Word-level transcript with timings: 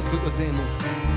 zgodilo 0.00 0.30
zgodilo 0.30 0.30
temu 0.30 1.07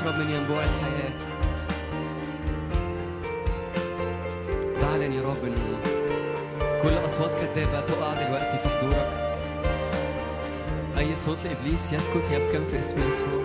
بنشرب 0.00 0.18
من 0.18 0.30
ينبوع 0.30 0.64
الحياة. 0.64 1.12
بعلن 4.82 5.12
يا 5.12 5.22
رب 5.22 5.44
ان 5.44 5.56
كل 6.82 7.04
أصوات 7.04 7.34
كذابة 7.34 7.80
تقع 7.80 8.12
دلوقتي 8.12 8.58
في 8.58 8.68
حضورك. 8.68 9.40
أي 10.98 11.14
صوت 11.14 11.38
لإبليس 11.44 11.92
يسكت 11.92 12.30
يبكم 12.30 12.64
في 12.64 12.78
اسم 12.78 12.96
يسوع. 12.98 13.44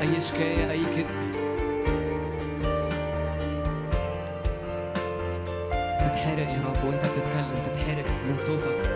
أي 0.00 0.20
شكاية 0.20 0.70
أي 0.70 0.84
كذب. 0.84 1.32
تتحرق 6.00 6.50
يا 6.50 6.62
رب 6.66 6.84
وأنت 6.84 7.02
بتتكلم 7.04 7.54
تتحرق 7.66 8.06
من 8.28 8.38
صوتك. 8.38 8.91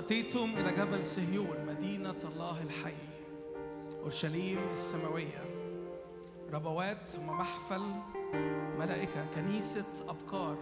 أتيتم 0.00 0.54
إلى 0.56 0.72
جبل 0.72 1.04
صهيون 1.04 1.66
مدينة 1.68 2.18
الله 2.24 2.62
الحي 2.62 2.94
أورشليم 4.02 4.58
السماوية. 4.72 5.44
ربوات 6.52 7.10
ومحفل 7.18 7.82
ملائكة 8.78 9.26
كنيسة 9.34 9.84
أبكار 10.08 10.56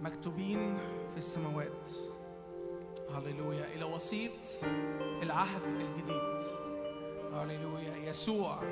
مكتوبين 0.00 0.76
في 1.12 1.18
السماوات. 1.18 1.90
هللويا. 3.10 3.66
إلى 3.76 3.84
وسيط 3.84 4.32
العهد 5.22 5.62
الجديد. 5.64 6.48
هللويا. 7.32 7.96
يسوع. 8.10 8.62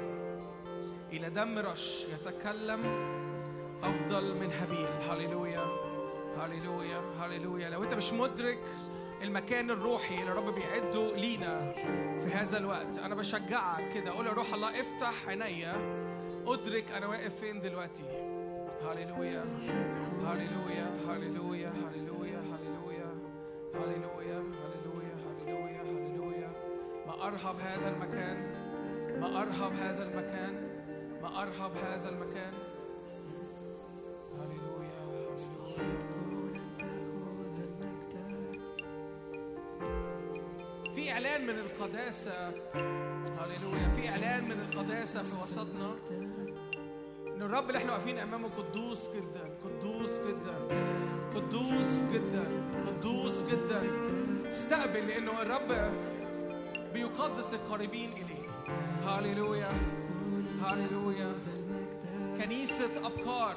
إلى 1.12 1.30
دم 1.30 1.58
رش 1.58 2.06
يتكلم 2.12 2.80
أفضل 3.82 4.34
من 4.34 4.52
هابيل. 4.52 5.10
هللويا. 5.10 5.64
هللويا. 6.38 7.00
هللويا. 7.20 7.70
لو 7.70 7.84
أنت 7.84 7.94
مش 7.94 8.12
مدرك 8.12 8.64
المكان 9.22 9.70
الروحي 9.70 10.14
اللي 10.14 10.32
الرب 10.32 10.54
بيعده 10.54 11.16
لينا 11.16 11.72
في 12.24 12.30
هذا 12.34 12.58
الوقت. 12.58 12.98
أنا 12.98 13.14
بشجعك 13.14 13.92
كده. 13.94 14.10
قول 14.10 14.26
يا 14.26 14.32
روح 14.32 14.54
الله 14.54 14.80
افتح 14.80 15.28
عينيا 15.28 15.74
أدرك 16.46 16.90
أنا 16.96 17.06
واقف 17.06 17.36
فين 17.40 17.60
دلوقتي. 17.60 18.02
هللويا. 18.82 19.42
هللويا. 20.26 20.86
هللويا. 21.08 21.72
هللويا. 21.72 22.40
هللويا. 22.52 23.12
هللويا. 23.74 24.42
هللويا. 24.54 25.14
هللويا. 25.26 25.82
هللويا. 25.82 26.50
ما 27.06 27.26
أرهب 27.26 27.60
هذا 27.60 27.88
المكان. 27.88 28.36
ما 29.20 29.42
أرهب 29.42 29.72
هذا 29.72 30.02
المكان. 30.02 30.68
ما 31.22 31.42
أرهب 31.42 31.76
هذا 31.76 32.08
المكان. 32.08 32.52
إعلان 41.42 41.54
من 41.56 41.60
القداسة. 41.60 42.48
هللويا. 43.38 43.88
في 43.96 44.08
إعلان 44.08 44.44
من 44.44 44.60
القداسة 44.60 45.22
في 45.22 45.42
وسطنا. 45.42 45.94
إن 47.26 47.42
الرب 47.42 47.66
اللي 47.66 47.78
إحنا 47.78 47.92
واقفين 47.92 48.18
أمامه 48.18 48.48
قدوس 48.48 49.08
جدا. 49.08 49.50
قدوس 49.64 50.10
جدا. 50.18 50.56
قدوس 51.34 52.02
جدا. 52.12 52.44
قدوس 52.86 53.42
جدا. 53.42 53.82
استقبل 54.48 55.06
لأنه 55.08 55.42
الرب 55.42 55.92
بيقدس 56.94 57.54
القريبين 57.54 58.12
إليه. 58.12 58.48
هللويا. 59.06 59.68
هللويا. 60.62 61.34
كنيسة 62.38 63.06
أبكار 63.06 63.56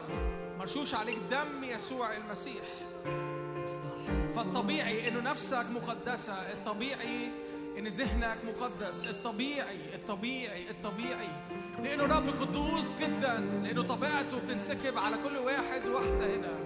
مرشوش 0.60 0.96
عليك 0.96 1.18
دم 1.32 1.64
يسوع 1.64 2.10
المسيح. 2.18 2.66
فالطبيعي 4.36 5.08
إنه 5.08 5.20
نفسك 5.20 5.66
مقدسة. 5.76 6.34
الطبيعي 6.34 7.30
إن 7.78 7.88
ذهنك 7.88 8.38
مقدس 8.48 9.08
الطبيعي 9.08 9.78
الطبيعي 9.94 10.70
الطبيعي. 10.70 11.28
لأنه 11.84 12.04
رب 12.04 12.30
قدوس 12.30 12.96
جدا 13.02 13.38
لأنه 13.64 13.82
طبيعته 13.82 14.40
بتنسكب 14.40 14.98
على 14.98 15.18
كل 15.18 15.38
واحد 15.38 15.86
واحدة 15.88 16.36
هنا. 16.36 16.65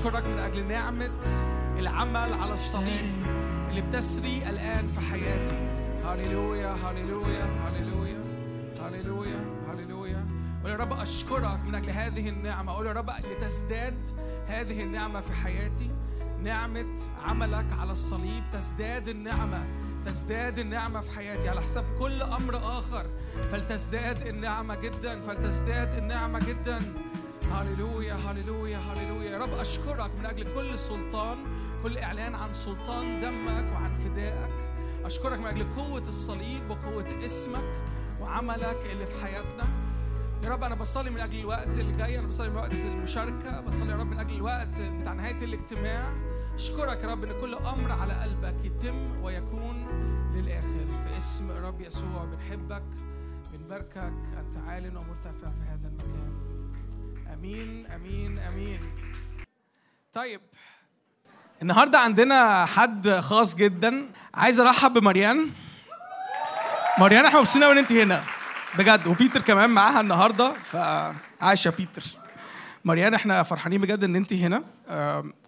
اشكرك 0.00 0.24
من 0.26 0.38
أجل 0.38 0.68
نعمة 0.68 1.10
العمل 1.78 2.32
على 2.32 2.54
الصليب 2.54 3.12
اللي 3.68 3.80
بتسري 3.80 4.42
الآن 4.50 4.88
في 4.94 5.00
حياتي. 5.00 5.56
هاليلويا 6.04 6.76
هاليلويا 6.84 7.44
هاليلويا 7.44 8.24
هاليلويا 8.80 9.44
هاليلويا 9.68 10.26
قول 10.62 10.72
يا 10.72 10.76
رب 10.76 10.92
أشكرك 10.92 11.60
من 11.66 11.74
أجل 11.74 11.90
هذه 11.90 12.28
النعمة. 12.28 12.72
قول 12.72 12.86
يا 12.86 12.92
رب 12.92 13.10
لتزداد 13.10 14.06
هذه 14.46 14.82
النعمة 14.82 15.20
في 15.20 15.32
حياتي. 15.32 15.90
نعمة 16.42 16.96
عملك 17.24 17.66
على 17.78 17.92
الصليب 17.92 18.42
تزداد 18.52 19.08
النعمة 19.08 19.64
تزداد 20.06 20.58
النعمة 20.58 21.00
في 21.00 21.10
حياتي. 21.10 21.48
على 21.48 21.62
حساب 21.62 21.84
كل 21.98 22.22
أمر 22.22 22.56
آخر 22.56 23.06
فلتزداد 23.52 24.26
النعمة 24.26 24.74
جدا 24.74 25.20
فلتزداد 25.20 25.94
النعمة 25.94 26.38
جدا. 26.38 26.80
هللويا 27.52 28.14
هللويا 28.14 28.78
هللويا. 28.78 29.19
يا 29.19 29.19
رب 29.40 29.54
أشكرك 29.54 30.10
من 30.18 30.26
أجل 30.26 30.54
كل 30.54 30.78
سلطان 30.78 31.38
كل 31.82 31.98
إعلان 31.98 32.34
عن 32.34 32.52
سلطان 32.52 33.18
دمك 33.18 33.72
وعن 33.72 33.94
فدائك. 33.94 34.50
أشكرك 35.04 35.38
من 35.38 35.46
أجل 35.46 35.66
قوة 35.76 36.02
الصليب 36.08 36.70
وقوة 36.70 37.24
اسمك 37.24 37.64
وعملك 38.20 38.78
اللي 38.92 39.06
في 39.06 39.24
حياتنا. 39.24 39.64
يا 40.44 40.50
رب 40.50 40.64
أنا 40.64 40.74
بصلي 40.74 41.10
من 41.10 41.20
أجل 41.20 41.38
الوقت 41.38 41.78
اللي 41.78 41.96
جاي 41.96 42.18
أنا 42.18 42.26
بصلي 42.26 42.50
من 42.50 42.56
وقت 42.56 42.72
المشاركة 42.74 43.60
بصلي 43.60 43.90
يا 43.90 43.96
رب 43.96 44.06
من 44.06 44.18
أجل 44.18 44.34
الوقت 44.34 44.80
بتاع 44.80 45.12
نهاية 45.12 45.44
الاجتماع. 45.44 46.12
أشكرك 46.54 47.04
يا 47.04 47.08
رب 47.08 47.24
إن 47.24 47.40
كل 47.40 47.54
أمر 47.54 47.92
على 47.92 48.12
قلبك 48.12 48.64
يتم 48.64 49.22
ويكون 49.22 49.86
للآخر. 50.34 50.86
في 51.06 51.16
اسم 51.16 51.50
الرب 51.50 51.80
يسوع 51.80 52.24
بنحبك 52.24 52.82
بنباركك. 53.52 54.12
أنت 54.38 54.56
عال 54.66 54.96
ومرتفع 54.96 55.50
في 55.50 55.62
هذا 55.68 55.88
المكان. 55.88 56.32
آمين 57.32 57.86
آمين 57.86 58.38
آمين. 58.38 58.80
طيب 60.12 60.40
النهارده 61.62 61.98
عندنا 61.98 62.66
حد 62.66 63.10
خاص 63.10 63.54
جدا. 63.54 64.08
عايز 64.34 64.60
أرحب 64.60 64.92
بمريان 64.92 65.50
مريان 66.98 67.24
إحنا 67.26 67.40
مبسوطين 67.40 67.64
قوي 67.64 67.72
إن 67.72 67.78
أنت 67.78 67.92
هنا. 67.92 68.24
بجد 68.78 69.06
وبيتر 69.06 69.40
كمان 69.40 69.70
معاها 69.70 70.00
النهارده 70.00 70.52
فعاش 70.52 71.66
يا 71.66 71.70
بيتر. 71.70 72.02
مريان 72.84 73.14
إحنا 73.14 73.42
فرحانين 73.42 73.80
بجد 73.80 74.04
إن 74.04 74.16
أنت 74.16 74.32
هنا. 74.32 74.64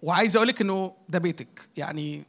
وعايز 0.03 0.37
أقول 0.37 0.49
لك 0.49 0.61
إنه 0.61 0.97
ده 1.09 1.19
بيتك. 1.19 1.69
يعني 1.77 2.25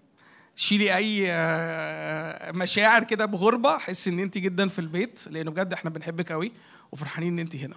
شيلي 0.56 0.96
أي 0.96 1.26
آه، 1.30 2.52
مشاعر 2.52 3.04
كده 3.04 3.26
بغربة 3.26 3.78
حس 3.78 4.08
إن 4.08 4.20
أنت 4.20 4.38
جدا 4.38 4.68
في 4.68 4.80
البيت 4.80 5.28
لأنه 5.28 5.52
بجد 5.52 5.74
إحنا 5.74 5.90
بنحبك 5.90 6.32
قوي 6.32 6.52
وفرحانين 6.92 7.34
إن 7.34 7.40
أنت 7.40 7.56
هنا. 7.56 7.76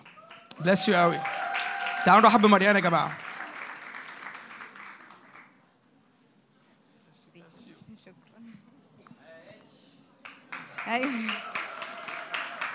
bless 0.60 0.88
you 0.88 0.94
قوي 0.96 1.20
تعالوا 2.06 2.22
نرحب 2.22 2.42
بمريان 2.42 2.74
يا 2.74 2.80
جماعة. 2.80 3.25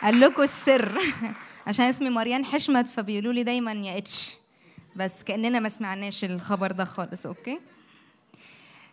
قال 0.02 0.20
لكم 0.20 0.42
السر. 0.44 1.00
عشان 1.68 1.86
اسمي 1.86 2.10
مريان 2.10 2.46
حشمت 2.46 2.90
فبيقولوا 2.90 3.34
لي 3.34 3.44
دايما 3.44 3.72
يا 3.72 3.98
H. 3.98 4.38
بس 4.96 5.24
كأننا 5.24 5.60
ما 5.60 5.70
سمعناش 5.70 6.24
الخبر 6.24 6.72
ده 6.72 6.86
خالص 6.86 7.26
okay؟ 7.26 7.60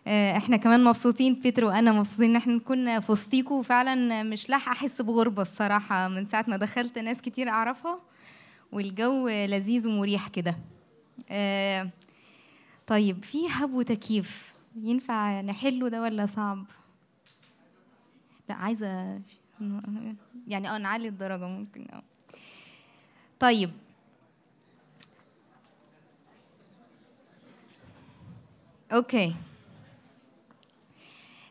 آه، 0.07 0.37
إحنا 0.37 0.57
كمان 0.57 0.83
مبسوطين 0.83 1.33
بيتر 1.33 1.65
وأنا 1.65 1.91
مبسوطين 1.91 2.29
إن 2.29 2.35
إحنا 2.35 2.53
نكون 2.53 2.99
في 2.99 3.11
وسطيكوا 3.11 3.59
وفعلا 3.59 4.23
مش 4.23 4.49
لاحقة 4.49 4.71
أحس 4.71 5.01
بغربة 5.01 5.41
الصراحة 5.41 6.07
من 6.07 6.25
ساعة 6.25 6.45
ما 6.47 6.57
دخلت. 6.57 6.97
ناس 6.99 7.21
كتير 7.21 7.49
أعرفها 7.49 7.99
والجو 8.71 9.27
لذيذ 9.27 9.87
ومريح 9.87 10.27
كده. 10.27 10.57
آه، 11.29 11.89
طيب 12.87 13.23
في 13.23 13.37
هب 13.49 13.73
وتكييف 13.73 14.53
ينفع 14.83 15.41
نحله 15.41 15.89
ده 15.89 16.01
ولا 16.01 16.25
صعب؟ 16.25 16.65
لا 18.49 18.55
عايزة 18.55 19.21
يعني 20.47 20.69
آه 20.69 20.77
نعلي 20.77 21.07
الدرجة 21.07 21.47
ممكن 21.47 21.87
آه. 21.93 22.03
طيب. 23.39 23.71
أوكي. 28.91 29.33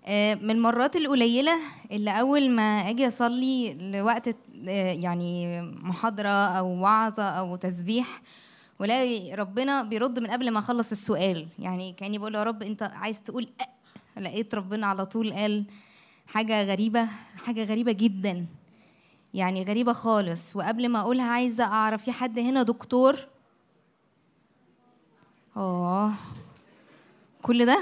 آه، 0.07 0.35
من 0.35 0.51
المرات 0.51 0.97
القليلة 0.97 1.59
اللي 1.93 2.11
أول 2.21 2.51
ما 2.51 2.63
أجي 2.63 3.07
أصلي 3.07 3.75
لوقت 3.75 4.29
آه، 4.69 4.93
يعني 4.93 5.63
محاضرة 5.63 6.29
أو 6.29 6.67
وعظة 6.81 7.23
أو 7.23 7.57
تسبيح 7.57 8.23
ولاقي 8.79 9.35
ربنا 9.35 9.83
بيرد 9.83 10.19
من 10.19 10.27
قبل 10.27 10.51
ما 10.51 10.59
أخلص 10.59 10.91
السؤال. 10.91 11.49
يعني 11.59 11.93
كأني 11.93 12.19
بقول 12.19 12.35
يا 12.35 12.43
رب 12.43 12.63
أنت 12.63 12.83
عايز 12.83 13.23
تقول 13.23 13.49
أه 13.61 13.79
لقيت 14.21 14.55
ربنا 14.55 14.87
على 14.87 15.07
طول 15.07 15.33
قال 15.33 15.65
حاجة 16.29 16.65
غريبة 16.65 17.09
حاجة 17.47 17.65
غريبة 17.65 17.93
جدا. 17.93 18.47
يعني 19.35 19.65
غريبة 19.65 19.93
خالص. 19.93 20.57
وقبل 20.57 20.89
ما 20.89 21.01
أقولها 21.01 21.27
عايزة 21.27 21.65
أعرف 21.65 22.05
في 22.05 22.13
حد 22.13 22.39
هنا 22.39 22.63
دكتور؟ 22.63 23.29
آه. 25.57 26.13
كل 27.43 27.67
ده؟ 27.67 27.81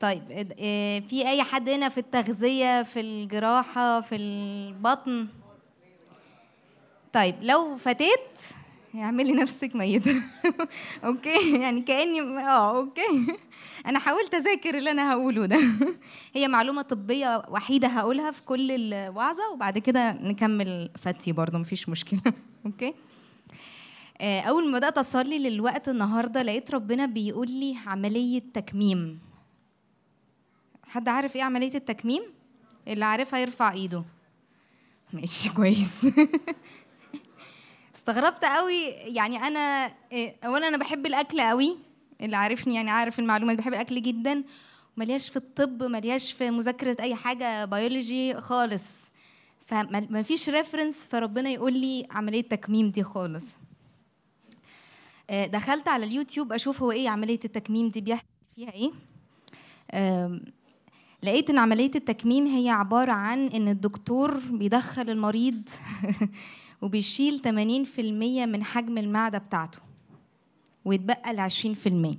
طيب 0.00 0.52
آه، 0.58 0.98
في 0.98 1.28
أي 1.28 1.42
حد 1.42 1.68
هنا 1.68 1.88
في 1.88 1.98
التغذية 1.98 2.82
في 2.82 3.00
الجراحة 3.00 4.00
في 4.00 4.16
البطن؟ 4.16 5.28
طيب 7.12 7.34
لو 7.42 7.76
فتيت 7.76 8.38
اعملي 8.94 9.32
نفسك 9.32 9.76
ميتة. 9.76 10.22
okay؟ 11.04 11.60
يعني 11.60 11.80
كأني 11.80 12.20
آه 12.20 12.76
okay. 12.76 13.36
أنا 13.86 13.98
حاولت 13.98 14.34
أذاكر 14.34 14.78
اللي 14.78 14.90
أنا 14.90 15.12
هقوله 15.12 15.46
ده. 15.46 15.60
هي 16.34 16.48
معلومة 16.48 16.82
طبية 16.82 17.42
وحيدة 17.48 17.88
هقولها 17.88 18.30
في 18.30 18.42
كل 18.42 18.70
الوعظة 18.70 19.50
وبعد 19.52 19.78
كده 19.78 20.12
نكمل 20.12 20.90
فتي 20.98 21.32
برضه 21.32 21.58
مفيش 21.58 21.88
مشكلة. 21.88 22.20
okay؟ 22.66 22.94
آه، 24.20 24.40
أول 24.40 24.70
ما 24.70 24.78
بدأت 24.78 24.98
أصلي 24.98 25.38
للوقت 25.38 25.88
النهاردة 25.88 26.42
لقيت 26.42 26.70
ربنا 26.70 27.06
بيقول 27.06 27.50
لي 27.50 27.76
عملية 27.86 28.42
تكميم. 28.54 29.18
حد 30.84 31.08
عارف 31.08 31.36
إيه 31.36 31.42
عملية 31.42 31.74
التكميم؟ 31.74 32.22
اللي 32.88 33.04
عارفها 33.04 33.38
يرفع 33.38 33.72
إيده. 33.72 34.04
ماشي 35.12 35.48
كويس. 35.54 36.06
استغربت 38.02 38.44
قوي. 38.44 38.84
يعني 38.90 39.36
أنا 39.36 39.92
إيه، 40.12 40.36
اولا 40.44 40.68
أنا 40.68 40.76
بحب 40.76 41.06
الأكل 41.06 41.40
قوي. 41.40 41.76
اللي 42.20 42.36
عارفني 42.36 42.74
يعني 42.74 42.90
عارف 42.90 43.18
المعلومه 43.18 43.54
بحب 43.54 43.74
الأكل 43.74 44.02
جدا. 44.02 44.44
ملياش 44.96 45.30
في 45.30 45.36
الطب 45.36 45.82
ملياش 45.82 46.32
في 46.32 46.50
مذاكرة 46.50 46.96
أي 47.00 47.14
حاجة 47.14 47.64
بيولوجي 47.64 48.40
خالص. 48.40 48.84
فما 49.66 50.22
فيش 50.22 50.48
reference 50.48 51.06
فربنا 51.06 51.50
يقول 51.50 51.72
لي 51.72 52.06
عملية 52.10 52.42
تكميم 52.42 52.90
دي 52.90 53.02
خالص. 53.02 53.46
آه، 55.30 55.46
دخلت 55.46 55.88
على 55.88 56.04
اليوتيوب 56.04 56.52
أشوف 56.52 56.82
هو 56.82 56.92
إيه 56.92 57.08
عملية 57.08 57.40
التكميم 57.44 57.88
دي 57.88 58.00
بيحصل 58.00 58.26
فيها 58.56 58.72
إيه. 58.72 58.90
لقيت 61.22 61.50
إن 61.50 61.58
عملية 61.58 61.90
التكميم 61.94 62.46
هي 62.46 62.70
عبارة 62.70 63.12
عن 63.12 63.46
إن 63.46 63.68
الدكتور 63.68 64.38
بيدخل 64.38 65.10
المريض 65.10 65.68
وبيشيل 66.82 67.40
80% 67.44 67.98
من 68.46 68.64
حجم 68.64 68.98
المعدة 68.98 69.38
بتاعته 69.38 69.78
ويتبقى 70.84 71.30
ال 71.30 71.50
20% 71.50 72.16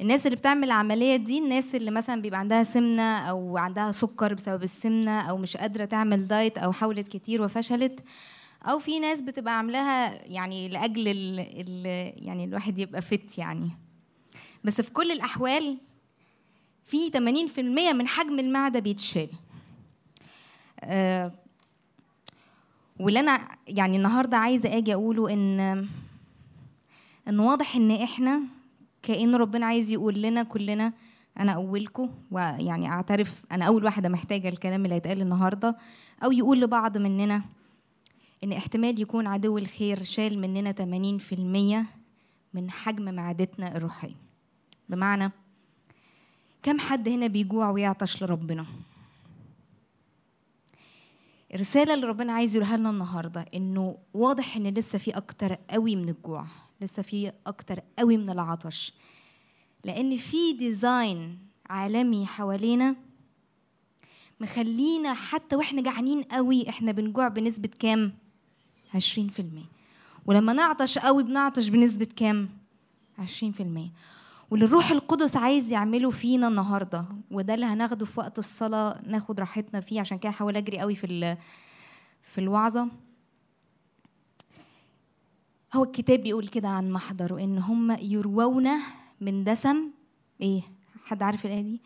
الناس 0.00 0.26
اللي 0.26 0.36
بتعمل 0.36 0.64
العملية 0.64 1.16
دي 1.16 1.38
الناس 1.38 1.74
اللي 1.74 1.90
مثلا 1.90 2.22
بيبقى 2.22 2.40
عندها 2.40 2.62
سمنة 2.62 3.18
أو 3.18 3.56
عندها 3.58 3.92
سكر 3.92 4.34
بسبب 4.34 4.62
السمنة 4.62 5.20
أو 5.20 5.36
مش 5.36 5.56
قادرة 5.56 5.84
تعمل 5.84 6.26
دايت 6.28 6.58
أو 6.58 6.72
حاولت 6.72 7.08
كتير 7.08 7.42
وفشلت 7.42 8.04
أو 8.62 8.78
في 8.78 8.98
ناس 8.98 9.22
بتبقى 9.22 9.58
عاملاها 9.58 10.24
يعني 10.26 10.68
لأجل 10.68 11.08
ال 11.08 11.40
ال 11.40 11.86
يعني 12.26 12.44
الواحد 12.44 12.78
يبقى 12.78 13.02
فت 13.02 13.38
يعني. 13.38 13.70
بس 14.64 14.80
في 14.80 14.90
كل 14.90 15.10
الأحوال 15.10 15.78
في 16.84 17.10
80% 17.10 17.58
من 17.94 18.08
حجم 18.08 18.38
المعدة 18.38 18.80
بيتشال. 18.80 19.28
آه 20.80 21.32
واللي 23.00 23.20
أنا 23.20 23.48
يعني 23.68 23.96
النهارده 23.96 24.36
عايزة 24.36 24.76
آجي 24.76 24.94
أقوله 24.94 25.32
إن 25.32 25.60
إن 27.28 27.40
واضح 27.40 27.76
إن 27.76 27.90
إحنا 27.90 28.40
كأن 29.02 29.34
ربنا 29.34 29.66
عايز 29.66 29.90
يقول 29.90 30.22
لنا 30.22 30.42
كلنا 30.42 30.92
أنا 31.40 31.52
اولكم 31.52 32.10
ويعني 32.30 32.88
أعترف 32.88 33.42
أنا 33.52 33.64
أول 33.64 33.84
واحدة 33.84 34.08
محتاجة 34.08 34.48
الكلام 34.48 34.84
اللي 34.84 34.94
هيتقال 34.94 35.20
النهارده 35.20 35.76
أو 36.24 36.32
يقول 36.32 36.60
لبعض 36.60 36.98
مننا 36.98 37.42
إن 38.44 38.52
احتمال 38.52 39.00
يكون 39.00 39.26
عدو 39.26 39.58
الخير 39.58 40.02
شال 40.02 40.38
مننا 40.38 40.72
80% 40.72 41.86
من 42.54 42.70
حجم 42.70 43.14
معدتنا 43.14 43.76
الروحية. 43.76 44.14
بمعنى 44.88 45.32
كم 46.62 46.78
حد 46.78 47.08
هنا 47.08 47.26
بيجوع 47.26 47.70
ويعطش 47.70 48.22
لربنا؟ 48.22 48.66
الرسالة 51.54 51.94
اللي 51.94 52.06
ربنا 52.06 52.32
عايز 52.32 52.56
يقولها 52.56 52.76
لنا 52.76 52.90
النهاردة 52.90 53.46
إنه 53.54 53.98
واضح 54.14 54.56
إن 54.56 54.66
لسه 54.66 54.98
في 54.98 55.10
أكتر 55.10 55.58
قوي 55.70 55.96
من 55.96 56.08
الجوع 56.08 56.46
لسه 56.80 57.02
في 57.02 57.32
أكتر 57.46 57.80
قوي 57.98 58.16
من 58.16 58.30
العطش 58.30 58.92
لأن 59.84 60.16
في 60.16 60.52
ديزاين 60.52 61.38
عالمي 61.70 62.26
حوالينا 62.26 62.96
مخلينا 64.40 65.14
حتى 65.14 65.56
وإحنا 65.56 65.82
جعانين 65.82 66.22
قوي 66.22 66.68
إحنا 66.68 66.92
بنجوع 66.92 67.28
بنسبة 67.28 67.70
كام؟ 67.78 68.12
20% 68.96 68.98
ولما 70.26 70.52
نعطش 70.52 70.98
قوي 70.98 71.22
بنعطش 71.22 71.68
بنسبة 71.68 72.08
كام؟ 72.16 72.48
20% 73.20 73.22
واللي 74.54 74.66
الروح 74.66 74.90
القدس 74.90 75.36
عايز 75.36 75.72
يعمله 75.72 76.10
فينا 76.10 76.48
النهارده 76.48 77.06
وده 77.30 77.54
اللي 77.54 77.66
هناخده 77.66 78.06
في 78.06 78.20
وقت 78.20 78.38
الصلاة 78.38 79.00
ناخد 79.06 79.40
راحتنا 79.40 79.80
فيه. 79.80 80.00
عشان 80.00 80.18
كده 80.18 80.30
هحاول 80.30 80.56
أجري 80.56 80.78
قوي 80.78 80.94
في 80.94 81.36
في 82.22 82.38
الوعظة. 82.40 82.88
هو 85.74 85.84
الكتاب 85.84 86.20
بيقول 86.20 86.48
كده 86.48 86.68
عن 86.68 86.90
محضر 86.90 87.32
وإن 87.32 87.58
هم 87.58 87.96
يروون 88.00 88.68
من 89.20 89.44
دسم 89.44 89.90
إيه؟ 90.40 90.62
حد 91.04 91.22
عارف 91.22 91.46
الآية 91.46 91.62
دي؟ 91.62 91.80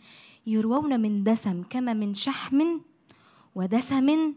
يروون 0.47 1.01
من 1.01 1.25
دسم 1.25 1.63
كما 1.71 1.93
من 1.93 2.15
شحم 2.15 2.63
ودسم 3.55 4.35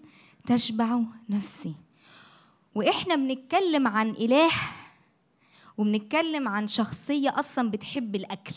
تشبع 0.47 0.99
نفسي. 1.29 1.75
وإحنا 2.75 3.15
بنتكلم 3.15 3.87
عن 3.87 4.09
إله 4.09 4.51
وبنتكلم 5.81 6.47
عن 6.47 6.67
شخصية 6.67 7.39
أصلا 7.39 7.71
بتحب 7.71 8.15
الأكل 8.15 8.55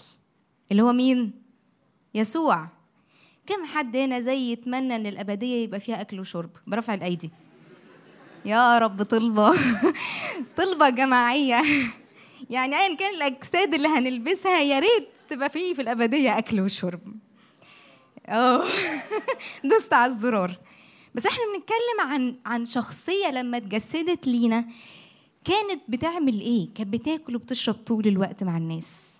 اللي 0.73 0.83
هو 0.83 0.93
مين؟ 0.93 1.33
يسوع. 2.15 2.69
كم 3.47 3.65
حد 3.65 3.97
هنا 3.97 4.21
زي 4.21 4.53
يتمنى 4.53 4.97
إن 4.97 5.07
الأبدية 5.07 5.65
يبقى 5.65 5.81
فيها 5.81 6.01
أكل 6.01 6.21
وشرب؟ 6.21 6.51
برفع 6.67 6.95
الأيدي. 6.95 7.31
يا 8.45 8.79
رب 8.79 9.03
طلبة. 9.03 9.55
طلبة 10.59 10.89
جماعية. 10.89 11.63
يعني 12.51 12.77
ايا 12.77 12.97
كان 12.97 13.15
الأجساد 13.15 13.75
اللي 13.75 13.89
هنلبسها 13.89 14.61
يا 14.61 14.79
ريت 14.79 15.09
تبقى 15.29 15.51
فيه 15.51 15.75
في 15.75 15.83
الأبدية 15.83 16.39
أكل 16.39 16.61
وشرب. 16.61 17.01
آه 18.27 18.65
دوست 19.71 19.93
على 19.93 20.13
الزرار. 20.13 20.59
بس 21.15 21.27
إحنا 21.27 21.45
بنتكلم 21.55 22.13
عن 22.13 22.37
عن 22.47 22.67
شخصية 22.67 23.31
لما 23.31 23.57
اتجسدت 23.57 24.27
لينا 24.27 24.65
كانت 25.45 25.83
بتعمل 25.89 26.41
إيه؟ 26.41 26.69
كانت 26.75 26.93
بتاكل 26.93 27.37
وبتشرب 27.37 27.75
طول 27.75 28.07
الوقت 28.07 28.45
مع 28.45 28.57
الناس. 28.57 29.15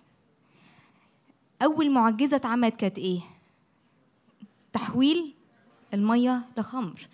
أول 1.61 1.91
معجزة 1.91 2.35
اتعملت 2.35 2.75
كانت 2.75 2.97
إيه؟ 2.97 3.19
تحويل 4.73 5.33
المية 5.93 6.45
لخمر. 6.57 7.07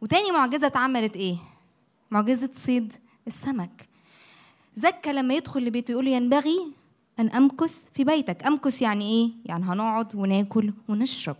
وتاني 0.00 0.30
معجزة 0.30 0.66
اتعملت 0.66 1.16
إيه؟ 1.16 1.36
معجزة 2.10 2.50
صيد 2.54 2.92
السمك. 3.26 3.88
زكى 4.74 5.12
لما 5.12 5.34
يدخل 5.34 5.64
لبيته 5.64 5.92
يقول 5.92 6.08
ينبغي 6.08 6.72
أن 7.18 7.28
أمكث 7.28 7.78
في 7.94 8.04
بيتك. 8.04 8.46
أمكث 8.46 8.82
يعني 8.82 9.04
إيه؟ 9.04 9.30
يعني 9.44 9.64
هنقعد 9.64 10.14
وناكل 10.16 10.72
ونشرب. 10.88 11.36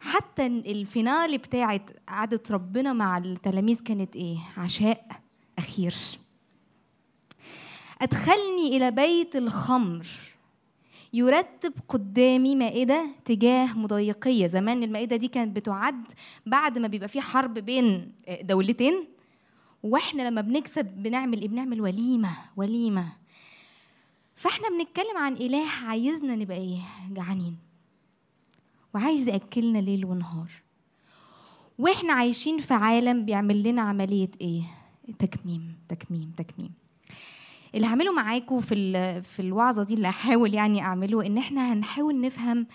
حتى 0.00 0.46
الفينال 0.46 1.38
بتاعت 1.38 1.90
قعدة 2.08 2.42
ربنا 2.50 2.92
مع 2.92 3.18
التلاميذ 3.18 3.82
كانت 3.82 4.16
إيه؟ 4.16 4.38
عشاء 4.56 5.06
أخير. 5.58 5.94
أدخلني 8.02 8.76
إلى 8.76 8.90
بيت 8.90 9.36
الخمر. 9.36 10.06
يرتب 11.12 11.72
قدامي 11.88 12.54
مائدة 12.54 13.06
تجاه 13.24 13.78
مضايقية. 13.78 14.46
زمان 14.46 14.82
المائدة 14.82 15.16
دي 15.16 15.28
كانت 15.28 15.56
بتعد 15.56 16.04
بعد 16.46 16.78
ما 16.78 16.88
بيبقى 16.88 17.08
في 17.08 17.20
حرب 17.20 17.54
بين 17.54 18.12
دولتين. 18.42 19.04
وإحنا 19.82 20.22
لما 20.22 20.40
بنكسب 20.40 20.86
بنعمل 20.86 21.40
إيه؟ 21.40 21.48
بنعمل 21.48 21.80
وليمة 21.80 22.36
وليمة. 22.56 23.12
فإحنا 24.34 24.68
بنتكلم 24.68 25.16
عن 25.16 25.32
إله 25.32 25.66
عايزنا 25.84 26.36
نبقى 26.36 26.56
إيه؟ 26.56 26.80
جعانين. 27.10 27.56
وعايز 28.94 29.28
يأكلنا 29.28 29.78
ليل 29.78 30.04
ونهار. 30.04 30.50
وإحنا 31.78 32.12
عايشين 32.12 32.58
في 32.58 32.74
عالم 32.74 33.24
بيعمل 33.24 33.62
لنا 33.62 33.82
عملية 33.82 34.30
إيه؟ 34.40 34.62
تكميم 35.18 35.74
تكميم 35.88 36.32
تكميم. 36.36 36.72
اللي 37.74 37.86
هعمله 37.86 38.12
معاكم 38.12 38.60
في 38.60 39.22
في 39.22 39.40
الوعظة 39.40 39.82
دي 39.82 39.94
اللي 39.94 40.08
هحاول 40.08 40.54
يعني 40.54 40.80
أعمله 40.82 41.26
إن 41.26 41.38
إحنا 41.38 41.72
هنحاول 41.72 42.20
نفهم 42.20 42.66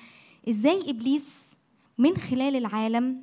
إزاي 0.50 0.90
إبليس 0.90 1.58
من 1.98 2.18
خلال 2.18 2.56
العالم 2.56 3.18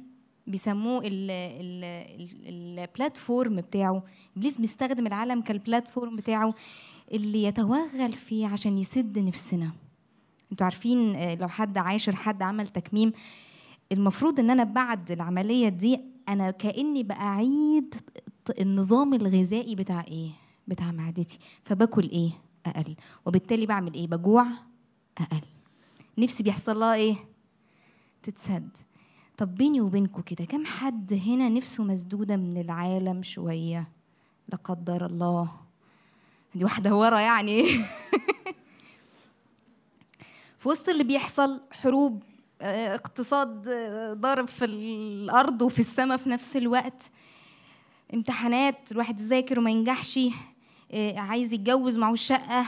بيسموه 0.46 0.98
ال- 1.04 1.30
ال- 1.30 1.84
ال- 2.20 2.78
البلاتفورم 2.78 3.56
بتاعه. 3.56 4.02
إبليس 4.36 4.58
بيستخدم 4.60 5.06
العالم 5.06 5.40
كالبلاتفورم 5.40 6.16
بتاعه 6.16 6.54
اللي 7.12 7.42
يتوغل 7.42 8.12
فيه 8.12 8.46
عشان 8.46 8.78
يسد 8.78 9.18
نفسنا. 9.18 9.70
أنتوا 10.52 10.64
عارفين 10.64 11.14
آه، 11.16 11.34
لو 11.34 11.48
حد 11.48 11.78
عاشر 11.78 12.16
حد 12.16 12.42
عمل 12.42 12.68
تكميم 12.68 13.12
المفروض 13.92 14.40
إن 14.40 14.50
أنا 14.50 14.64
بعد 14.64 15.10
العملية 15.12 15.68
دي 15.68 16.00
أنا 16.28 16.50
كأني 16.50 17.02
بعيد 17.02 17.94
النظام 18.60 19.14
الغذائي 19.14 19.74
بتاع 19.74 20.04
إيه؟ 20.08 20.30
بتاع 20.68 20.92
معدتي 20.92 21.38
فباكل 21.64 22.10
إيه؟ 22.10 22.30
أقل. 22.66 22.96
وبالتالي 23.26 23.66
بعمل 23.66 23.94
إيه؟ 23.94 24.06
بجوع 24.06 24.46
أقل. 25.18 25.40
نفسي 26.18 26.42
بيحصل 26.42 26.80
لها 26.80 26.94
إيه؟ 26.94 27.16
تتسد. 28.22 28.76
طب 29.36 29.54
بيني 29.54 29.80
وبينكم 29.80 30.22
كده 30.22 30.44
كم 30.44 30.64
حد 30.64 31.20
هنا 31.26 31.48
نفسه 31.48 31.84
مسدودة 31.84 32.36
من 32.36 32.60
العالم 32.60 33.22
شوية؟ 33.22 33.88
لا 34.48 34.56
قدر 34.56 35.06
الله. 35.06 35.50
دي 36.54 36.64
واحدة 36.64 36.96
ورا 36.96 37.20
يعني. 37.20 37.64
في 40.58 40.68
وسط 40.68 40.88
اللي 40.88 41.04
بيحصل 41.04 41.60
حروب 41.70 42.22
آه، 42.62 42.94
اقتصاد 42.94 43.68
آه، 43.68 44.12
ضارب 44.12 44.48
في 44.48 44.64
الأرض 44.64 45.62
وفي 45.62 45.78
السماء 45.78 46.16
في 46.16 46.28
نفس 46.28 46.56
الوقت 46.56 47.10
امتحانات 48.14 48.92
الواحد 48.92 49.20
يذاكر 49.20 49.58
وما 49.58 49.70
ينجحش 49.70 50.18
عايز 51.16 51.52
يتجوز 51.52 51.98
معهوش 51.98 52.22
شقة. 52.22 52.66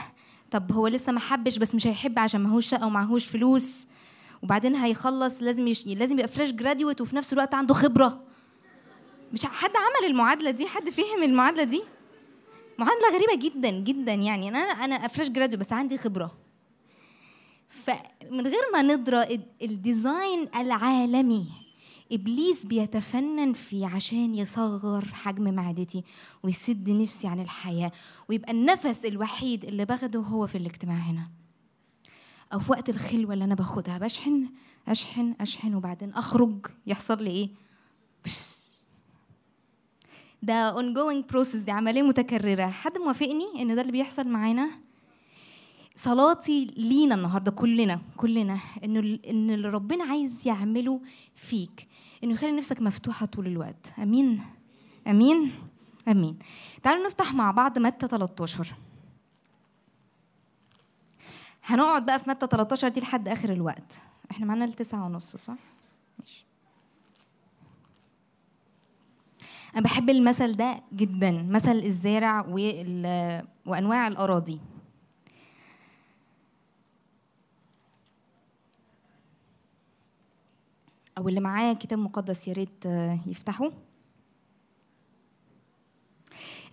طب 0.51 0.71
هو 0.71 0.87
لسه 0.87 1.11
ما 1.11 1.19
حبش 1.19 1.57
بس 1.57 1.75
مش 1.75 1.87
هيحب 1.87 2.19
عشان 2.19 2.41
معهوش 2.41 2.67
شقة 2.69 2.87
ومعهوش 2.87 3.25
فلوس. 3.25 3.87
وبعدين 4.43 4.75
هيخلص 4.75 5.41
لازم 5.43 5.67
يش... 5.67 5.87
لازم 5.87 6.13
يبقى 6.15 6.27
fresh 6.27 6.51
graduate 6.51 7.01
وفي 7.01 7.15
نفس 7.15 7.33
الوقت 7.33 7.53
عنده 7.53 7.73
خبرة. 7.73 8.21
مش 9.33 9.45
حد 9.45 9.69
عمل 9.75 10.11
المعادلة 10.11 10.51
دي؟ 10.51 10.67
حد 10.67 10.89
فهم 10.89 11.23
المعادلة 11.23 11.63
دي؟ 11.63 11.81
معادلة 12.77 13.15
غريبة 13.15 13.35
جدا 13.35 13.69
جدا 13.69 14.13
يعني. 14.13 14.49
أنا 14.49 14.59
أنا 14.59 15.07
fresh 15.07 15.29
graduate 15.29 15.59
بس 15.67 15.73
عندي 15.73 15.97
خبرة. 15.97 16.31
فمن 17.69 18.47
غير 18.47 18.61
ما 18.73 18.81
ندرى 18.81 19.23
ال- 19.23 19.45
ال 19.61 19.73
design 19.73 20.47
العالمي 20.55 21.47
إبليس 22.11 22.65
بيتفنن 22.65 23.53
فيه 23.53 23.87
عشان 23.87 24.35
يصغر 24.35 25.05
حجم 25.05 25.53
معدتي 25.53 26.03
ويسد 26.43 26.89
نفسي 26.89 27.27
عن 27.27 27.39
الحياة 27.39 27.91
ويبقى 28.29 28.51
النفس 28.51 29.05
الوحيد 29.05 29.65
اللي 29.65 29.85
باخده 29.85 30.19
هو 30.19 30.47
في 30.47 30.57
الاجتماع 30.57 30.95
هنا. 30.97 31.29
أو 32.53 32.59
في 32.59 32.71
وقت 32.71 32.89
الخلوة 32.89 33.33
اللي 33.33 33.45
أنا 33.45 33.55
باخدها 33.55 33.97
بشحن 33.97 34.49
أشحن 34.87 35.35
أشحن 35.41 35.73
وبعدين 35.75 36.13
أخرج. 36.13 36.65
يحصل 36.87 37.23
لي 37.23 37.29
إيه. 37.31 37.49
ده 40.43 40.75
ongoing 40.75 41.23
process 41.33 41.55
دي 41.57 41.71
عملية 41.71 42.01
متكررة. 42.01 42.67
حد 42.67 42.97
موافقني 42.97 43.45
إن 43.61 43.75
ده 43.75 43.81
اللي 43.81 43.91
بيحصل 43.91 44.27
معانا؟ 44.27 44.69
صلاتي 45.95 46.65
لينا 46.65 47.15
النهارده 47.15 47.51
كلنا 47.51 48.01
كلنا 48.17 48.59
إنه 48.83 49.19
إن 49.29 49.51
اللي 49.51 49.69
ربنا 49.69 50.03
عايز 50.03 50.47
يعمله 50.47 51.01
فيك. 51.35 51.87
إنه 52.23 52.33
يخلي 52.33 52.51
نفسك 52.51 52.81
مفتوحة 52.81 53.25
طول 53.25 53.47
الوقت. 53.47 53.93
آمين. 53.99 54.41
آمين. 55.07 55.51
آمين. 56.07 56.39
تعالوا 56.83 57.05
نفتح 57.05 57.33
مع 57.33 57.51
بعض 57.51 57.79
متى 57.79 58.07
13 58.07 58.73
هنقعد 61.65 62.05
بقى 62.05 62.19
في 62.19 62.29
متى 62.29 62.47
13 62.47 62.87
دي 62.89 62.99
لحد 62.99 63.27
آخر 63.27 63.49
الوقت. 63.51 64.01
إحنا 64.31 64.45
معانا 64.45 64.65
لتسعة 64.65 65.05
ونص 65.05 65.35
صح؟ 65.35 65.55
ماشي. 66.19 66.45
أنا 69.75 69.81
بحب 69.81 70.09
المثل 70.09 70.55
ده 70.55 70.83
جدا 70.93 71.31
مثل 71.49 71.71
الزارع 71.77 72.41
وال- 72.47 73.45
وأنواع 73.65 74.07
الأراضي. 74.07 74.59
أو 81.21 81.29
اللي 81.29 81.39
معاه 81.39 81.73
كتاب 81.73 81.99
مقدس 81.99 82.47
يا 82.47 82.53
ريت 82.53 82.85
آه، 82.85 83.19
يفتحوا 83.27 83.69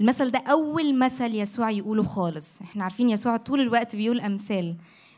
المثل 0.00 0.30
ده 0.30 0.38
أول 0.38 0.98
مثل 0.98 1.34
يسوع 1.34 1.70
يقوله 1.70 2.02
خالص. 2.02 2.60
إحنا 2.62 2.84
عارفين 2.84 3.08
يسوع 3.08 3.36
طول 3.36 3.60
الوقت 3.60 3.96
بيقول 3.96 4.20
أمثال. 4.20 4.76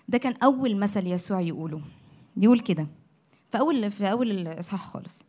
ده 0.08 0.18
كان 0.18 0.34
أول 0.42 0.76
مثل 0.76 1.06
يسوع 1.06 1.40
يقوله. 1.40 1.80
بيقول 2.36 2.60
كده. 2.60 2.86
في 3.50 3.58
أول 3.58 3.90
في 3.90 4.10
أول 4.10 4.30
الإصحاح 4.30 4.84
خالص. 4.86 5.22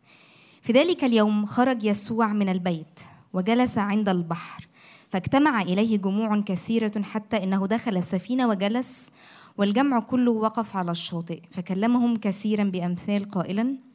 في 0.62 0.72
ذلك 0.72 1.04
اليوم 1.04 1.46
خرج 1.46 1.84
يسوع 1.84 2.32
من 2.32 2.48
البيت 2.48 3.00
وجلس 3.32 3.78
عند 3.78 4.08
البحر 4.08 4.68
فاجتمع 5.10 5.62
إليه 5.62 5.96
جموع 5.98 6.40
كثيرة 6.40 7.02
حتى 7.02 7.44
إنه 7.44 7.66
دخل 7.66 7.96
السفينة 7.96 8.48
وجلس 8.48 9.10
والجمع 9.58 10.00
كله 10.00 10.30
وقف 10.30 10.76
على 10.76 10.90
الشاطئ 10.90 11.40
فكلمهم 11.50 12.16
كثيرا 12.16 12.64
بأمثال 12.64 13.30
قائلا 13.30 13.91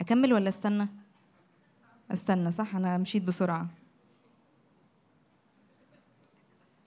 أكمل 0.00 0.32
ولا 0.32 0.48
استنى؟ 0.48 0.88
استنى 2.12 2.50
صح؟ 2.50 2.76
أنا 2.76 2.98
مشيت 2.98 3.22
بسرعة. 3.22 3.68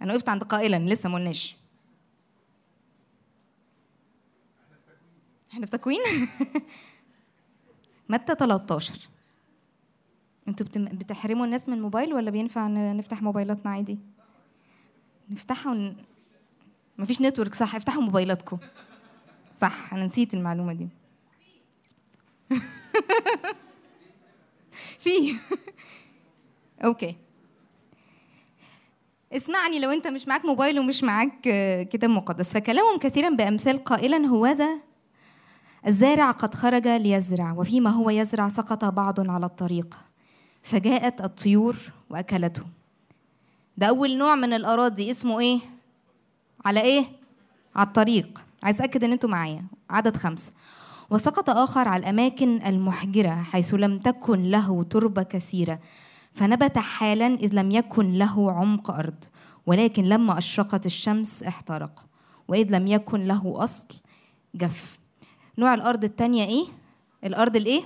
أنا 0.01 0.13
وقفت 0.13 0.29
عند 0.29 0.43
قائلا 0.43 0.93
لسه 0.93 1.09
ما 1.09 1.15
قلناش. 1.15 1.57
إحنا 5.51 5.65
في 5.65 5.71
تكوين؟ 5.71 5.99
متى 8.09 8.35
13 8.35 9.09
أنتوا. 10.47 10.65
بتحرموا 10.75 11.45
الناس 11.45 11.69
من 11.69 11.77
الموبايل 11.77 12.13
ولا 12.13 12.31
بينفع 12.31 12.67
نفتح 12.67 13.21
موبايلاتنا 13.21 13.71
عادي؟ 13.71 13.99
نفتحها 15.29 15.71
ون... 15.71 15.97
مفيش 16.97 17.21
network 17.21 17.55
صح؟ 17.55 17.75
افتحوا 17.75 18.01
موبايلاتكم. 18.01 18.57
صح 19.53 19.93
أنا 19.93 20.05
نسيت 20.05 20.33
المعلومة 20.33 20.73
دي. 20.73 21.00
في. 25.03 25.35
okay 26.83 27.15
اسمعني 29.33 29.79
لو 29.79 29.89
انت 29.91 30.07
مش 30.07 30.27
معاك 30.27 30.45
موبايل 30.45 30.79
ومش 30.79 31.03
معاك 31.03 31.47
آه، 31.47 31.83
كتاب 31.83 32.09
مقدس 32.09 32.53
فكلمهم 32.53 32.99
كثيرا 32.99 33.29
بأمثال 33.29 33.83
قائلا 33.83 34.27
هو 34.27 34.47
ذا 34.47 34.79
الزارع 35.87 36.31
قد 36.31 36.55
خرج 36.55 36.87
ليزرع 36.87 37.51
وفيما 37.51 37.89
هو 37.89 38.09
يزرع 38.09 38.49
سقط 38.49 38.85
بعض 38.85 39.29
على 39.29 39.45
الطريق 39.45 39.97
فجاءت 40.63 41.21
الطيور 41.21 41.75
وأكلته. 42.09 42.63
ده 43.77 43.87
أول 43.87 44.17
نوع 44.17 44.35
من 44.35 44.53
الأراضي 44.53 45.11
اسمه 45.11 45.39
إيه؟ 45.39 45.59
على 46.65 46.81
إيه؟ 46.81 47.05
على 47.75 47.87
الطريق. 47.87 48.45
عايز 48.63 48.75
أتأكد 48.75 49.03
إن 49.03 49.11
أنتوا 49.11 49.29
معايا. 49.29 49.63
عدد 49.89 50.17
خمسة. 50.17 50.51
وسقط 51.11 51.49
آخر 51.49 51.87
على 51.87 51.99
الأماكن 51.99 52.61
المحجرة 52.65 53.35
حيث 53.35 53.73
لم 53.73 53.99
تكن 53.99 54.43
له 54.43 54.83
تربة 54.83 55.23
كثيرة 55.23 55.79
فنبت 56.33 56.77
حالا 56.77 57.27
إذ 57.27 57.55
لم 57.55 57.71
يكن 57.71 58.17
له 58.17 58.51
عمق 58.51 58.91
أرض 58.91 59.23
ولكن 59.65 60.03
لما 60.03 60.37
أشرقت 60.37 60.85
الشمس 60.85 61.43
احترق 61.43 62.05
وإذ 62.47 62.67
لم 62.69 62.87
يكن 62.87 63.27
له 63.27 63.53
أصل 63.57 63.85
جف. 64.55 64.99
نوع 65.57 65.73
الأرض 65.73 66.03
التانية 66.03 66.45
إيه؟ 66.45 66.65
الأرض 67.23 67.55
الإيه؟ 67.55 67.81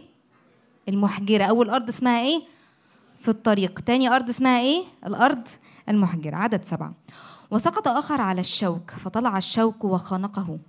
المحجرة. 0.89 1.43
أول 1.43 1.69
أرض 1.69 1.89
اسمها 1.89 2.21
إيه؟ 2.21 2.41
في 3.19 3.29
الطريق. 3.29 3.79
تاني 3.79 4.09
أرض 4.09 4.29
اسمها 4.29 4.59
إيه؟ 4.59 4.83
الأرض 5.05 5.47
المحجرة. 5.89 6.35
عدد 6.35 6.63
سبعة. 6.63 6.93
وسقط 7.51 7.87
آخر 7.87 8.21
على 8.21 8.41
الشوك 8.41 8.91
فطلع 8.91 9.37
الشوك 9.37 9.83
وخنقه. 9.83 10.59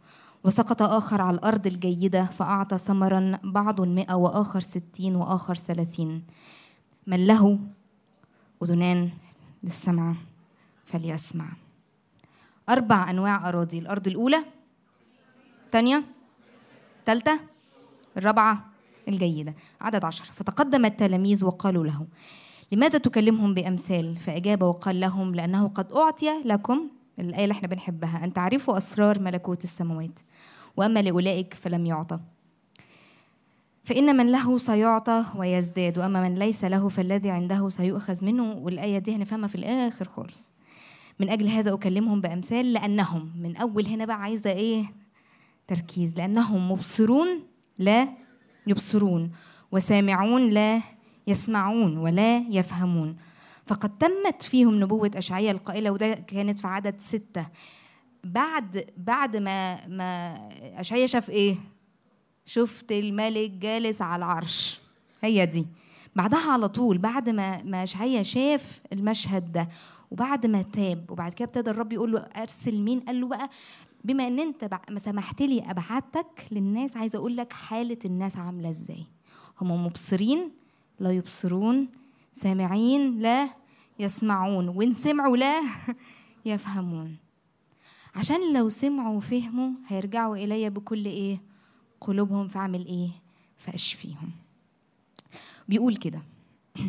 وسقط 0.46 0.82
آخر 0.82 1.22
على 1.22 1.34
الأرض 1.34 1.66
الجيدة 1.66 2.24
فأعطى 2.24 2.78
ثمرا 2.78 3.38
بعض 3.44 3.80
مئة 3.80 4.14
وآخر 4.14 4.60
ستين 4.60 5.16
وآخر 5.16 5.54
ثلاثين. 5.54 6.24
من 7.06 7.26
له؟ 7.26 7.58
أذنان 8.62 9.10
للسمع 9.62 10.14
فليسمع. 10.84 11.48
أربع 12.68 13.10
أنواع 13.10 13.48
أراضي. 13.48 13.78
الأرض 13.78 14.08
الأولى 14.08 14.44
الثانية 15.64 16.04
الثالثة 16.98 17.40
الرابعة 18.16 18.64
الجيدة. 19.08 19.54
عدد 19.80 20.04
عشر. 20.04 20.24
فتقدم 20.24 20.84
التلاميذ 20.84 21.44
وقالوا 21.44 21.86
له 21.86 22.06
لماذا 22.72 22.98
تكلمهم 22.98 23.54
بأمثال؟ 23.54 24.16
فأجاب 24.16 24.62
وقال 24.62 25.00
لهم 25.00 25.34
لأنه 25.34 25.68
قد 25.68 25.92
أعطي 25.92 26.42
لكم 26.44 26.88
الآية 27.18 27.44
اللي 27.44 27.52
إحنا 27.52 27.68
بنحبها. 27.68 28.24
أن 28.24 28.32
تعرفوا 28.32 28.76
أسرار 28.76 29.18
ملكوت 29.18 29.64
السماوات. 29.64 30.20
وأما 30.76 31.02
لأولئك 31.02 31.54
فلم 31.54 31.86
يعطى. 31.86 32.18
فإن 33.84 34.16
من 34.16 34.32
له 34.32 34.58
سيعطى 34.58 35.24
ويزداد 35.36 35.98
وأما 35.98 36.28
من 36.28 36.34
ليس 36.38 36.64
له 36.64 36.88
فالذي 36.88 37.30
عنده 37.30 37.68
سيؤخذ 37.68 38.24
منه. 38.24 38.52
والآية 38.52 38.98
دي 38.98 39.16
هنفهمها 39.16 39.48
في 39.48 39.54
الآخر 39.54 40.08
خالص. 40.08 40.52
من 41.20 41.30
أجل 41.30 41.48
هذا 41.48 41.74
أكلمهم 41.74 42.20
بأمثال 42.20 42.72
لأنهم 42.72 43.32
من 43.42 43.56
أول 43.56 43.86
هنا 43.86 44.04
بقى 44.04 44.22
عايزة 44.22 44.50
إيه؟ 44.50 44.84
تركيز. 45.68 46.14
لأنهم 46.16 46.72
مبصرون 46.72 47.28
لا 47.78 48.08
يبصرون 48.66 49.30
وسامعون 49.72 50.50
لا 50.50 50.82
يسمعون 51.26 51.98
ولا 51.98 52.36
يفهمون. 52.50 53.16
فقد 53.66 53.98
تمت 53.98 54.42
فيهم 54.42 54.80
نبوة 54.80 55.10
أشعياء 55.14 55.54
القائلة 55.54 55.90
وده 55.90 56.14
كانت 56.14 56.58
في 56.58 56.66
عدد 56.66 57.00
ستة. 57.00 57.46
بعد 58.32 58.84
بعد 58.96 59.36
ما 59.36 59.86
ما 59.86 60.34
أشعياء 60.80 61.06
شاف 61.06 61.30
إيه؟ 61.30 61.56
شفت 62.46 62.92
الملك 62.92 63.50
جالس 63.50 64.02
على 64.02 64.16
العرش. 64.24 64.80
هي 65.22 65.46
دي. 65.46 65.66
بعدها 66.16 66.52
على 66.52 66.68
طول 66.68 66.98
بعد 66.98 67.28
ما 67.28 67.62
ما 67.62 67.82
أشعياء 67.82 68.22
شاف 68.22 68.80
المشهد 68.92 69.52
ده 69.52 69.68
وبعد 70.10 70.46
ما 70.46 70.62
تاب 70.62 71.10
وبعد 71.10 71.32
كده 71.32 71.44
ابتدى 71.46 71.70
الرب 71.70 71.92
يقول 71.92 72.12
له 72.12 72.18
أرسل 72.18 72.80
مين؟ 72.80 73.00
قال 73.00 73.20
له 73.20 73.28
بقى 73.28 73.50
بما 74.04 74.26
إن 74.26 74.40
أنت 74.40 74.78
ما 74.90 74.98
سمحت 74.98 75.42
لي 75.42 75.70
أبعتك 75.70 76.46
للناس 76.50 76.96
عايزه 76.96 77.18
أقول 77.18 77.36
لك 77.36 77.52
حالة 77.52 77.98
الناس 78.04 78.36
عاملة 78.36 78.68
إزاي. 78.68 79.06
هم 79.60 79.84
مبصرين 79.86 80.50
لا 81.00 81.10
يبصرون 81.10 81.88
سامعين 82.32 83.18
لا 83.18 83.48
يسمعون 83.98 84.68
وإن 84.68 84.92
سمعوا 84.92 85.36
لا 85.36 85.60
يفهمون. 86.44 87.16
عشان 88.16 88.52
لو 88.52 88.68
سمعوا 88.68 89.16
وفهموا 89.16 89.70
هيرجعوا 89.86 90.36
الي 90.36 90.70
بكل 90.70 91.04
إيه؟ 91.04 91.38
قلوبهم 92.00 92.48
فاعمل 92.48 92.86
إيه؟ 92.86 93.08
فاشفيهم 93.56 94.30
بيقول 95.68 95.96
كده. 95.96 96.22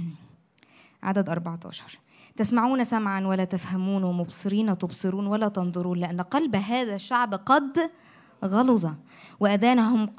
عدد 1.04 1.30
14 1.30 2.00
تسمعون 2.36 2.84
سمعا 2.84 3.28
ولا 3.28 3.46
تفهمون 3.46 4.04
ومبصرين 4.04 4.78
تبصرون 4.78 5.28
ولا 5.28 5.48
تنظرون 5.48 5.98
لأن 5.98 6.22
قلب 6.22 6.56
هذا 6.56 6.96
الشعب 6.96 7.34
قد 7.34 7.78
غلظ 8.46 8.88
وأذانهم 9.40 10.10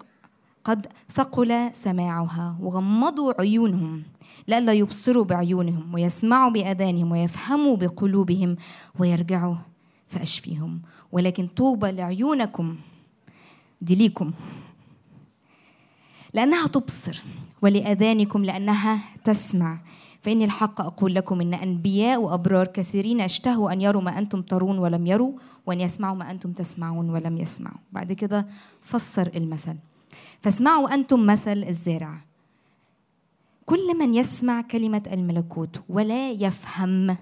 قد 0.64 0.86
ثقل 1.14 1.70
سماعها 1.72 2.56
وغمضوا 2.60 3.40
عيونهم 3.40 4.02
لئلا 4.48 4.72
يبصروا 4.72 5.24
بعيونهم 5.24 5.94
ويسمعوا 5.94 6.50
بأذانهم 6.50 7.12
ويفهموا 7.12 7.76
بقلوبهم 7.76 8.56
ويرجعوا 8.98 9.56
فأشفيهم 10.08 10.82
ولكن 11.12 11.46
طوبى 11.46 11.90
لعيونكم 11.90 12.76
دي 13.80 13.94
ليكم 13.94 14.32
لأنها 16.34 16.66
تبصر 16.66 17.22
ولأذانكم 17.62 18.44
لأنها 18.44 19.00
تسمع. 19.24 19.78
فإني 20.22 20.44
الحق 20.44 20.80
أقول 20.80 21.14
لكم 21.14 21.40
إن 21.40 21.54
أنبياء 21.54 22.20
وأبرار 22.20 22.66
كثيرين 22.66 23.20
اشتهوا 23.20 23.72
أن 23.72 23.80
يروا 23.80 24.02
ما 24.02 24.18
أنتم 24.18 24.42
ترون 24.42 24.78
ولم 24.78 25.06
يروا 25.06 25.32
وأن 25.66 25.80
يسمعوا 25.80 26.16
ما 26.16 26.30
أنتم 26.30 26.52
تسمعون 26.52 27.10
ولم 27.10 27.38
يسمعوا. 27.38 27.78
بعد 27.92 28.12
كده 28.12 28.46
فسر 28.80 29.30
المثل. 29.36 29.76
فاسمعوا 30.40 30.94
أنتم 30.94 31.26
مثل 31.26 31.64
الزارع 31.64 32.20
كل 33.66 33.98
من 33.98 34.14
يسمع 34.14 34.60
كلمة 34.60 35.02
الملكوت 35.12 35.82
ولا 35.88 36.30
يفهم 36.30 37.16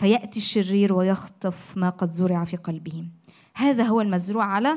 فيأتي 0.00 0.38
الشرير 0.38 0.92
ويخطف 0.92 1.76
ما 1.76 1.88
قد 1.88 2.12
زرع 2.12 2.44
في 2.44 2.56
قلبه. 2.56 3.04
هذا 3.54 3.84
هو 3.84 4.00
المزروع 4.00 4.44
على 4.44 4.76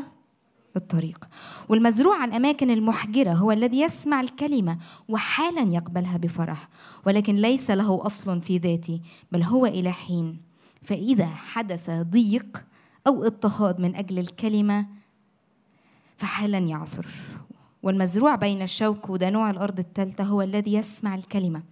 الطريق. 0.75 1.29
والمزروع 1.69 2.17
على 2.17 2.29
الأماكن 2.29 2.69
المحجرة 2.71 3.31
هو 3.31 3.51
الذي 3.51 3.81
يسمع 3.81 4.21
الكلمة 4.21 4.77
وحالا 5.09 5.73
يقبلها 5.73 6.17
بفرح 6.17 6.69
ولكن 7.05 7.35
ليس 7.35 7.71
له 7.71 8.05
أصل 8.05 8.41
في 8.41 8.57
ذاته 8.57 9.01
بل 9.31 9.43
هو 9.43 9.65
إلى 9.65 9.91
حين. 9.91 10.41
فإذا 10.81 11.25
حدث 11.25 11.89
ضيق 11.89 12.65
أو 13.07 13.23
اضطهاد 13.23 13.79
من 13.79 13.95
أجل 13.95 14.19
الكلمة 14.19 14.85
فحالا 16.17 16.57
يعثر. 16.57 17.07
والمزروع 17.83 18.35
بين 18.35 18.61
الشوك 18.61 19.09
وده 19.09 19.29
نوع 19.29 19.49
الأرض 19.49 19.79
الثالثة 19.79 20.23
هو 20.23 20.41
الذي 20.41 20.73
يسمع 20.73 21.15
الكلمة. 21.15 21.63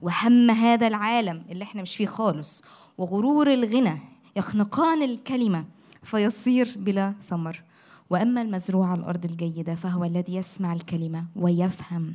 وهم 0.00 0.50
هذا 0.50 0.86
العالم 0.86 1.44
اللي 1.50 1.64
إحنا 1.64 1.82
مش 1.82 1.96
فيه 1.96 2.06
خالص. 2.06 2.62
وغرور 2.98 3.52
الغنى 3.52 3.98
يخنقان 4.36 5.02
الكلمة 5.02 5.64
فيصير 6.02 6.74
بلا 6.76 7.14
ثمر. 7.28 7.62
وأما 8.10 8.42
المزروع 8.42 8.86
على 8.86 9.00
الأرض 9.00 9.24
الجيدة 9.24 9.74
فهو 9.74 10.04
الذي 10.04 10.34
يسمع 10.34 10.72
الكلمة 10.72 11.24
ويفهم 11.36 12.14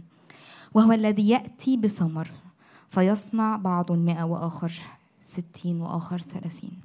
وهو 0.74 0.92
الذي 0.92 1.30
يأتي 1.30 1.78
بثمر 1.78 2.32
فيصنع 2.90 3.56
بعض 3.56 3.92
مئة 3.92 4.24
وآخر 4.24 4.72
ستين 5.24 5.82
وآخر 5.82 6.22
ثلاثين. 6.22 6.80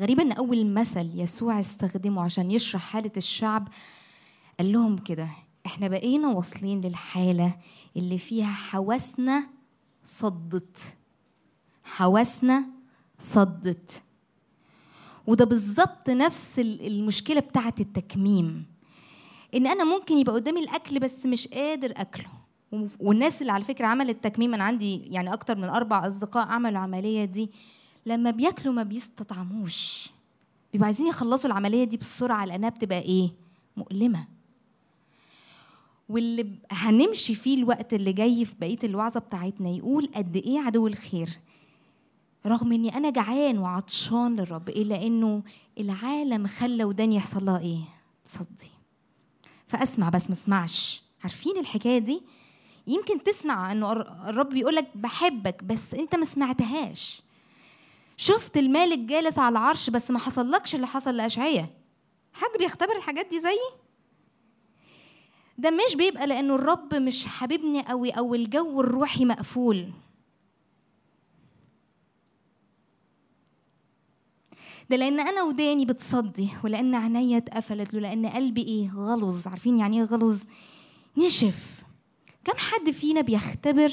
غريب 0.00 0.20
أن 0.20 0.32
أول 0.32 0.66
مثل 0.66 1.10
يسوع 1.14 1.60
استخدمه 1.60 2.22
عشان 2.22 2.50
يشرح 2.50 2.82
حالة 2.82 3.12
الشعب 3.16 3.68
قال 4.58 4.72
لهم 4.72 4.98
كده 4.98 5.28
إحنا 5.66 5.88
بقينا 5.88 6.28
واصلين 6.28 6.80
للحالة 6.80 7.56
اللي 7.96 8.18
فيها 8.18 8.52
حواسنا 8.52 9.46
صدت. 10.04 10.96
حواسنا 11.86 12.64
صدت. 13.18 14.02
وده 15.26 15.44
بالظبط 15.44 16.10
نفس 16.10 16.58
ال- 16.58 16.86
المشكلة 16.86 17.40
بتاعة 17.40 17.74
التكميم. 17.80 18.64
إن 19.54 19.66
أنا 19.66 19.84
ممكن 19.84 20.18
يبقى 20.18 20.34
قدامي 20.34 20.60
الأكل 20.60 20.98
بس 21.00 21.26
مش 21.26 21.48
قادر 21.48 21.92
أكله. 21.96 22.28
والناس 23.00 23.40
اللي 23.42 23.52
على 23.52 23.64
فكرة 23.64 23.86
عملت 23.86 24.24
تكميم 24.24 24.54
أنا 24.54 24.64
عندي 24.64 24.96
يعني 25.06 25.32
أكتر 25.32 25.56
من 25.56 25.64
أربع 25.64 26.06
أصدقاء 26.06 26.46
عملوا 26.48 26.70
العملية 26.70 27.24
دي. 27.24 27.50
لما 28.06 28.30
بياكلوا 28.30 28.74
ما 28.74 28.82
بيستطعموش. 28.82 30.10
بيبقوا 30.72 30.86
عايزين 30.86 31.06
يخلصوا 31.06 31.50
العملية 31.50 31.84
دي 31.84 31.96
بسرعة 31.96 32.44
لأنها 32.44 32.68
بتبقى 32.68 32.98
إيه؟ 32.98 33.30
مؤلمة. 33.76 34.26
واللي 36.08 36.46
هنمشي 36.70 37.34
فيه 37.34 37.56
الوقت 37.58 37.94
اللي 37.94 38.12
جاي 38.12 38.44
في 38.44 38.54
بقية 38.60 38.78
الوعظة 38.84 39.20
بتاعتنا 39.20 39.68
يقول 39.70 40.10
قد 40.14 40.36
إيه 40.36 40.58
عدو 40.60 40.86
الخير؟ 40.86 41.28
رغم 42.46 42.72
إني 42.72 42.96
أنا 42.96 43.10
جعان 43.10 43.58
وعطشان 43.58 44.36
للرب 44.36 44.68
إلا 44.68 45.06
إنه 45.06 45.42
العالم 45.80 46.46
خلى 46.46 46.84
وداني 46.84 47.16
يحصل 47.16 47.44
لها 47.44 47.58
إيه؟ 47.58 47.78
تصدي 48.24 48.70
فأسمع 49.66 50.08
بس 50.08 50.26
ما 50.26 50.32
اسمعش. 50.32 51.02
عارفين 51.24 51.58
الحكاية 51.58 51.98
دي؟ 51.98 52.22
يمكن 52.86 53.22
تسمع 53.22 53.72
إنه 53.72 53.92
الر- 53.92 54.28
الرب 54.28 54.48
بيقول 54.48 54.74
لك 54.74 54.88
بحبك 54.94 55.64
بس 55.64 55.94
أنت 55.94 56.14
ما 56.14 56.24
سمعتهاش. 56.24 57.22
شفت 58.16 58.56
المالك 58.56 58.98
جالس 58.98 59.38
على 59.38 59.52
العرش 59.52 59.90
بس 59.90 60.10
ما 60.10 60.18
حصلكش 60.18 60.74
اللي 60.74 60.86
حصل 60.86 61.16
لاشعياء 61.16 61.68
حد 62.32 62.58
بيختبر 62.58 62.96
الحاجات 62.96 63.26
دي 63.30 63.40
زيي؟ 63.40 63.70
ده 65.58 65.70
مش 65.70 65.94
بيبقى 65.96 66.26
لأنه 66.26 66.54
الرب 66.54 66.94
مش 66.94 67.26
حاببني 67.26 67.82
قوي 67.82 68.10
أو 68.10 68.34
الجو 68.34 68.80
الروحي 68.80 69.24
مقفول. 69.24 69.90
ده 74.90 74.96
لأن 74.96 75.20
أنا 75.20 75.42
وداني 75.42 75.86
بتصدي 75.86 76.48
ولأن 76.64 76.94
عينيا 76.94 77.36
اتقفلت 77.38 77.94
ولأن 77.94 78.26
قلبي 78.26 78.62
إيه؟ 78.62 78.90
غلظ. 78.90 79.48
عارفين 79.48 79.78
يعني 79.78 79.98
إيه 79.98 80.04
غلظ؟ 80.04 80.42
نشف. 81.16 81.82
كم 82.44 82.56
حد 82.56 82.90
فينا 82.90 83.20
بيختبر 83.20 83.92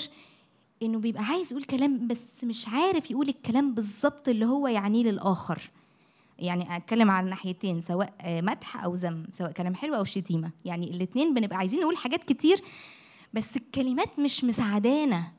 إنه 0.83 0.99
بيبقى 0.99 1.23
عايز 1.23 1.51
يقول 1.51 1.63
كلام 1.63 2.07
بس 2.07 2.43
مش 2.43 2.67
عارف 2.67 3.11
يقول 3.11 3.29
الكلام 3.29 3.73
بالظبط 3.73 4.29
اللي 4.29 4.45
هو 4.45 4.67
يعنيه 4.67 5.03
للآخر. 5.03 5.71
يعني 6.39 6.77
أتكلم 6.77 7.11
على 7.11 7.23
الناحيتين 7.23 7.81
سواء 7.81 8.13
مدح 8.25 8.83
أو 8.83 8.95
ذم 8.95 9.25
سواء 9.37 9.51
كلام 9.51 9.75
حلو 9.75 9.95
أو 9.95 10.03
شتيمة. 10.03 10.51
يعني 10.65 10.89
الاتنين 10.91 11.33
بنبقى 11.33 11.57
عايزين 11.57 11.79
نقول 11.79 11.97
حاجات 11.97 12.23
كتير 12.23 12.61
بس 13.33 13.57
الكلمات 13.57 14.19
مش 14.19 14.43
مساعدانا. 14.43 15.31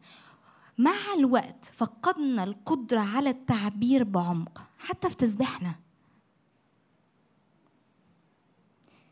مع 0.78 0.94
الوقت 1.18 1.72
فقدنا 1.76 2.44
القدرة 2.44 3.00
على 3.00 3.30
التعبير 3.30 4.04
بعمق. 4.04 4.62
حتى 4.84 5.08
في 5.08 5.16
تسبيحنا. 5.16 5.74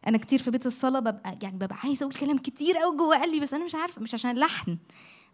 أنا 0.07 0.19
كتير 0.19 0.39
في 0.39 0.51
بيت 0.51 0.67
الصلاة 0.67 1.01
ببقى 1.01 1.39
يعني 1.43 1.57
ببقى 1.57 1.77
عايزة 1.85 2.05
أقول 2.05 2.15
كلام 2.15 2.39
كتير 2.39 2.77
أوي 2.83 2.97
جوه 2.97 3.23
قلبي 3.23 3.41
بس 3.41 3.55
أنا 3.55 3.65
مش 3.65 3.75
عارفة 3.75 4.03
مش 4.03 4.15
عشان 4.15 4.31
اللحن 4.31 4.79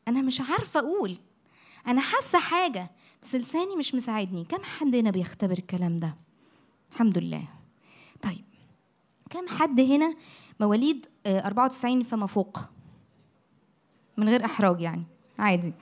أنا 0.09 0.23
مش 0.23 0.41
عارفة 0.41 0.81
أقول. 0.81 1.19
أنا 1.87 2.01
حاسة 2.01 2.39
حاجة 2.39 2.91
بس 3.23 3.35
لساني 3.35 3.77
مش 3.77 3.95
مساعدني. 3.95 4.45
كم 4.45 4.63
حد 4.63 4.95
هنا 4.95 5.11
بيختبر 5.11 5.59
الكلام 5.59 6.01
ده؟ 6.01 6.17
الحمد 6.93 7.19
لله. 7.19 7.45
طيب 8.23 8.45
كم 9.31 9.49
حد 9.49 9.81
هنا 9.81 10.15
مواليد 10.61 11.07
آه، 11.27 11.47
94 11.47 12.03
فما 12.03 12.27
فوق؟ 12.27 12.59
من 14.17 14.29
غير 14.29 14.45
إحراج 14.45 14.81
يعني. 14.81 15.05
عادي. 15.39 15.73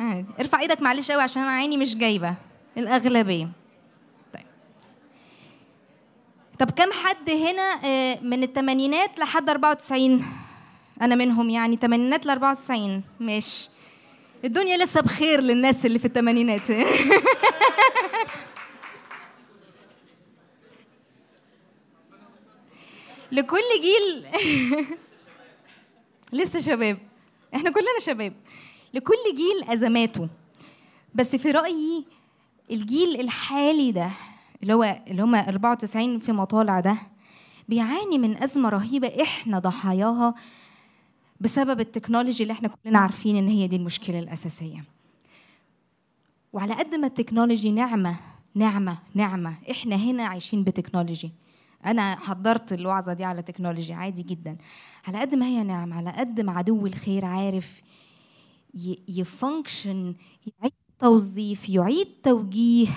عادي. 0.00 0.26
ارفع 0.40 0.60
إيدك 0.60 0.82
معلش 0.82 1.10
قوي 1.10 1.22
عشان 1.22 1.42
أنا 1.42 1.50
عيني 1.52 1.76
مش 1.76 1.96
جايبة. 1.96 2.34
الأغلبية. 2.80 3.48
طيب. 4.34 4.46
طب 6.58 6.70
كم 6.70 6.92
حد 6.92 7.30
هنا 7.30 7.80
آه، 7.84 8.20
من 8.22 8.42
الثمانينات 8.42 9.18
لحد 9.18 9.50
94 9.50 10.24
أنا 11.02 11.14
منهم 11.14 11.50
يعني 11.50 11.76
ثمانينات 11.76 12.26
ل 12.26 12.30
94 12.30 13.02
ماشي. 13.20 13.68
الدنيا 14.44 14.84
لسه 14.84 15.00
بخير 15.00 15.40
للناس 15.40 15.86
اللي 15.86 15.98
في 15.98 16.04
الثمانينات 16.04 16.70
لكل 23.32 23.58
جيل. 23.82 24.26
لسه 26.40 26.60
شباب. 26.60 26.98
إحنا 27.54 27.70
كلنا 27.70 28.00
شباب. 28.00 28.32
لكل 28.94 29.16
جيل 29.36 29.70
أزماته. 29.72 30.28
بس 31.14 31.36
في 31.36 31.50
رأيي 31.50 32.04
الجيل 32.70 33.20
الحالي 33.20 33.92
ده 33.92 34.10
اللي 34.62 34.74
هو 34.74 35.02
اللي 35.08 35.22
هم 35.22 35.34
94 35.34 36.18
في 36.18 36.32
مطالع 36.32 36.80
ده 36.80 36.96
بيعاني 37.68 38.18
من 38.18 38.42
أزمة 38.42 38.68
رهيبة 38.68 39.22
إحنا 39.22 39.58
ضحاياها 39.58 40.34
بسبب 41.40 41.80
ال 41.80 41.86
technology 41.86 42.42
اللي 42.42 42.52
إحنا 42.52 42.68
كلنا 42.68 42.98
عارفين 42.98 43.36
إن 43.36 43.48
هي 43.48 43.66
دي 43.66 43.76
المشكلة 43.76 44.18
الأساسية. 44.18 44.84
وعلى 46.52 46.74
قد 46.74 46.94
ما 46.94 47.06
ال 47.06 47.12
technology 47.12 47.70
نعمة 47.72 48.16
نعمة 48.54 48.98
نعمة 49.14 49.54
إحنا 49.70 49.96
هنا 49.96 50.26
عايشين 50.26 50.64
ب 50.64 50.70
technology. 50.70 51.30
أنا 51.86 52.16
حضرت 52.16 52.72
الوعظه 52.72 53.12
دي 53.12 53.24
على 53.24 53.42
technology 53.42 53.92
عادي 53.92 54.22
جدا. 54.22 54.56
على 55.08 55.18
قد 55.20 55.34
ما 55.34 55.46
هي 55.46 55.62
نعمة 55.62 55.96
على 55.96 56.10
قد 56.10 56.40
ما 56.40 56.52
عدو 56.52 56.86
الخير 56.86 57.24
عارف 57.24 57.82
ي 59.08 59.20
function 59.20 60.14
يعيد 60.58 60.72
توظيف 61.00 61.68
يعيد 61.68 62.06
توجيه. 62.22 62.88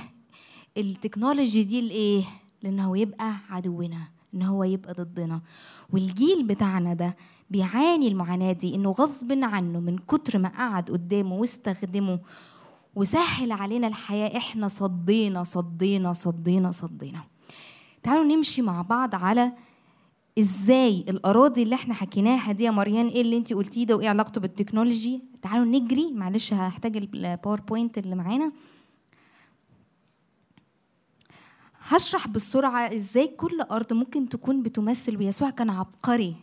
ال 0.77 0.85
technology 0.85 1.63
دي 1.63 1.81
لإيه؟ 1.81 2.23
لإنه 2.63 2.97
يبقى 2.97 3.35
عدونا 3.49 4.07
إن 4.33 4.41
هو 4.41 4.63
يبقى 4.63 4.93
ضدنا. 4.93 5.41
والجيل 5.93 6.43
بتاعنا 6.43 6.93
ده 6.93 7.15
بيعاني 7.49 8.07
المعاناة 8.07 8.51
دي 8.51 8.75
إنه 8.75 8.91
غصب 8.91 9.31
عنه 9.43 9.79
من 9.79 9.97
كتر 9.97 10.37
ما 10.37 10.49
قعد 10.49 10.89
قدامه 10.89 11.35
واستخدمه 11.35 12.19
وسهل 12.95 13.51
علينا 13.51 13.87
الحياة 13.87 14.37
إحنا 14.37 14.67
صدينا 14.67 15.43
صدينا 15.43 16.13
صدينا 16.13 16.71
صدينا. 16.71 17.23
تعالوا 18.03 18.23
نمشي 18.23 18.61
مع 18.61 18.81
بعض 18.81 19.15
على 19.15 19.51
إزاي 20.39 21.05
الأراضي 21.09 21.63
اللي 21.63 21.75
إحنا 21.75 21.93
حكيناها 21.93 22.51
دي 22.51 22.63
يا 22.63 22.71
مريان 22.71 23.07
إيه 23.07 23.21
اللي 23.21 23.37
أنت 23.37 23.53
قلتيه 23.53 23.85
ده؟ 23.85 23.95
وإيه 23.95 24.09
علاقته 24.09 24.41
بال 24.41 24.53
technology؟ 24.53 25.21
تعالوا 25.41 25.65
نجري. 25.65 26.11
معلش 26.11 26.53
هحتاج 26.53 26.97
ال 26.97 27.06
PowerPoint 27.06 27.97
اللي 27.97 28.15
معانا. 28.15 28.51
هشرح 31.79 32.27
بسرعة 32.27 32.93
إزاي 32.93 33.27
كل 33.27 33.61
أرض 33.61 33.93
ممكن 33.93 34.29
تكون 34.29 34.63
بتمثل 34.63 35.17
ويسوع 35.17 35.49
كان 35.49 35.69
عبقري. 35.69 36.35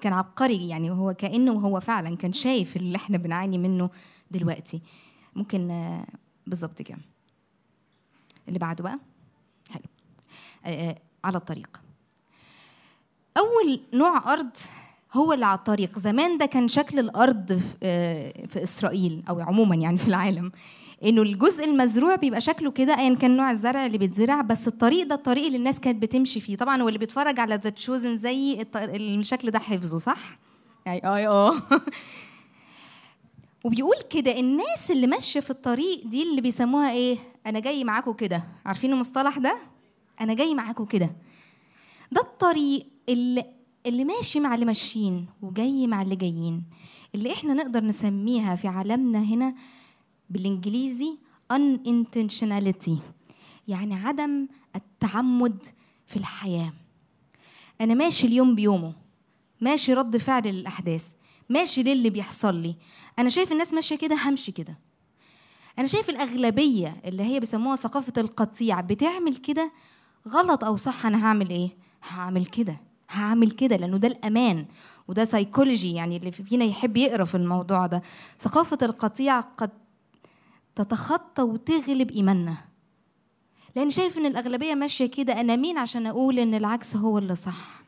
كان 0.00 0.12
عبقري 0.12 0.68
يعني 0.68 0.90
هو 0.90 1.14
كأنه 1.14 1.52
هو 1.52 1.80
فعلا 1.80 2.16
كان 2.16 2.32
شايف 2.32 2.76
اللي 2.76 2.96
إحنا 2.96 3.18
بنعاني 3.18 3.58
منه 3.58 3.90
دلوقتي. 4.30 4.82
ممكن 5.36 5.70
آه، 5.70 6.06
بالظبط 6.46 6.82
كده. 6.82 6.98
اللي 8.48 8.58
بعده 8.58 8.84
بقى؟ 8.84 8.98
حلو. 9.70 9.82
آه، 10.64 10.90
آه، 10.90 10.98
على 11.24 11.36
الطريق. 11.38 11.83
أول 13.38 13.80
نوع 13.94 14.32
أرض 14.32 14.50
هو 15.12 15.32
اللي 15.32 15.46
على 15.46 15.58
الطريق 15.58 15.98
زمان 15.98 16.38
ده 16.38 16.46
كان 16.46 16.68
شكل 16.68 16.98
الأرض 16.98 17.52
في- 17.52 17.74
آه، 17.82 18.46
في 18.46 18.62
إسرائيل 18.62 19.22
أو 19.28 19.40
عموما 19.40 19.76
يعني 19.76 19.98
في 19.98 20.08
العالم 20.08 20.52
إنه 21.04 21.22
الجزء 21.22 21.64
المزروع 21.64 22.14
بيبقى 22.16 22.40
شكله 22.40 22.70
كده 22.70 22.98
ايا 22.98 23.14
كان 23.14 23.36
نوع 23.36 23.50
الزرع 23.50 23.86
اللي 23.86 23.98
بيتزرع 23.98 24.40
بس 24.40 24.68
الطريق 24.68 25.06
ده 25.06 25.14
الطريق 25.14 25.46
اللي 25.46 25.58
الناس 25.58 25.80
كانت 25.80 26.02
بتمشي 26.02 26.40
فيه 26.40 26.56
طبعا 26.56 26.82
واللي 26.82 26.98
بيتفرج 26.98 27.40
على 27.40 27.54
ذا 27.54 27.70
تشوزن 27.70 28.16
زي 28.16 28.66
الشكل 28.76 29.50
ده 29.50 29.58
حفظه 29.58 29.98
صح؟ 29.98 30.38
اي 30.86 30.98
اي 31.04 31.26
آه 31.26 31.54
وبيقول 33.64 33.96
كده 34.10 34.40
الناس 34.40 34.90
اللي 34.90 35.06
ماشية 35.06 35.40
في 35.40 35.50
الطريق 35.50 36.06
دي 36.06 36.22
اللي 36.22 36.40
بيسموها 36.40 36.90
إيه؟ 36.92 37.18
أنا 37.46 37.60
جاي 37.60 37.84
معاكم 37.84 38.12
كده 38.12 38.44
عارفين 38.66 38.92
المصطلح 38.92 39.38
ده؟ 39.38 39.58
أنا 40.20 40.34
جاي 40.34 40.54
معاكم 40.54 40.84
كده 40.84 41.10
ده 42.12 42.20
الطريق 42.20 42.86
اللي 43.08 43.44
اللي 43.86 44.04
ماشي 44.04 44.40
مع 44.40 44.54
اللي 44.54 44.66
ماشيين 44.66 45.26
وجاي 45.42 45.86
مع 45.86 46.02
اللي 46.02 46.16
جايين 46.16 46.64
اللي 47.14 47.32
إحنا 47.32 47.54
نقدر 47.54 47.84
نسميها 47.84 48.54
في 48.54 48.68
عالمنا 48.68 49.22
هنا 49.22 49.54
بالإنجليزي 50.30 51.18
unintentionality 51.52 52.92
يعني 53.68 53.94
عدم 53.94 54.48
التعمد 54.76 55.66
في 56.06 56.16
الحياة. 56.16 56.72
أنا 57.80 57.94
ماشي 57.94 58.26
اليوم 58.26 58.54
بيومه 58.54 58.92
ماشي 59.60 59.94
رد 59.94 60.16
فعل 60.16 60.42
للاحداث 60.42 61.12
ماشي 61.48 61.82
للي 61.82 62.10
بيحصل 62.10 62.54
لي؟ 62.54 62.76
أنا 63.18 63.28
شايف 63.28 63.52
الناس 63.52 63.72
ماشية 63.72 63.96
كده 63.96 64.16
همشي 64.28 64.52
كده. 64.52 64.78
أنا 65.78 65.86
شايف 65.86 66.10
الأغلبية 66.10 66.96
اللي 67.04 67.22
هي 67.22 67.40
بيسموها 67.40 67.76
ثقافة 67.76 68.12
القطيع 68.18 68.80
بتعمل 68.80 69.36
كده 69.36 69.72
غلط 70.28 70.64
أو 70.64 70.76
صح 70.76 71.06
أنا 71.06 71.26
هعمل 71.26 71.50
إيه؟ 71.50 71.70
هعمل 72.08 72.46
كده. 72.46 72.76
هعمل 73.10 73.50
كده 73.50 73.76
لأنه 73.76 73.96
ده 73.96 74.08
الأمان 74.08 74.66
وده 75.08 75.24
سايكولوجي 75.24 75.92
يعني 75.94 76.16
اللي 76.16 76.32
فينا 76.32 76.64
يحب 76.64 76.96
يقرأ 76.96 77.24
في 77.24 77.34
الموضوع 77.34 77.86
ده. 77.86 78.02
ثقافة 78.40 78.78
القطيع 78.82 79.40
قد 79.40 79.70
تتخطى 80.76 81.42
وتغلب 81.42 82.10
إيماننا. 82.10 82.56
لأن 83.76 83.90
شايف 83.90 84.18
إن 84.18 84.26
الأغلبية 84.26 84.74
ماشية 84.74 85.06
كده 85.06 85.40
أنا 85.40 85.56
مين 85.56 85.78
عشان 85.78 86.06
أقول 86.06 86.38
إن 86.38 86.54
العكس 86.54 86.96
هو 86.96 87.18
اللي 87.18 87.34
صح؟ 87.34 87.84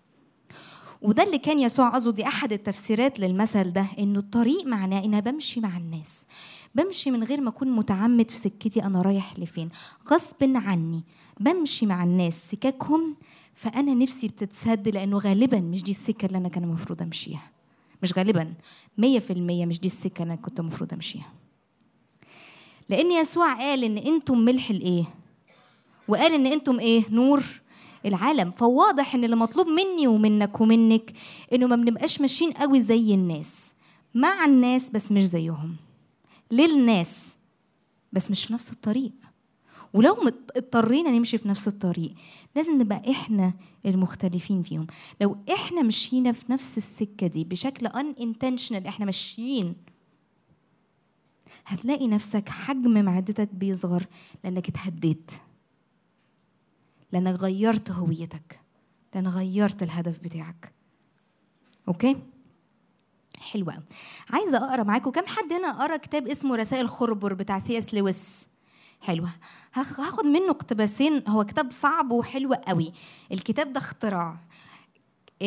وده 1.02 1.22
اللي 1.22 1.38
كان 1.38 1.58
يسوع 1.58 1.88
قصده 1.88 2.10
دي 2.10 2.26
أحد 2.26 2.52
التفسيرات 2.52 3.20
للمثل 3.20 3.72
ده 3.72 3.86
إنه 3.98 4.18
الطريق 4.18 4.66
معناه 4.66 5.04
إن 5.04 5.20
بمشي 5.20 5.60
مع 5.60 5.76
الناس. 5.76 6.26
بمشي 6.74 7.10
من 7.10 7.24
غير 7.24 7.40
ما 7.40 7.48
أكون 7.48 7.70
متعمد 7.70 8.30
في 8.30 8.36
سكتي 8.36 8.84
أنا 8.84 9.02
رايح 9.02 9.38
لفين. 9.38 9.68
غصب 10.12 10.36
عني 10.56 11.04
بمشي 11.40 11.86
مع 11.86 12.04
الناس. 12.04 12.50
سكاكهم 12.50 13.16
فأنا 13.56 13.94
نفسي 13.94 14.28
بتتسد 14.28 14.88
لأنه 14.88 15.18
غالبا 15.18 15.60
مش 15.60 15.82
دي 15.82 15.90
السكه 15.90 16.26
اللي 16.26 16.38
أنا 16.38 16.48
كان 16.48 16.64
المفروض 16.64 17.02
أمشيها. 17.02 17.50
مش 18.02 18.18
غالبا. 18.18 18.54
مية 18.98 19.18
في 19.18 19.32
المية 19.32 19.66
مش 19.66 19.80
دي 19.80 19.86
السكة 19.86 20.22
اللي 20.22 20.32
أنا 20.34 20.42
كنت 20.42 20.60
المفروض 20.60 20.92
أمشيها. 20.92 21.32
لأن 22.88 23.10
يسوع 23.10 23.52
قال 23.54 23.84
إن 23.84 23.98
أنتم 23.98 24.38
ملح 24.38 24.70
الإيه؟ 24.70 25.04
وقال 26.08 26.34
إن 26.34 26.46
أنتم 26.46 26.80
إيه؟ 26.80 27.04
نور 27.10 27.44
العالم. 28.06 28.50
فواضح 28.50 29.14
إن 29.14 29.24
اللي 29.24 29.36
مطلوب 29.36 29.66
مني 29.66 30.06
ومنك 30.06 30.60
ومنك 30.60 31.12
إنه 31.52 31.66
ما 31.66 31.76
بنبقاش 31.76 32.20
ماشيين 32.20 32.52
قوي 32.52 32.80
زي 32.80 33.14
الناس. 33.14 33.74
مع 34.14 34.44
الناس 34.44 34.90
بس 34.90 35.12
مش 35.12 35.22
زيهم. 35.22 35.76
للناس 36.50 37.36
بس 38.12 38.30
مش 38.30 38.44
في 38.44 38.52
نفس 38.52 38.72
الطريق. 38.72 39.12
ولو 39.96 40.30
اضطرينا 40.56 41.10
نمشي 41.10 41.38
في 41.38 41.48
نفس 41.48 41.68
الطريق 41.68 42.14
لازم 42.56 42.80
نبقى 42.80 43.10
إحنا 43.10 43.52
المختلفين 43.86 44.62
فيهم. 44.62 44.86
لو 45.20 45.36
إحنا 45.54 45.82
مشينا 45.82 46.32
في 46.32 46.52
نفس 46.52 46.78
السكة 46.78 47.26
دي 47.26 47.44
بشكل 47.44 47.86
ان 47.86 48.14
intentional 48.14 48.86
إحنا 48.86 49.06
ماشيين. 49.06 49.76
هتلاقي 51.66 52.08
نفسك 52.08 52.48
حجم 52.48 53.04
معدتك 53.04 53.48
بيصغر 53.54 54.06
لأنك 54.44 54.68
اتهديت. 54.68 55.30
لأنك 57.12 57.34
غيرت 57.40 57.90
هويتك. 57.90 58.60
لأنك 59.14 59.32
غيرت 59.32 59.82
الهدف 59.82 60.18
بتاعك. 60.18 60.72
okay؟ 61.88 62.16
حلوة. 63.38 63.82
عايزة 64.30 64.58
أقرأ 64.58 64.82
معاكم 64.82 65.10
كم 65.10 65.26
حد 65.26 65.52
هنا 65.52 65.82
قرأ 65.82 65.96
كتاب 65.96 66.28
اسمه 66.28 66.56
رسائل 66.56 66.88
خربر 66.88 67.34
بتاع 67.34 67.58
C.S. 67.58 67.94
Lewis؟ 67.94 68.55
حلوة. 69.06 69.30
هاخ- 69.74 70.00
هاخد 70.00 70.24
منه 70.24 70.50
اقتباسين. 70.50 71.22
هو 71.28 71.44
كتاب 71.44 71.72
صعب 71.72 72.10
وحلو 72.12 72.54
قوي. 72.54 72.92
الكتاب 73.32 73.72
ده 73.72 73.78
اختراع. 73.78 74.36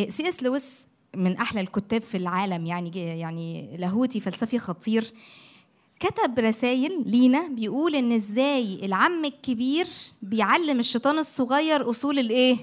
C.S. 0.07 0.43
Lewis 0.43 0.87
من 1.15 1.37
أحلى 1.37 1.61
الكتاب 1.61 2.01
في 2.01 2.17
العالم 2.17 2.65
يعني 2.65 2.91
يعني 3.19 3.77
لاهوتي 3.77 4.19
فلسفي 4.19 4.59
خطير. 4.59 5.13
كتب 5.99 6.39
رسائل 6.39 7.03
لينا 7.05 7.47
بيقول 7.47 7.95
إن 7.95 8.11
إزاي 8.11 8.85
العم 8.85 9.25
الكبير 9.25 9.87
بيعلم 10.21 10.79
الشيطان 10.79 11.19
الصغير 11.19 11.89
أصول 11.89 12.19
الإيه؟ 12.19 12.57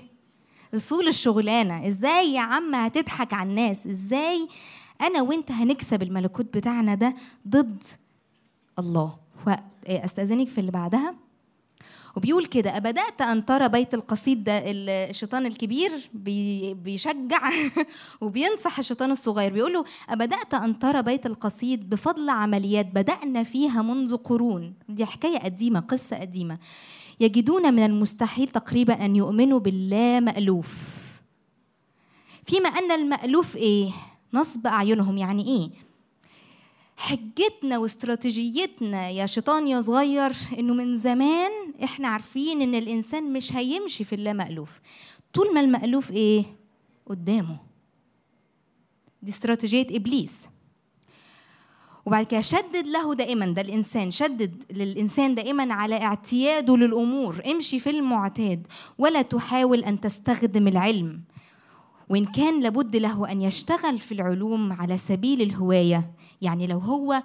أصول 0.74 1.09
الشغلانة. 1.09 1.86
إزاي 1.86 2.32
يا 2.34 2.40
عم 2.40 2.74
هتضحك 2.74 3.32
على 3.32 3.51
الناس؟ 3.51 3.86
إزاي 3.86 4.49
أنا 5.01 5.22
وأنت 5.22 5.51
هنكسب 5.53 6.03
الملكوت 6.03 6.47
بتاعنا 6.57 6.94
ده 6.94 7.14
ضد 7.49 7.82
الله؟ 8.78 9.16
فاستاذنك 9.87 10.49
في 10.49 10.59
اللي 10.59 10.70
بعدها. 10.70 11.14
وبيقول 12.16 12.47
كده 12.47 12.76
أبدأت 12.76 13.20
أن 13.22 13.45
ترى 13.47 13.68
بيت 13.68 13.95
القصيد 13.95 14.45
ده 14.45 14.59
ال- 14.59 14.89
الشيطان 15.11 15.47
الكبير 15.47 15.91
بي- 16.14 16.74
بيشجع 16.74 17.51
وبينصح 18.20 18.78
الشيطان 18.78 19.11
الصغير. 19.11 19.53
بيقول 19.53 19.72
له 19.72 19.84
أبدأت 20.09 20.55
أن 20.55 20.78
ترى 20.78 21.03
بيت 21.03 21.26
القصيد 21.26 21.91
بفضل 21.91 22.28
عمليات 22.28 22.87
بدأنا 22.87 23.43
فيها 23.43 23.82
منذ 23.82 24.16
قرون. 24.16 24.74
دي 24.89 25.07
حكاية 25.07 25.39
قديمة 25.39 25.80
قصة 25.80 26.16
قديمة. 26.16 26.59
يجدون 27.20 27.74
من 27.74 27.84
المستحيل 27.84 28.49
تقريبا 28.49 29.05
أن 29.05 29.16
يؤمنوا 29.16 29.59
باللا 29.59 30.20
مألوف. 30.20 30.78
فيما 32.45 32.68
أن 32.68 32.93
المألوف 32.93 33.57
إيه؟ 33.57 33.91
نصب 34.34 34.66
أعينهم. 34.66 35.18
يعني 35.18 35.47
إيه؟ 35.47 35.70
حجتنا 36.97 37.78
واستراتيجيتنا 37.78 39.11
يا 39.11 39.26
شيطان 39.26 39.66
يا 39.68 39.80
صغير 39.80 40.32
إنه 40.59 40.74
من 40.74 40.97
زمان 40.97 41.51
إحنا 41.84 42.09
عارفين 42.09 42.62
إن 42.62 42.74
الإنسان 42.74 43.32
مش 43.32 43.57
هيمشي 43.57 44.05
في 44.05 44.14
اللا 44.14 44.32
مألوف 44.32 44.80
طول 45.32 45.55
ما 45.55 45.61
المألوف 45.61 46.11
إيه؟ 46.11 46.44
قدامه. 47.07 47.57
دي 49.22 49.30
استراتيجية 49.30 49.86
إبليس. 49.90 50.47
وبعد 52.07 52.26
كده 52.26 52.40
شدد 52.40 52.86
له 52.86 53.14
دائما 53.14 53.47
ده 53.47 53.62
الإنسان 53.62 54.11
شدد 54.11 54.62
للإنسان 54.72 55.34
دائما 55.34 55.74
على 55.74 56.03
اعتياده 56.03 56.76
للأمور. 56.76 57.42
امشي 57.51 57.78
في 57.78 57.90
المعتاد 57.90 58.66
ولا 58.99 59.22
تحاول 59.22 59.84
أن 59.84 60.01
تستخدم 60.01 60.68
العلم. 60.68 61.20
وإن 62.09 62.24
كان 62.24 62.61
لابد 62.61 62.97
له 62.97 63.32
أن 63.32 63.42
يشتغل 63.42 63.99
في 63.99 64.12
العلوم 64.12 64.72
على 64.72 64.99
سبيل 64.99 65.42
الهواية. 65.42 66.11
يعني 66.43 66.66
لو 66.66 66.78
هو 66.78 67.22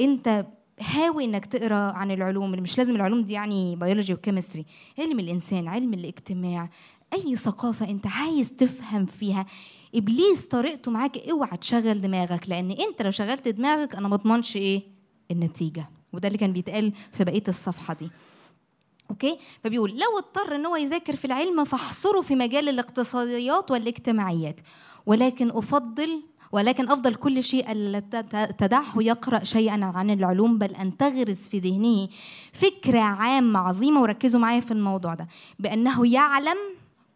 أنت 0.00 0.46
هاوي 0.80 1.24
انك 1.24 1.46
تقرأ 1.46 1.74
عن 1.92 2.10
العلوم 2.10 2.50
اللي 2.50 2.62
مش 2.62 2.78
لازم 2.78 2.96
العلوم 2.96 3.22
دي 3.22 3.32
يعني 3.32 3.76
biology 3.76 4.14
و 4.14 4.19
chemistry 4.19 4.66
علم 4.98 5.20
الإنسان 5.20 5.68
علم 5.68 5.94
الاجتماع 5.94 6.70
أي 7.12 7.36
ثقافة 7.36 7.88
انت 7.90 8.06
عايز 8.06 8.52
تفهم 8.52 9.06
فيها 9.06 9.46
إبليس 9.94 10.46
طريقته 10.46 10.90
معاك 10.90 11.18
اوعى 11.18 11.56
تشغل 11.56 12.00
دماغك 12.00 12.48
لأن 12.48 12.70
انت 12.70 13.02
لو 13.02 13.10
شغلت 13.10 13.48
دماغك 13.48 13.94
أنا 13.96 14.08
ما 14.08 14.14
اضمنش 14.14 14.56
إيه؟ 14.56 14.82
النتيجة. 15.30 15.88
وده 16.12 16.28
اللي 16.28 16.38
كان 16.38 16.52
بيتقال 16.52 16.92
في 17.12 17.24
بقية 17.24 17.42
الصفحة 17.48 17.94
دي. 17.94 18.10
أوكي؟ 19.10 19.38
فبيقول 19.64 19.90
لو 19.90 20.18
اضطر 20.18 20.56
إن 20.56 20.66
هو 20.66 20.76
يذاكر 20.76 21.16
في 21.16 21.24
العلم 21.24 21.64
فاحصره 21.64 22.20
في 22.20 22.36
مجال 22.36 22.68
الاقتصاديات 22.68 23.70
والاجتماعيات 23.70 24.60
ولكن 25.06 25.50
أفضل 25.50 26.22
ولكن 26.56 26.88
أفضل 26.90 27.14
كل 27.14 27.44
شيء 27.44 27.72
الا 27.72 28.00
تدعه 28.58 28.92
يقرأ 28.96 29.44
شيئا 29.44 29.84
عن 29.84 30.10
العلوم 30.10 30.58
بل 30.58 30.74
أن 30.74 30.96
تغرس 30.96 31.48
في 31.48 31.58
ذهنه 31.58 32.08
فكرة 32.52 33.00
عامة 33.00 33.58
عظيمة. 33.58 34.02
وركزوا 34.02 34.40
معايا 34.40 34.60
في 34.60 34.70
الموضوع 34.70 35.14
ده 35.14 35.28
بأنه 35.58 36.12
يعلم 36.12 36.56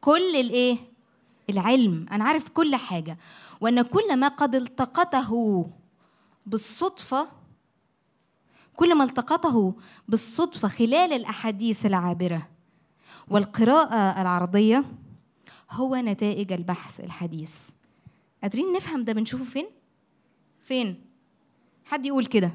كل 0.01 0.37
الإيه؟ 0.37 0.77
العلم. 1.51 2.07
أنا 2.13 2.25
عارف 2.25 2.49
كل 2.49 2.77
حاجة 2.77 3.19
وأن 3.61 3.83
كل 3.83 4.17
ما 4.17 4.29
قد 4.29 4.55
التقطه 4.55 5.67
بالصدفة 6.47 7.29
كل 8.77 8.95
ما 8.95 9.05
التقطه 9.05 9.75
بالصدفة 10.09 10.69
خلال 10.69 11.13
الأحاديث 11.13 11.87
العابرة 11.87 12.49
والقراءة 13.29 14.21
العرضية 14.23 14.85
هو 15.71 15.97
نتائج 15.97 16.53
البحث 16.53 17.01
الحديث. 17.01 17.71
قادرين 18.43 18.73
نفهم 18.73 19.05
ده 19.05 19.13
بنشوفه 19.13 19.45
فين؟ 19.45 19.67
فين؟ 20.65 21.01
حد 21.85 22.07
يقول 22.07 22.27
كده 22.27 22.53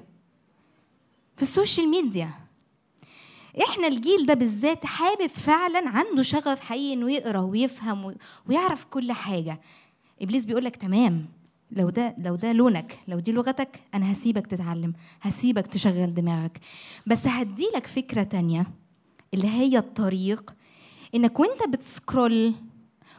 في 1.35 1.41
ال 1.41 1.48
social 1.48 1.89
media 1.89 2.31
إحنا 3.69 3.87
الجيل 3.87 4.25
ده 4.25 4.33
بالذات 4.33 4.85
حابب 4.85 5.27
فعلا 5.27 5.89
عنده 5.89 6.23
شغف 6.23 6.59
حقيقي 6.59 6.93
إنه 6.93 7.11
يقرأ 7.11 7.39
ويفهم 7.39 8.15
ويعرف 8.49 8.85
كل 8.85 9.11
حاجة 9.11 9.61
إبليس 10.21 10.45
بيقول 10.45 10.63
لك 10.65 10.75
تمام 10.75 11.25
لو 11.71 11.89
ده 11.89 12.15
لو 12.17 12.35
ده 12.35 12.51
لونك 12.51 12.99
لو 13.07 13.19
دي 13.19 13.31
لغتك 13.31 13.79
أنا 13.93 14.11
هسيبك 14.11 14.47
تتعلم 14.47 14.93
هسيبك 15.21 15.67
تشغل 15.67 16.13
دماغك 16.13 16.59
بس 17.07 17.27
هديلك 17.27 17.87
فكرة 17.87 18.23
تانية 18.23 18.67
اللي 19.33 19.47
هي 19.47 19.77
الطريق 19.77 20.53
إنك 21.15 21.39
وأنت 21.39 21.63
بتسكرول 21.69 22.53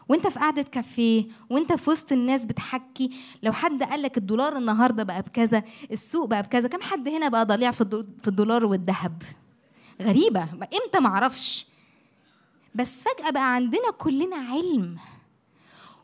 وانت 0.09 0.27
في 0.27 0.39
قعدة 0.39 0.63
كافيه 0.63 1.25
وانت 1.51 1.73
في 1.73 1.91
وسط 1.91 2.13
الناس 2.13 2.47
بتحكي 2.47 3.11
لو 3.43 3.53
حد 3.53 3.83
قال 3.83 4.03
لك 4.03 4.19
الدولار 4.19 4.57
النهارده 4.59 5.03
بقى 5.03 5.23
بكذا 5.23 5.63
السوق 5.93 6.29
بقى 6.29 6.43
بكذا 6.43 6.69
كم 6.69 6.81
حد 6.81 7.09
هنا 7.09 7.29
بقى 7.29 7.47
ضليع 7.47 7.71
في 7.71 7.81
الدو- 7.81 8.05
في 8.23 8.29
الدولار 8.29 8.65
والذهب؟ 8.65 9.23
غريبة 10.03 10.43
إمتى 10.53 11.01
معرفش 11.01 11.67
بس 12.75 13.05
فجأة 13.05 13.31
بقى 13.31 13.55
عندنا 13.55 13.91
كلنا 13.99 14.37
علم. 14.37 14.99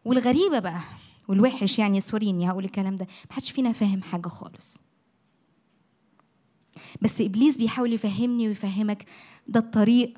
والغريبة 0.04 0.58
بقى 0.58 0.80
والوحش 1.28 1.78
يعني 1.78 2.00
سوريني 2.00 2.50
هقول 2.50 2.64
الكلام 2.64 2.96
ده 2.96 3.06
محدش 3.30 3.50
فينا 3.50 3.72
فاهم 3.72 4.02
حاجة 4.02 4.28
خالص. 4.28 4.78
بس 7.02 7.20
إبليس 7.20 7.56
بيحاول 7.56 7.92
يفهمني 7.92 8.48
ويفهمك 8.48 9.04
ده 9.48 9.60
الطريق 9.60 10.14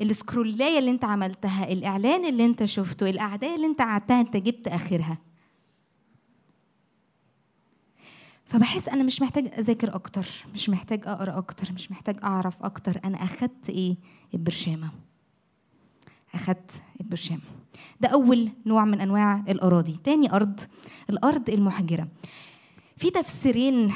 السكرولايه 0.00 0.78
اللي 0.78 0.90
انت 0.90 1.04
عملتها 1.04 1.72
الإعلان 1.72 2.24
اللي 2.24 2.44
انت 2.44 2.64
شفته 2.64 3.10
الأعداء 3.10 3.54
اللي 3.54 3.66
انت 3.66 3.82
قعدتها 3.82 4.20
انت 4.20 4.36
جبت 4.36 4.68
آخرها. 4.68 5.18
فبحس 8.44 8.88
أنا 8.88 9.02
مش 9.02 9.22
محتاج 9.22 9.46
أذاكر 9.58 9.94
أكتر 9.94 10.26
مش 10.54 10.68
محتاج 10.68 11.06
أقرأ 11.06 11.38
أكتر 11.38 11.72
مش 11.72 11.90
محتاج 11.90 12.16
أعرف 12.22 12.62
أكتر. 12.62 13.00
أنا 13.04 13.22
أخدت 13.22 13.70
إيه؟ 13.70 13.96
البرشامة. 14.34 14.90
أخدت 16.34 16.70
البرشامة. 17.00 17.40
ده 18.00 18.08
أول 18.08 18.48
نوع 18.66 18.84
من 18.84 19.00
أنواع 19.00 19.44
الأراضي. 19.48 19.98
تاني 20.04 20.32
أرض 20.32 20.60
الأرض 21.10 21.50
المحجرة. 21.50 22.08
في 22.96 23.10
تفسيرين 23.10 23.92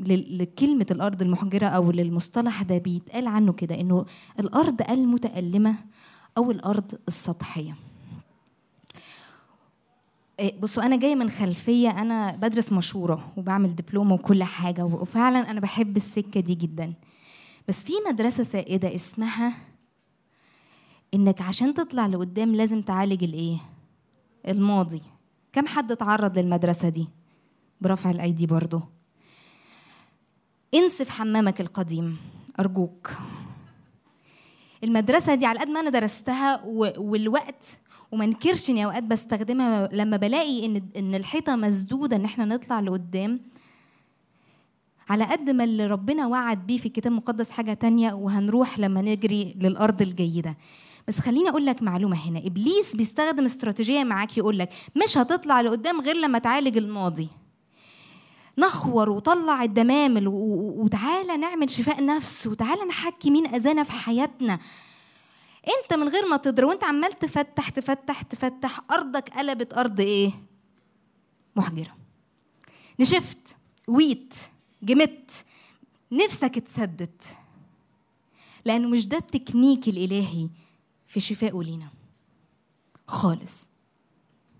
لكلمة 0.00 0.86
الأرض 0.90 1.22
المحجرة 1.22 1.66
أو 1.66 1.90
للمصطلح 1.90 2.62
ده 2.62 2.78
بيتقال 2.78 3.26
عنه 3.26 3.52
كده 3.52 3.80
إنه 3.80 4.06
الأرض 4.40 4.82
المتألمة 4.90 5.74
أو 6.38 6.50
الأرض 6.50 6.98
السطحية 7.08 7.74
آه، 10.40 10.52
بصوا 10.60 10.82
أنا 10.82 10.96
جاية 10.96 11.14
من 11.14 11.30
خلفية 11.30 11.88
أنا 11.90 12.36
بدرس 12.36 12.72
مشورة 12.72 13.32
وبعمل 13.36 13.74
دبلومة 13.74 14.14
وكل 14.14 14.42
حاجة 14.44 14.84
وفعلا 14.84 15.50
أنا 15.50 15.60
بحب 15.60 15.96
السكة 15.96 16.40
دي 16.40 16.54
جدا 16.54 16.92
بس 17.68 17.84
في 17.84 17.92
مدرسة 18.08 18.42
سائدة 18.42 18.94
اسمها 18.94 19.52
إنك 21.14 21.42
عشان 21.42 21.74
تطلع 21.74 22.06
لقدام 22.06 22.54
لازم 22.54 22.82
تعالج 22.82 23.24
الإيه؟ 23.24 23.58
الماضي 24.48 25.02
كم 25.52 25.66
حد 25.66 25.92
اتعرض 25.92 26.38
للمدرسة 26.38 26.88
دي؟ 26.88 27.08
برفع 27.80 28.10
الأيدي 28.10 28.46
برضو 28.46 28.80
انسف 30.74 31.08
حمامك 31.08 31.60
القديم 31.60 32.16
أرجوك. 32.60 33.10
المدرسة 34.84 35.34
دي 35.34 35.46
على 35.46 35.58
قد 35.60 35.68
ما 35.68 35.80
أنا 35.80 35.90
درستها 35.90 36.62
والوقت 36.98 37.64
وما 38.12 38.24
انكرش 38.24 38.70
إني 38.70 38.84
أوقات 38.84 39.02
بستخدمها 39.02 39.88
لما 39.92 40.16
بلاقي 40.16 40.66
إن 40.66 40.82
إن 40.96 41.14
الحيطة 41.14 41.56
مسدودة 41.56 42.16
إن 42.16 42.24
إحنا 42.24 42.44
نطلع 42.44 42.80
لقدام. 42.80 43.40
على 45.08 45.24
قد 45.24 45.50
ما 45.50 45.64
اللي 45.64 45.86
ربنا 45.86 46.26
وعد 46.26 46.66
بيه 46.66 46.78
في 46.78 46.86
الكتاب 46.86 47.12
المقدس 47.12 47.50
حاجة 47.50 47.72
تانية 47.74 48.12
وهنروح 48.12 48.78
لما 48.78 49.02
نجري 49.02 49.54
للأرض 49.60 50.02
الجيدة. 50.02 50.56
بس 51.08 51.18
خليني 51.18 51.48
أقول 51.50 51.66
لك 51.66 51.82
معلومة 51.82 52.16
هنا 52.16 52.38
إبليس 52.46 52.96
بيستخدم 52.96 53.44
استراتيجية 53.44 54.04
معاك 54.04 54.38
يقول 54.38 54.58
لك 54.58 54.68
مش 55.04 55.18
هتطلع 55.18 55.60
لقدام 55.60 56.00
غير 56.00 56.16
لما 56.16 56.38
تعالج 56.38 56.76
الماضي. 56.76 57.28
نخور 58.58 59.10
وطلع 59.10 59.62
الدمامل 59.62 60.28
وتعالى 60.28 61.36
نعمل 61.36 61.70
شفاء 61.70 62.04
نفس 62.04 62.46
وتعالى 62.46 62.84
نحكي 62.84 63.30
مين 63.30 63.46
أذانا 63.46 63.82
في 63.82 63.92
حياتنا. 63.92 64.58
أنت 65.68 65.94
من 65.94 66.08
غير 66.08 66.26
ما 66.26 66.36
تدري 66.36 66.66
وأنت 66.66 66.84
عمال 66.84 67.18
تفتح 67.18 67.68
تفتح 67.68 68.22
تفتح 68.22 68.80
أرضك 68.90 69.28
قلبت 69.30 69.74
أرض 69.74 70.00
إيه؟ 70.00 70.32
محجرة. 71.56 71.96
نشفت 73.00 73.56
ويت 73.88 74.34
جمت 74.82 75.44
نفسك 76.12 76.56
اتسدت. 76.56 77.36
لأنه 78.64 78.88
مش 78.88 79.08
ده 79.08 79.16
التكنيك 79.16 79.88
الإلهي 79.88 80.48
في 81.06 81.20
شفائه 81.20 81.62
لينا. 81.62 81.88
خالص. 83.06 83.68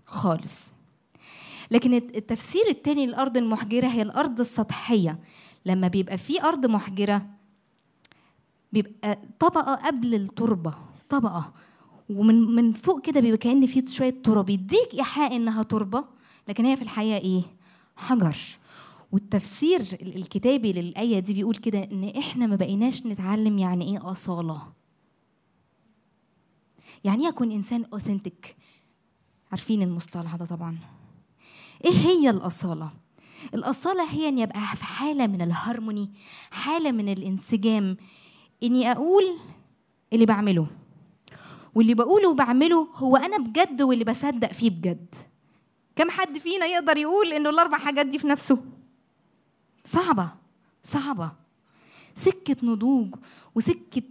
خالص. 0.05 0.71
لكن 1.71 1.93
الت- 1.93 2.15
التفسير 2.17 2.61
التاني 2.69 3.05
للأرض 3.05 3.37
المحجرة 3.37 3.87
هي 3.87 4.01
الأرض 4.01 4.39
السطحية. 4.39 5.19
لما 5.65 5.87
بيبقى 5.87 6.17
في 6.17 6.43
أرض 6.43 6.65
محجرة 6.65 7.25
بيبقى 8.73 9.19
طبقة 9.39 9.75
قبل 9.75 10.15
التربة 10.15 10.73
طبقة. 11.09 11.53
ومن 12.09 12.35
من 12.55 12.73
فوق 12.73 13.01
كده 13.01 13.19
بيبقى 13.19 13.37
كأن 13.37 13.65
في 13.67 13.87
شوية 13.87 14.21
تراب. 14.23 14.49
يديك 14.49 14.93
إيحاء 14.93 15.35
إنها 15.35 15.63
تربة 15.63 16.03
لكن 16.47 16.65
هي 16.65 16.75
في 16.75 16.81
الحقيقة 16.81 17.17
إيه؟ 17.17 17.41
حجر. 17.95 18.37
والتفسير 19.11 19.79
ال- 19.79 20.15
الكتابي 20.15 20.71
للآية 20.73 21.19
دي 21.19 21.33
بيقول 21.33 21.55
كده 21.55 21.83
إن 21.83 22.03
إحنا 22.17 22.47
ما 22.47 22.55
بقيناش 22.55 23.05
نتعلم 23.05 23.57
يعني 23.57 23.85
إيه 23.87 24.11
أصالة. 24.11 24.61
يعني 27.03 27.23
إيه 27.23 27.29
أكون 27.29 27.51
إنسان 27.51 27.85
أوثنتيك 27.93 28.55
عارفين 29.51 29.81
المصطلح 29.81 30.35
ده 30.35 30.45
طبعا. 30.45 30.77
إيه 31.85 31.91
هي 31.91 32.29
الأصالة؟ 32.29 32.89
الأصالة 33.53 34.11
هي 34.11 34.27
إني 34.29 34.43
أبقى 34.43 34.61
في 34.75 34.85
حالة 34.85 35.27
من 35.27 35.41
الهارموني 35.41 36.09
حالة 36.51 36.91
من 36.91 37.09
الانسجام 37.09 37.97
إني 38.63 38.91
أقول 38.91 39.37
اللي 40.13 40.25
بعمله. 40.25 40.67
واللي 41.75 41.93
بقوله 41.93 42.29
وبعمله 42.29 42.87
هو 42.95 43.17
أنا 43.17 43.37
بجد 43.37 43.81
واللي 43.81 44.03
بصدق 44.03 44.53
فيه 44.53 44.69
بجد. 44.69 45.15
كم 45.95 46.09
حد 46.09 46.37
فينا 46.37 46.65
يقدر 46.65 46.97
يقول 46.97 47.33
إنه 47.33 47.49
الأربع 47.49 47.77
حاجات 47.77 48.05
دي 48.05 48.19
في 48.19 48.27
نفسه؟ 48.27 48.63
صعبة 49.85 50.29
صعبة. 50.83 51.31
سكة 52.15 52.55
نضوج 52.63 53.15
وسكة 53.55 54.03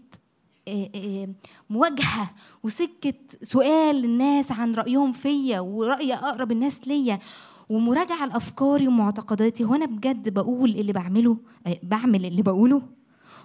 آه، 0.69 0.91
آه، 0.95 1.29
مواجهة 1.71 2.31
وسكة 2.62 3.14
سؤال 3.43 3.97
للناس 3.97 4.53
عن 4.53 4.75
رأيهم 4.75 5.12
فيا 5.12 5.61
ورأي 5.61 6.14
أقرب 6.14 6.53
الناس 6.53 6.89
ليا 6.89 7.19
ومراجعة 7.69 8.27
لافكاري 8.27 8.89
ومعتقداتي 8.89 9.64
هو 9.64 9.75
أنا 9.75 9.87
بجد 9.87 10.29
بقول 10.29 10.71
اللي 10.71 10.93
بعمله 10.93 11.37
آه، 11.66 11.79
بعمل 11.83 12.25
اللي 12.27 12.43
بقوله. 12.43 12.83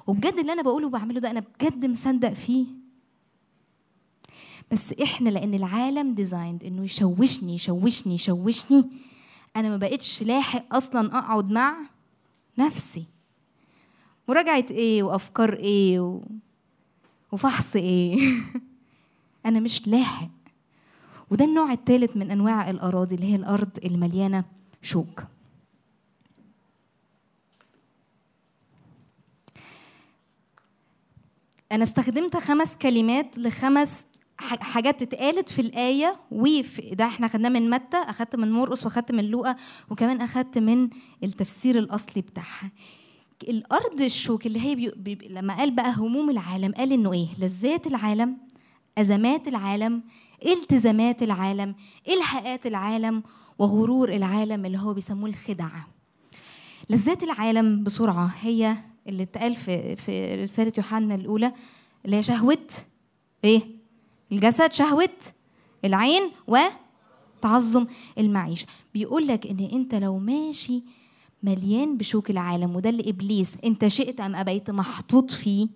وبجد 0.08 0.34
اللي 0.34 0.54
أنا 0.54 0.62
بقوله 0.62 0.88
وبعمله 0.88 1.20
ده 1.20 1.32
أنا 1.32 1.40
بجد 1.40 1.86
مصدق 1.86 2.34
فيه. 2.34 2.66
بس 4.72 4.94
إحنا 4.94 5.30
لأن 5.30 5.54
العالم 5.54 6.14
ديزايند 6.14 6.64
إنه 6.64 6.84
يشوشني 6.84 7.56
يشوشني 7.56 8.14
يشوشني 8.14 8.90
أنا 9.56 9.70
ما 9.70 9.78
بقتش 9.78 10.24
لاحق 10.24 10.76
أصلا 10.76 11.18
أقعد 11.18 11.52
مع 11.52 11.76
نفسي. 12.58 13.06
مراجعة 14.28 14.66
إيه؟ 14.72 15.04
وأفكار 15.04 15.54
إيه؟ 15.54 16.00
و... 16.00 16.22
وفحص 17.32 17.76
إيه؟ 17.76 18.42
أنا 19.46 19.60
مش 19.60 19.88
لاحق. 19.88 20.43
وده 21.34 21.46
النوع 21.46 21.72
الثالث 21.72 22.18
من 22.18 22.32
أنواع 22.32 22.70
الأراضي 22.70 23.16
اللي 23.16 23.32
هي 23.32 23.36
الأرض 23.36 23.70
المليانة 23.86 24.44
شوك. 24.82 25.24
أنا 31.72 31.84
استخدمت 31.84 32.38
خمس 32.38 32.78
كلمات 32.78 33.38
لخمس 33.38 34.06
حاجات 34.38 35.02
اتقالت 35.02 35.50
في 35.50 35.62
الآية 35.62 36.16
وفي 36.32 36.96
ده 36.96 37.06
إحنا 37.06 37.28
خدناه 37.28 37.50
من 37.50 37.70
متى؟ 37.70 37.98
أخدت 37.98 38.36
من 38.36 38.52
مرقس 38.52 38.84
وأخدت 38.86 39.12
من 39.12 39.24
لوقا 39.26 39.56
وكمان 39.90 40.22
أخدت 40.22 40.58
من 40.58 40.90
التفسير 41.24 41.78
الأصلي 41.78 42.22
بتاعها. 42.22 42.72
الأرض 43.44 44.02
الشوك 44.02 44.46
اللي 44.46 44.60
هي 44.62 44.76
بي... 44.76 44.92
بي... 45.16 45.28
لما 45.28 45.58
قال 45.58 45.72
بقى 45.72 45.94
هموم 45.94 46.30
العالم 46.30 46.72
قال 46.72 46.92
إنه 46.92 47.14
إيه؟ 47.14 47.28
لذات 47.40 47.88
العالم 47.88 48.38
أزمات 48.98 49.48
العالم 49.48 50.04
التزامات 50.46 51.24
العالم؟ 51.24 51.76
إلحاقات 52.18 52.68
العالم؟ 52.68 53.24
وغرور 53.60 54.10
العالم 54.14 54.66
اللي 54.66 54.78
هو 54.80 54.94
بيسموه 54.94 55.30
الخدعة. 55.30 55.88
لذات 56.90 57.24
العالم 57.24 57.84
بسرعة 57.84 58.34
هي 58.42 58.76
اللي 59.08 59.24
اتقال 59.24 59.56
في 59.56 59.96
في 59.96 60.36
رسالة 60.36 60.72
يوحنا 60.78 61.16
الأولى 61.16 61.54
اللي 62.06 62.16
هي 62.18 62.24
شهوة 62.24 62.68
إيه؟ 63.44 63.62
الجسد 64.32 64.72
شهوة 64.74 65.10
العين 65.86 66.32
وتعظم 66.48 67.86
المعيشة 68.18 68.68
بيقول 68.94 69.28
لك 69.28 69.48
إن 69.48 69.60
أنت 69.74 69.96
لو 69.96 70.18
ماشي 70.18 70.84
مليان 71.44 71.98
بشوك 71.98 72.30
العالم 72.30 72.76
وده 72.76 72.90
اللي 72.90 73.10
إبليس 73.10 73.56
أنت 73.66 73.88
شئت 73.88 74.20
أم 74.20 74.36
أبيت 74.36 74.70
محطوط 74.72 75.32
فيه؟ 75.32 75.68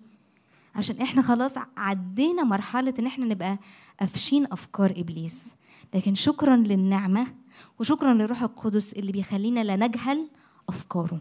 عشان 0.78 1.00
إحنا 1.00 1.22
خلاص 1.22 1.52
عدينا 1.76 2.44
مرحلة 2.44 2.94
ان 2.98 3.06
إحنا 3.06 3.26
نبقى 3.26 3.58
قافشين 4.00 4.46
أفكار 4.52 4.90
إبليس. 4.96 5.54
لكن 5.94 6.14
شكرا 6.14 6.56
للنعمة 6.56 7.26
وشكرا 7.80 8.14
للروح 8.14 8.42
القدس 8.42 8.92
اللي 8.92 9.12
بيخلينا 9.12 9.60
لا 9.64 9.76
نجهل 9.76 10.28
أفكاره. 10.68 11.20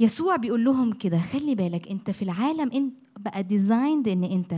يسوع 0.00 0.36
بيقول 0.36 0.64
لهم 0.64 0.92
كده 0.92 1.18
خلي 1.18 1.54
بالك 1.54 1.88
انت 1.88 2.10
في 2.10 2.22
العالم 2.22 2.70
انت 2.72 2.94
بقى 3.18 3.42
ديزايند 3.42 4.08
إن 4.08 4.24
انت 4.24 4.54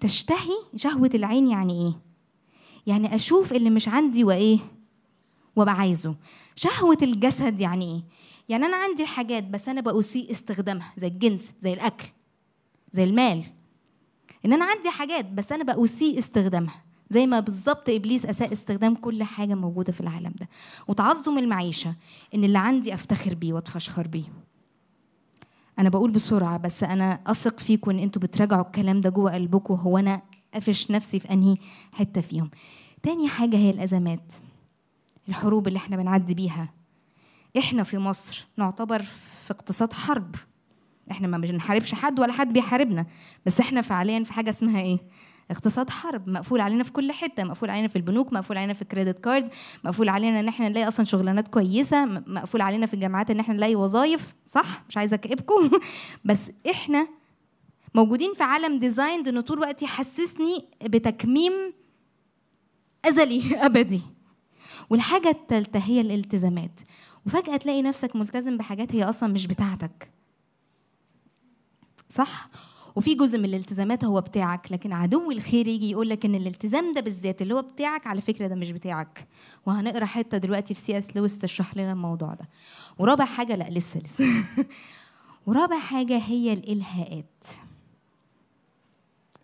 تشتهي 0.00 0.54
شهوة 0.76 1.10
العين 1.14 1.50
يعني 1.50 1.72
إيه؟ 1.86 1.92
يعني 2.86 3.14
أشوف 3.14 3.52
اللي 3.52 3.70
مش 3.70 3.88
عندي 3.88 4.24
وإيه؟ 4.24 4.58
وأبقى 5.56 5.74
عايزه. 5.74 6.14
شهوة 6.56 6.98
الجسد 7.02 7.60
يعني 7.60 7.84
إيه؟ 7.84 8.02
يعني 8.48 8.66
أنا 8.66 8.76
عندي 8.76 9.06
حاجات 9.06 9.44
بس 9.44 9.68
أنا 9.68 9.80
بأسيء 9.80 10.30
استخدامها 10.30 10.92
زي 10.98 11.06
الجنس 11.06 11.52
زي 11.60 11.72
الأكل. 11.72 12.06
زي 12.92 13.04
المال. 13.04 13.44
إن 14.44 14.52
أنا 14.52 14.64
عندي 14.64 14.90
حاجات 14.90 15.24
بس 15.24 15.52
أنا 15.52 15.64
بأسيء 15.64 16.18
استخدامها. 16.18 16.82
زي 17.10 17.26
ما 17.26 17.40
بالظبط 17.40 17.88
إبليس 17.88 18.26
أساء 18.26 18.52
استخدام 18.52 18.94
كل 18.94 19.22
حاجة 19.22 19.54
موجودة 19.54 19.92
في 19.92 20.00
العالم 20.00 20.34
ده. 20.40 20.48
وتعظم 20.88 21.38
المعيشة. 21.38 21.94
إن 22.34 22.44
اللي 22.44 22.58
عندي 22.58 22.94
أفتخر 22.94 23.34
بيه 23.34 23.52
وأتفشخر 23.52 24.08
بيه. 24.08 24.24
أنا 25.78 25.88
بقول 25.88 26.10
بسرعة 26.10 26.56
بس 26.56 26.82
أنا 26.82 27.20
أثق 27.26 27.60
فيكم 27.60 27.90
إن 27.90 27.98
أنتوا 27.98 28.22
بتراجعوا 28.22 28.62
الكلام 28.62 29.00
ده 29.00 29.10
جوه 29.10 29.34
قلبكم. 29.34 29.74
هو 29.74 29.98
أنا 29.98 30.22
قافش 30.54 30.90
نفسي 30.90 31.20
في 31.20 31.30
أنهي 31.30 31.54
حتة 31.92 32.20
فيهم. 32.20 32.50
تاني 33.02 33.28
حاجة 33.28 33.56
هي 33.56 33.70
الأزمات. 33.70 34.34
الحروب 35.28 35.68
اللي 35.68 35.76
إحنا 35.76 35.96
بنعدي 35.96 36.34
بيها. 36.34 36.68
إحنا 37.58 37.82
في 37.82 37.98
مصر 37.98 38.46
نعتبر 38.56 39.02
في 39.44 39.50
اقتصاد 39.50 39.92
حرب. 39.92 40.34
إحنا 41.10 41.28
ما 41.28 41.38
بنحاربش 41.38 41.94
حد 41.94 42.20
ولا 42.20 42.32
حد 42.32 42.52
بيحاربنا. 42.52 43.06
بس 43.46 43.60
إحنا 43.60 43.80
فعليا 43.80 44.24
في 44.24 44.32
حاجة 44.32 44.50
اسمها 44.50 44.80
إيه؟ 44.80 44.98
اقتصاد 45.50 45.90
حرب. 45.90 46.28
مقفول 46.28 46.60
علينا 46.60 46.82
في 46.84 46.92
كل 46.92 47.12
حتة. 47.12 47.44
مقفول 47.44 47.70
علينا 47.70 47.88
في 47.88 47.96
البنوك 47.96 48.32
مقفول 48.32 48.58
علينا 48.58 48.72
في 48.72 48.82
ال 48.82 48.87
credit 48.87 49.18
card 49.18 49.50
مقفول 49.84 50.08
علينا 50.08 50.40
ان 50.40 50.48
إحنا 50.48 50.68
نلاقي 50.68 50.88
أصلا 50.88 51.06
شغلانات 51.06 51.48
كويسة 51.48 52.04
مقفول 52.04 52.60
علينا 52.60 52.86
في 52.86 52.94
الجامعات 52.94 53.30
ان 53.30 53.40
إحنا 53.40 53.54
نلاقي 53.54 53.74
وظايف. 53.74 54.34
صح؟ 54.46 54.84
مش 54.88 54.96
عايزة 54.96 55.14
أكئبكم. 55.14 55.70
بس 56.24 56.50
إحنا 56.70 57.08
موجودين 57.94 58.34
في 58.34 58.42
عالم 58.42 58.78
designed 58.78 59.28
إنه 59.28 59.40
طول 59.40 59.56
الوقت 59.58 59.82
يحسسني 59.82 60.64
بتكميم 60.84 61.52
أزلي 63.04 63.42
أبدي. 63.66 64.00
والحاجة 64.90 65.28
الثالثه 65.28 65.78
هي 65.78 66.00
الالتزامات. 66.00 66.80
وفجأة 67.26 67.56
تلاقي 67.56 67.82
نفسك 67.82 68.16
ملتزم 68.16 68.56
بحاجات 68.56 68.94
هي 68.94 69.04
أصلا 69.04 69.32
مش 69.32 69.46
بتاعتك. 69.46 70.10
صح؟ 72.08 72.48
وفي 72.96 73.14
جزء 73.14 73.38
من 73.38 73.44
الالتزامات 73.44 74.04
هو 74.04 74.20
بتاعك 74.20 74.72
لكن 74.72 74.92
عدو 74.92 75.30
الخير 75.30 75.68
يجي 75.68 75.90
يقول 75.90 76.08
لك 76.08 76.24
إن 76.24 76.34
الالتزام 76.34 76.94
ده 76.94 77.00
بالذات 77.00 77.42
اللي 77.42 77.54
هو 77.54 77.62
بتاعك 77.62 78.06
على 78.06 78.20
فكرة 78.20 78.46
ده 78.46 78.54
مش 78.54 78.70
بتاعك. 78.70 79.28
وهنقرأ 79.66 80.04
حتة 80.04 80.38
دلوقتي 80.38 80.74
في 80.74 80.80
C.S. 80.80 81.16
Lewis 81.16 81.38
تشرح 81.38 81.76
لنا 81.76 81.92
الموضوع 81.92 82.34
ده. 82.34 82.48
ورابع 82.98 83.24
حاجة 83.24 83.56
لا 83.56 83.70
لسه 83.70 84.00
لسه. 84.00 84.24
ورابع 85.46 85.78
حاجة 85.78 86.18
هي 86.18 86.52
الإلهاءات. 86.52 87.44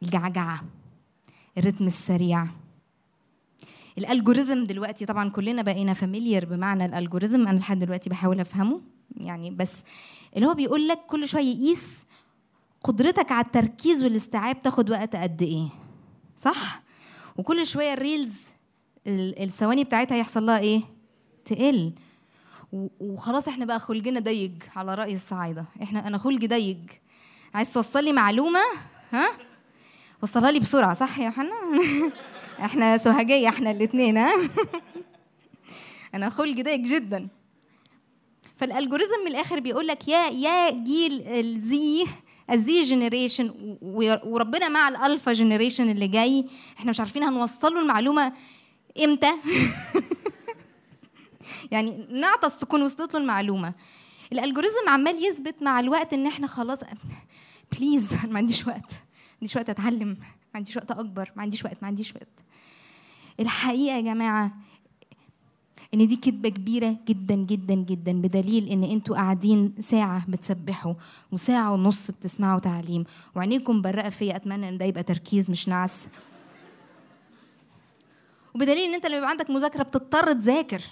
الجعجعة. 0.03 0.65
الرتم 1.59 1.87
السريع. 1.87 2.47
ال 3.99 4.05
algorithm 4.05 4.65
دلوقتي 4.65 5.07
طبعا 5.07 5.31
كلنا 5.31 5.63
بقينا 5.63 5.95
familiar 5.95 6.45
بمعنى 6.45 6.85
ال 6.85 6.90
algorithm. 6.90 7.49
أنا 7.49 7.59
لحد 7.59 7.79
دلوقتي 7.79 8.11
بحاول 8.11 8.41
أفهمه. 8.41 8.81
يعني 9.17 9.51
بس 9.51 9.85
اللي 10.37 10.47
هو 10.47 10.55
بيقول 10.55 10.89
لك 10.89 10.99
كل 11.07 11.29
شوية 11.29 11.55
يقيس 11.55 12.05
قدرتك 12.85 13.33
على 13.33 13.45
التركيز 13.45 14.05
والاستيعاب 14.05 14.63
تاخد 14.63 14.91
وقت 14.91 15.17
قد 15.17 15.43
إيه 15.43 15.69
صح؟ 16.37 16.83
وكل 17.37 17.67
شوية 17.67 17.93
ال 17.93 18.01
reels 18.01 18.43
ال- 19.07 19.43
الثواني 19.43 19.85
بتاعتها 19.85 20.17
يحصل 20.17 20.47
لها 20.47 20.59
إيه؟ 20.59 20.81
تقل. 21.45 21.93
وخلاص 23.01 23.49
إحنا 23.49 23.65
بقى 23.65 23.81
خلجنا 23.81 24.21
ضيق 24.21 24.53
على 24.77 24.95
رأي 24.95 25.15
الصعايدة. 25.15 25.65
إحنا 25.83 26.07
أنا 26.07 26.19
خلجي 26.19 26.47
ضيق. 26.47 26.77
عايز 27.55 27.73
توصل 27.75 28.05
لي 28.05 28.13
معلومة؟ 28.13 28.61
ها؟ 29.13 29.29
وصلها 30.23 30.51
لي 30.51 30.61
بسرعة 30.61 30.95
صح 30.95 31.19
يا 31.19 31.31
حنا 31.31 31.53
إحنا 32.67 32.97
سوهجيه 32.99 33.49
إحنا 33.49 33.71
الاثنين 33.71 34.17
ها؟ 34.19 34.33
أنا 36.15 36.31
خلقي 36.31 36.63
ضيق 36.63 36.81
جدا. 36.81 37.29
فال 38.57 38.68
algorithm 38.68 39.21
من 39.25 39.31
الآخر 39.31 39.61
بيقول 39.61 39.87
لك 39.87 40.09
يا 40.09 40.29
يا 40.29 40.71
جيل 40.71 41.23
ال 41.29 41.67
Z 41.67 42.05
ال 42.51 42.67
Z 42.67 42.83
generation 42.83 43.77
وربنا 44.25 44.69
مع 44.69 44.89
ال 44.89 44.96
alpha 44.96 45.33
generation 45.33 45.91
اللي 45.91 46.09
جاي 46.09 46.47
إحنا 46.79 46.91
مش 46.91 47.01
عارفين 47.01 47.23
هنوصل 47.23 47.75
له 47.75 47.81
المعلومة 47.81 48.33
إمتى. 49.05 49.33
يعني 51.73 52.07
نعطس 52.11 52.59
تكون 52.59 52.83
وصلت 52.83 53.15
له 53.15 53.21
المعلومة. 53.21 53.73
الالجوريزم 54.33 54.89
عمال 54.89 55.25
يثبت 55.25 55.63
مع 55.63 55.81
الوقت 55.81 56.13
إن 56.13 56.27
إحنا 56.27 56.47
خلاص 56.47 56.79
بليز 57.73 58.13
أنا 58.13 58.33
ما 58.33 58.39
عنديش 58.39 58.67
وقت. 58.67 58.93
ما 58.93 59.37
عنديش 59.41 59.57
وقت 59.57 59.71
أتعلم. 59.71 60.09
ما 60.09 60.17
عنديش 60.55 60.77
وقت 60.77 60.91
أكبر. 60.91 61.33
ما 61.37 61.43
عنديش 61.43 61.65
وقت. 61.65 61.77
ما 61.83 61.89
عنديش 61.89 62.15
وقت. 62.15 62.29
الحقيقة 63.41 63.97
يا 63.97 64.01
جماعة 64.01 64.53
إن 65.95 66.07
دي 66.07 66.17
كذبه 66.17 66.49
كبيرة 66.49 66.97
جدا 67.09 67.35
جدا 67.35 67.75
جدا 67.75 68.13
بدليل 68.13 68.69
إن 68.69 68.85
أنتوا 68.85 69.17
قاعدين 69.17 69.75
ساعة 69.81 70.31
بتسبحوا 70.31 70.95
وساعة 71.33 71.73
ونص 71.73 72.11
بتسمعوا 72.11 72.61
تعليم. 72.61 73.05
وعينيكم 73.37 73.83
برقه 73.83 74.09
فيا 74.09 74.37
أتمنى 74.37 74.69
إن 74.69 74.79
ده 74.79 74.85
يبقى 74.85 75.03
تركيز 75.03 75.51
مش 75.51 75.69
نعس. 75.69 76.09
وبدليل 78.55 78.89
إن 78.89 78.95
أنت 78.95 79.07
لما 79.07 79.17
يبقى 79.17 79.31
عندك 79.31 79.51
مذاكرة 79.51 79.83
بتضطر 79.83 80.33
تذاكر. 80.33 80.83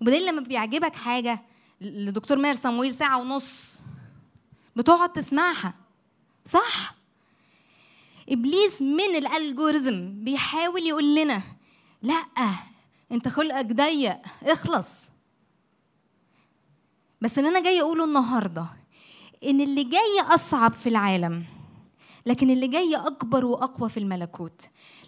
وبدليل 0.00 0.26
لما 0.26 0.40
بيعجبك 0.40 0.96
حاجة 0.96 1.42
لدكتور 1.80 2.38
ماهر 2.38 2.54
صمويل 2.54 2.94
ساعة 2.94 3.20
ونص 3.20 3.80
بتقعد 4.76 5.12
تسمعها. 5.12 5.74
صح. 6.44 6.94
إبليس 8.28 8.82
من 8.82 9.16
الالجوريزم 9.16 10.24
بيحاول 10.24 10.82
يقول 10.82 11.14
لنا 11.14 11.42
لا 12.02 12.24
انت 13.12 13.28
خلقك 13.28 13.66
ضيق 13.66 14.16
اخلص. 14.42 14.88
بس 17.20 17.38
اللي 17.38 17.48
أنا 17.50 17.60
جاي 17.60 17.80
اقوله 17.80 18.04
النهارده 18.04 18.66
ان 19.44 19.60
اللي 19.60 19.84
جاي 19.84 20.20
اصعب 20.34 20.72
في 20.72 20.88
العالم 20.88 21.44
لكن 22.26 22.50
اللي 22.50 22.68
جاي 22.68 22.96
اكبر 22.96 23.44
واقوى 23.44 23.88
في 23.88 23.96
الملكوت. 24.00 24.62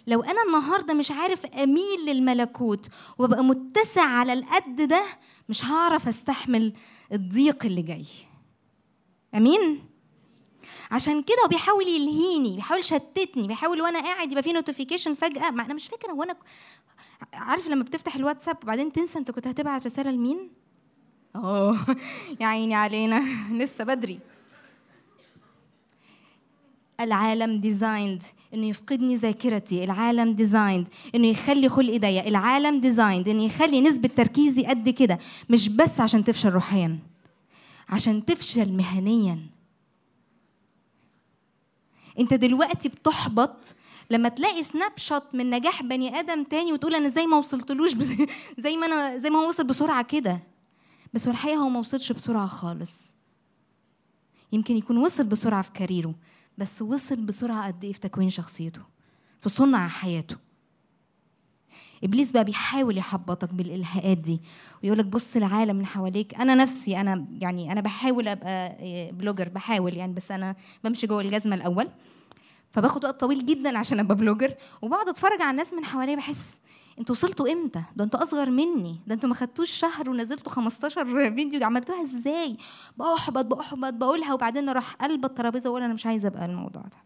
لو 0.07 0.21
أنا 0.23 0.43
النهارده 0.47 0.93
مش 0.93 1.11
عارف 1.11 1.45
اميل 1.45 2.05
للملكوت 2.05 2.87
وابقى 3.17 3.43
متسع 3.43 4.03
على 4.03 4.33
القد 4.33 4.81
ده 4.81 5.03
مش 5.49 5.65
هعرف 5.65 6.07
استحمل 6.07 6.73
الضيق 7.13 7.65
اللي 7.65 7.81
جاي. 7.81 8.05
أمين؟ 9.35 9.85
عشان 10.91 11.23
كده 11.23 11.37
هو 11.43 11.47
بيحاول 11.47 11.87
يلهيني 11.87 12.55
بيحاول 12.55 12.79
يشتتني 12.79 13.47
بيحاول 13.47 13.81
وأنا 13.81 13.99
قاعد 13.99 14.31
يبقى 14.31 14.43
في 14.43 14.53
notification 14.53 15.13
فجأة. 15.13 15.49
ما 15.51 15.65
أنا 15.65 15.73
مش 15.73 15.87
فاكرة 15.87 16.11
هو 16.11 16.23
أنا 16.23 16.35
عارف 17.33 17.67
لما 17.67 17.83
بتفتح 17.83 18.15
الواتساب 18.15 18.57
وبعدين 18.63 18.91
تنسى 18.91 19.19
انت 19.19 19.31
كنت 19.31 19.47
هتبعت 19.47 19.85
رسالة 19.85 20.11
لمين؟ 20.11 20.49
آه 21.35 21.77
يا 22.41 22.45
عيني 22.47 22.75
علينا. 22.75 23.23
لسه 23.63 23.83
بدري. 23.83 24.19
العالم 26.99 27.59
designed 27.61 28.23
إنه 28.53 28.67
يفقدني 28.67 29.15
ذاكرتي. 29.15 29.83
العالم 29.83 30.33
designed 30.33 30.87
إنه 31.15 31.27
يخلي 31.27 31.69
خلقي 31.69 31.99
ضيق 31.99 32.25
العالم 32.27 32.79
designed 32.79 33.27
إنه 33.27 33.43
يخلي 33.43 33.81
نسبة 33.81 34.09
تركيزي 34.15 34.65
قد 34.65 34.89
كده. 34.89 35.19
مش 35.49 35.69
بس 35.69 35.99
عشان 35.99 36.23
تفشل 36.23 36.49
روحيا. 36.49 36.99
عشان 37.89 38.25
تفشل 38.25 38.71
مهنيا. 38.71 39.39
أنت 42.19 42.33
دلوقتي 42.33 42.89
بتحبط 42.89 43.75
لما 44.09 44.29
تلاقي 44.29 44.63
snapshot 44.63 45.23
من 45.35 45.49
نجاح 45.49 45.83
بني 45.83 46.19
آدم 46.19 46.43
تاني 46.43 46.73
وتقول 46.73 46.95
أنا 46.95 47.07
إزاي 47.07 47.27
ما 47.27 47.37
وصلتلوش 47.37 47.95
زي 48.63 48.77
ما 48.77 48.85
أنا 48.85 49.17
زي 49.17 49.29
ما 49.29 49.39
هو 49.39 49.47
وصل 49.49 49.63
بسرعة 49.63 50.03
كده. 50.03 50.39
بس 51.13 51.27
هو 51.27 51.31
الحقيقة 51.31 51.57
هو 51.57 51.69
ما 51.69 51.79
وصلش 51.79 52.11
بسرعة 52.11 52.47
خالص. 52.47 53.15
يمكن 54.51 54.77
يكون 54.77 54.97
وصل 54.97 55.23
بسرعة 55.23 55.61
في 55.61 55.71
career 55.71 56.09
ه 56.09 56.15
بس 56.57 56.81
وصل 56.81 57.15
بسرعة 57.15 57.67
قد 57.67 57.83
إيه 57.83 57.93
في 57.93 57.99
تكوين 57.99 58.29
شخصيته 58.29 58.81
في 59.41 59.49
صنع 59.49 59.87
حياته. 59.87 60.35
إبليس 62.03 62.31
بقى 62.31 62.43
بيحاول 62.43 62.97
يحبطك 62.97 63.53
بالإلهاءات 63.53 64.17
دي 64.17 64.41
ويقول 64.83 64.97
لك 64.97 65.05
بص 65.05 65.35
العالم 65.35 65.75
من 65.75 65.85
حواليك. 65.85 66.35
أنا 66.35 66.55
نفسي 66.55 67.01
أنا 67.01 67.25
يعني 67.41 67.71
أنا 67.71 67.81
بحاول 67.81 68.27
أبقى 68.27 68.77
blogger 69.11 69.49
بحاول 69.49 69.97
يعني 69.97 70.13
بس 70.13 70.31
أنا 70.31 70.55
بمشي 70.83 71.07
جوه 71.07 71.21
الجزمة 71.21 71.55
الأول. 71.55 71.87
فباخد 72.73 73.05
وقت 73.05 73.19
طويل 73.19 73.45
جدا 73.45 73.77
عشان 73.77 73.99
أبقى 73.99 74.15
blogger 74.15 74.53
وبقعد 74.81 75.09
أتفرج 75.09 75.41
على 75.41 75.51
الناس 75.51 75.73
من 75.73 75.85
حواليا 75.85 76.15
بحس 76.15 76.57
أنتوا 76.99 77.15
وصلتوا 77.15 77.51
إمتى؟ 77.51 77.83
ده 77.95 78.03
أنتوا 78.03 78.23
أصغر 78.23 78.49
مني، 78.49 78.99
ده 79.07 79.15
أنتوا 79.15 79.29
ما 79.29 79.35
خدتوش 79.35 79.69
شهر 79.71 80.09
ونزلتوا 80.09 80.51
15 80.51 81.05
فيديو 81.35 81.59
دي 81.59 81.65
عملتوها 81.65 82.03
إزاي؟ 82.03 82.57
بحبط 82.97 83.45
بحبط 83.45 83.93
بقولها 83.93 84.33
وبعدين 84.33 84.69
أروح 84.69 84.93
قلب 84.93 85.25
الترابيزة 85.25 85.69
وأقول 85.69 85.83
أنا 85.83 85.93
مش 85.93 86.05
عايزة 86.05 86.27
أبقى 86.27 86.45
الموضوع 86.45 86.81
ده. 86.81 86.97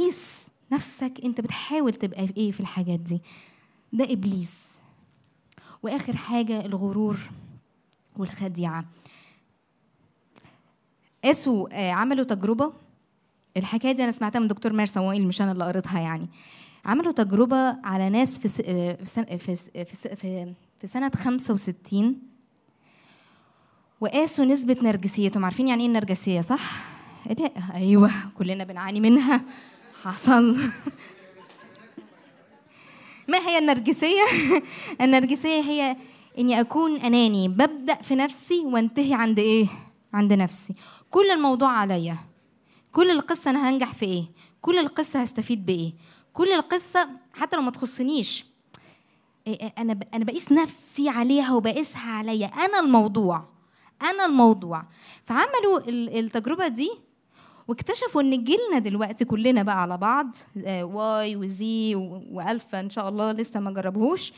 قيس 0.00 0.46
نفسك 0.72 1.12
أنت 1.24 1.40
بتحاول 1.40 1.92
تبقى 1.94 2.26
في 2.26 2.36
إيه 2.36 2.50
في 2.52 2.60
الحاجات 2.60 3.00
دي. 3.00 3.22
ده 3.92 4.04
إبليس. 4.12 4.80
وآخر 5.82 6.16
حاجة 6.16 6.66
الغرور 6.66 7.16
والخديعة. 8.16 8.84
قاسوا 11.24 11.68
آه، 11.72 11.90
عملوا 11.92 12.24
تجربة 12.24 12.72
الحكاية 13.56 13.92
دي 13.92 14.04
أنا 14.04 14.12
سمعتها 14.12 14.38
من 14.38 14.48
دكتور 14.48 14.72
ماهر 14.72 14.86
صموئيل 14.86 15.26
مش 15.26 15.42
أنا 15.42 15.52
اللي 15.52 15.64
قريتها 15.64 16.00
يعني. 16.00 16.28
عملوا 16.84 17.12
تجربة 17.12 17.76
على 17.86 18.08
ناس 18.10 18.38
في 18.38 18.48
س- 18.48 18.60
في 18.60 19.36
في 19.38 19.56
في 19.84 20.16
في 20.16 20.52
في 20.80 20.86
سنة 20.86 21.10
65 21.16 22.18
وقاسوا 24.00 24.44
نسبة 24.44 24.76
نرجسيتهم. 24.82 25.44
عارفين 25.44 25.68
يعني 25.68 25.82
إيه 25.82 25.88
النرجسية 25.88 26.40
صح؟ 26.40 26.84
لا 27.38 27.50
أيوه 27.74 28.10
كلنا 28.38 28.64
بنعاني 28.64 29.00
منها. 29.00 29.40
حصل. 30.04 30.56
ما 33.28 33.38
هي 33.38 33.58
النرجسية؟ 33.58 34.22
النرجسية 35.00 35.60
هي 35.62 35.96
إني 36.38 36.60
أكون 36.60 36.96
أناني 37.00 37.48
ببدأ 37.48 37.94
في 37.94 38.14
نفسي 38.14 38.60
وأنتهي 38.60 39.14
عند 39.14 39.38
إيه؟ 39.38 39.66
عند 40.14 40.32
نفسي. 40.32 40.74
كل 41.10 41.30
الموضوع 41.30 41.70
عليا. 41.70 42.16
كل 42.94 43.10
القصة 43.10 43.50
أنا 43.50 43.70
هنجح 43.70 43.94
في 43.94 44.04
إيه؟ 44.06 44.24
كل 44.60 44.78
القصة 44.78 45.22
هستفيد 45.22 45.66
بإيه؟ 45.66 45.92
كل 46.32 46.48
القصة 46.52 47.08
حتى 47.34 47.56
لو 47.56 47.62
ما 47.62 47.70
تخصنيش 47.70 48.44
إيه 49.46 49.60
إيه 49.62 49.72
أنا 49.78 49.98
أنا 50.14 50.24
بقيس 50.24 50.52
نفسي 50.52 51.08
عليها 51.08 51.54
وبقيسها 51.54 52.10
عليا. 52.12 52.46
أنا 52.46 52.80
الموضوع 52.80 53.44
أنا 54.02 54.24
الموضوع. 54.26 54.84
فعملوا 55.24 55.78
ال- 55.88 56.18
التجربة 56.18 56.68
دي 56.68 56.90
واكتشفوا 57.68 58.20
إن 58.22 58.44
جيلنا 58.44 58.78
دلوقتي 58.78 59.24
كلنا 59.24 59.62
بقى 59.62 59.82
على 59.82 59.96
بعض 59.96 60.36
آه، 60.66 60.84
واي 60.84 61.36
وزي 61.36 61.94
وألفا 62.30 62.80
إن 62.80 62.90
شاء 62.90 63.08
الله 63.08 63.32
لسه 63.32 63.60
ما 63.60 63.70
جربوش 63.70 64.32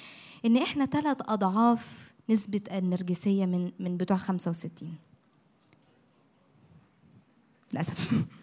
إن 0.45 0.57
إحنا 0.57 0.87
ثلاث 0.87 1.17
أضعاف 1.21 2.13
نسبة 2.31 2.61
النرجسية 2.73 3.47
من 3.47 3.73
من 3.81 3.97
بتوع 3.97 4.17
65 4.17 4.95
للأسف. 7.73 8.13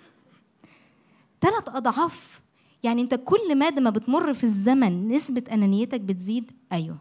ثلاث 1.44 1.70
أضعاف. 1.70 2.42
يعني 2.84 3.02
أنت 3.02 3.16
كل 3.26 3.56
مادة 3.56 3.82
ما 3.82 3.90
بتمر 3.90 4.34
في 4.34 4.44
الزمن 4.44 5.08
نسبة 5.08 5.44
أنانيتك 5.52 6.02
بتزيد. 6.02 6.52
أيوه. 6.72 6.98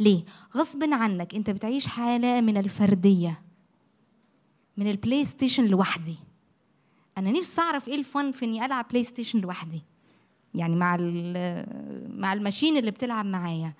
ليه؟ 0.00 0.24
غصب 0.56 0.84
عنك 0.92 1.34
أنت 1.34 1.50
بتعيش 1.50 1.86
حالة 1.86 2.40
من 2.40 2.56
الفردية 2.56 3.42
من 4.76 4.90
ال 4.90 5.24
PlayStation 5.24 5.66
لوحدي. 5.66 6.16
أنا 7.18 7.30
نفسي 7.30 7.60
أعرف 7.60 7.88
إيه 7.88 7.98
الفن 7.98 8.32
في 8.32 8.44
إني 8.44 8.64
ألعب 8.64 8.86
PlayStation 8.90 9.40
لوحدي. 9.40 9.82
يعني 10.54 10.76
مع 10.76 10.96
مع 12.08 12.32
ال 12.32 12.37
machine 12.37 12.76
اللي 12.76 12.90
بتلعب 12.90 13.26
معايا. 13.26 13.72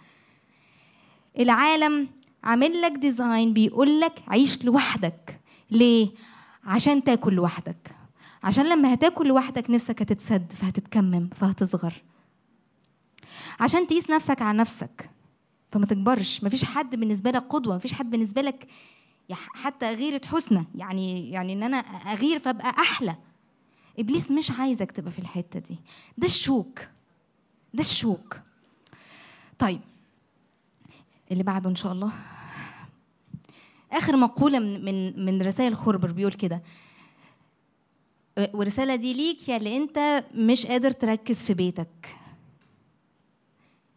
العالم 1.39 2.09
عامل 2.45 2.81
لك 2.81 2.93
ديزاين 2.93 3.53
بيقول 3.53 4.01
لك 4.01 4.23
عيش 4.29 4.65
لوحدك. 4.65 5.41
ليه؟ 5.71 6.09
عشان 6.65 7.05
تاكل 7.05 7.35
لوحدك. 7.35 7.97
عشان 8.43 8.69
لما 8.69 8.95
هتاكل 8.95 9.27
لوحدك 9.29 9.71
نفسك 9.71 10.03
هتتسد 10.03 10.53
فهتتكمم 10.53 11.29
فهتصغر. 11.35 11.95
عشان 13.61 13.87
تقيس 13.87 14.11
نفسك 14.11 14.43
على 14.43 14.59
نفسك 14.59 15.11
فما 15.73 15.87
تكبرش. 15.87 16.45
مفيش 16.45 16.65
حد 16.65 16.97
بالنسبة 16.97 17.31
لك 17.31 17.43
قدوة 17.43 17.77
مفيش 17.77 17.93
حد 17.95 18.11
بالنسبة 18.11 18.43
لك 18.43 18.67
حتى 19.33 19.93
غيرة 19.95 20.21
حسنى. 20.25 20.65
يعني 20.75 21.31
يعني 21.31 21.53
إن 21.53 21.63
أنا 21.63 21.77
أغير 21.77 22.39
فأبقى 22.39 22.71
أحلى. 22.71 23.17
إبليس 23.99 24.31
مش 24.31 24.51
عايزك 24.51 24.93
تبقى 24.93 25.11
في 25.13 25.19
الحتة 25.19 25.61
دي. 25.61 25.79
ده 26.19 26.27
الشوك. 26.27 26.81
ده 27.75 27.81
الشوك. 27.81 28.41
طيب 29.59 29.81
اللي 31.33 31.43
بعده 31.43 31.71
إن 31.71 31.77
شاء 31.77 31.93
الله. 31.93 32.13
آخر 33.93 34.17
مقولة 34.17 34.59
من 34.59 34.85
من 34.85 35.25
من 35.25 35.43
رسائل 35.43 35.77
خربر 35.77 36.13
بيقول 36.13 36.33
كده. 36.33 36.63
والرساله 38.39 38.95
دي 38.97 39.15
ليك 39.15 39.49
يا 39.49 39.57
اللي 39.57 39.77
انت 39.77 40.25
مش 40.35 40.67
قادر 40.67 40.91
تركز 40.91 41.39
في 41.47 41.55
بيتك. 41.55 42.09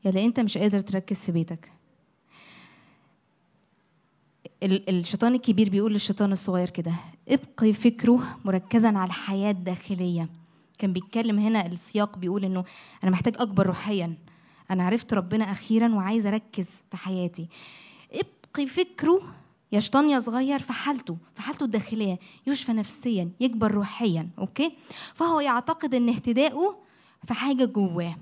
يا 0.05 0.09
اللي 0.09 0.25
انت 0.25 0.39
مش 0.39 0.57
قادر 0.57 0.79
تركز 0.79 1.17
في 1.25 1.31
بيتك. 1.31 1.71
ال- 4.63 4.89
الشيطان 4.89 5.33
الكبير 5.35 5.69
بيقول 5.69 5.93
للشيطان 5.93 6.31
الصغير 6.31 6.69
كده 6.69 6.93
ابقي 7.29 7.73
فكره 7.73 8.37
مركزا 8.45 8.87
على 8.97 9.07
الحياة 9.07 9.51
الداخلية. 9.51 10.29
كان 10.77 10.93
بيتكلم 10.93 11.39
هنا 11.39 11.65
السياق 11.65 12.17
بيقول 12.17 12.45
إنه 12.45 12.63
أنا 13.03 13.11
محتاج 13.11 13.35
أكبر 13.37 13.67
روحيا. 13.67 14.13
أنا 14.71 14.83
عرفت 14.83 15.13
ربنا 15.13 15.51
أخيرا 15.51 15.95
وعايز 15.95 16.25
أركز 16.25 16.67
في 16.91 16.97
حياتي. 16.97 17.47
ابقي 18.13 18.67
فكره 18.67 19.21
يا 19.71 19.79
شيطان 19.79 20.09
يا 20.09 20.19
صغير 20.19 20.59
في 20.59 20.73
حالته 20.73 21.17
في 21.35 21.41
حالته 21.41 21.63
الداخلية 21.63 22.19
يشفى 22.47 22.73
نفسيا 22.73 23.31
يكبر 23.39 23.71
روحيا 23.71 24.29
أوكي؟ 24.39 24.71
فهو 25.13 25.39
يعتقد 25.39 25.95
إن 25.95 26.09
اهتدائه 26.09 26.77
في 27.27 27.33
حاجة 27.33 27.65
جواه. 27.65 28.15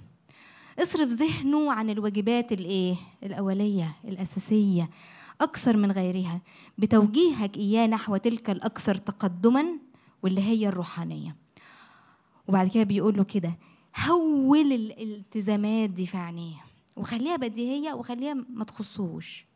اصرف 0.80 1.10
ذهنه 1.10 1.74
عن 1.74 1.90
الواجبات 1.90 2.52
الإيه؟ 2.52 2.96
الأولية 3.24 3.96
الأساسية 4.06 4.90
أكثر 5.42 5.78
من 5.78 5.92
غيرها 5.92 6.42
بتوجيهك 6.78 7.58
إياه 7.58 7.88
نحو 7.88 8.18
تلك 8.18 8.50
الأكثر 8.50 8.96
تقدما 8.96 9.66
واللي 10.24 10.42
هي 10.42 10.68
الروحانية. 10.68 11.36
وبعد 12.48 12.68
كده 12.68 12.84
بيقول 12.84 13.18
له 13.18 13.24
كده 13.24 13.58
هول 14.08 14.74
ال- 14.74 15.02
الالتزامات 15.02 15.90
دي 15.90 16.06
في 16.08 16.18
عينيه 16.18 16.56
وخليها 16.98 17.36
بديهية 17.36 17.94
وخليها 17.94 18.34
ما 18.34 18.64
تخصهوش. 18.64 19.47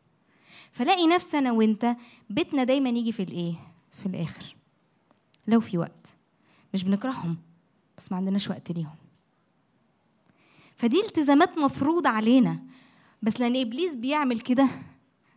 فلاقي 0.72 1.06
نفسي 1.06 1.38
أنا 1.38 1.52
وأنت 1.52 1.96
بيتنا 2.30 2.64
دايما 2.64 2.88
يجي 2.88 3.12
في 3.12 3.22
الإيه؟ 3.22 3.54
في 4.00 4.06
الآخر. 4.06 4.56
لو 5.46 5.60
في 5.60 5.78
وقت. 5.78 6.16
مش 6.74 6.84
بنكرههم 6.84 7.36
بس 7.98 8.12
ما 8.12 8.18
عندناش 8.18 8.50
وقت 8.50 8.72
ليهم. 8.72 8.96
فدي 10.76 11.00
التزامات 11.00 11.58
مفروضة 11.58 12.08
علينا. 12.08 12.62
بس 13.22 13.40
لأن 13.40 13.56
إبليس 13.56 13.96
بيعمل 13.96 14.40
كده 14.40 14.68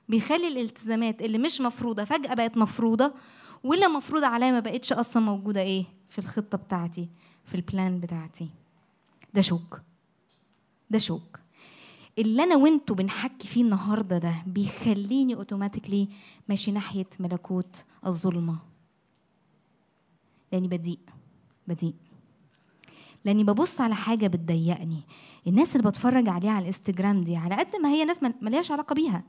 بيخلي 0.09 0.47
الالتزامات 0.47 1.21
اللي 1.21 1.37
مش 1.37 1.61
مفروضة 1.61 2.03
فجأة 2.03 2.33
بقت 2.33 2.57
مفروضة 2.57 3.13
واللي 3.63 3.87
مفروضة 3.87 4.27
عليا 4.27 4.51
ما 4.51 4.59
بقتش 4.59 4.93
أصلا 4.93 5.23
موجودة 5.23 5.61
إيه؟ 5.61 5.85
في 6.09 6.19
الخطة 6.19 6.57
بتاعتي 6.57 7.09
في 7.45 7.55
ال 7.55 7.64
plan 7.64 7.99
بتاعتي. 7.99 8.49
ده 9.33 9.41
shock. 9.41 9.81
ده 10.89 10.99
shock. 10.99 11.39
اللي 12.17 12.43
أنا 12.43 12.55
وأنتوا 12.55 12.95
بنحكي 12.95 13.47
فيه 13.47 13.61
النهارده 13.63 14.17
ده 14.17 14.33
بيخليني 14.47 15.35
automatically 15.35 16.07
ماشي 16.49 16.71
ناحية 16.71 17.05
ملكوت 17.19 17.83
الظلمة. 18.05 18.57
لأني 20.51 20.67
بضيق 20.67 20.99
بضيق. 21.67 21.93
لأني 23.25 23.43
ببص 23.43 23.81
على 23.81 23.95
حاجة 23.95 24.27
بتضيقني. 24.27 25.01
الناس 25.47 25.75
اللي 25.75 25.87
بتفرج 25.89 26.29
عليها 26.29 26.51
على 26.51 26.61
الإنستجرام 26.61 27.21
دي 27.21 27.35
على 27.37 27.55
قد 27.55 27.75
ما 27.83 27.89
هي 27.89 28.05
ناس 28.05 28.23
مل- 28.23 28.33
ملهاش 28.41 28.71
علاقة 28.71 28.93
بيها. 28.93 29.23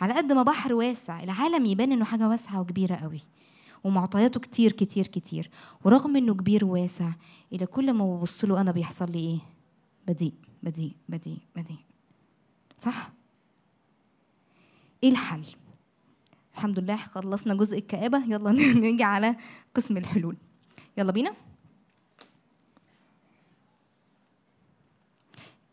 على 0.00 0.14
قد 0.14 0.32
ما 0.32 0.42
بحر 0.42 0.74
واسع 0.74 1.22
العالم 1.22 1.66
يبان 1.66 1.92
إنه 1.92 2.04
حاجة 2.04 2.28
واسعة 2.28 2.60
وكبيرة 2.60 2.94
قوي. 2.96 3.20
ومعطياته 3.84 4.40
كتير 4.40 4.72
كتير 4.72 5.06
كتير. 5.06 5.50
ورغم 5.84 6.16
إنه 6.16 6.34
كبير 6.34 6.64
وواسع 6.64 7.12
إلى 7.52 7.66
كل 7.66 7.92
ما 7.92 8.16
ببص 8.16 8.44
له 8.44 8.60
أنا 8.60 8.72
بيحصل 8.72 9.10
لي 9.12 9.18
إيه؟ 9.18 9.38
بضيق. 10.08 10.32
بضيق 10.64 10.92
بضيق 11.08 11.38
بضيق 11.56 11.78
صح؟ 12.78 13.10
إيه 15.04 15.10
الحل؟ 15.10 15.44
الحمد 16.54 16.78
لله 16.78 16.96
خلصنا 16.96 17.54
جزء 17.54 17.78
الكآبة. 17.78 18.18
يلا 18.24 18.52
نيجي 18.80 19.04
على 19.04 19.36
قسم 19.74 19.96
الحلول. 19.96 20.36
يلا 20.98 21.12
بينا. 21.12 21.34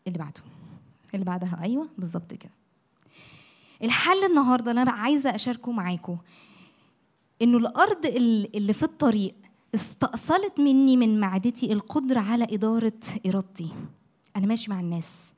اللي 0.06 0.18
بعده. 0.18 0.40
اللي 1.14 1.24
بعدها. 1.24 1.60
أيوه 1.62 1.88
بالظبط 1.98 2.34
كده. 2.34 2.52
الحل 3.82 4.24
النهارده 4.24 4.70
اللي 4.70 4.82
أنا 4.82 4.90
بقى 4.90 5.00
عايزة 5.00 5.34
أشاركه 5.34 5.72
معاكم 5.72 6.18
إنه 7.42 7.58
الأرض 7.58 8.06
ال- 8.06 8.56
اللي 8.56 8.72
في 8.72 8.82
الطريق 8.82 9.34
استأصلت 9.74 10.60
مني 10.60 10.96
من 10.96 11.20
معدتي 11.20 11.72
القدرة 11.72 12.20
على 12.20 12.44
إدارة 12.50 12.92
إرادتي. 13.26 13.68
أنا 14.36 14.46
ماشي 14.46 14.70
مع 14.70 14.80
الناس. 14.80 15.32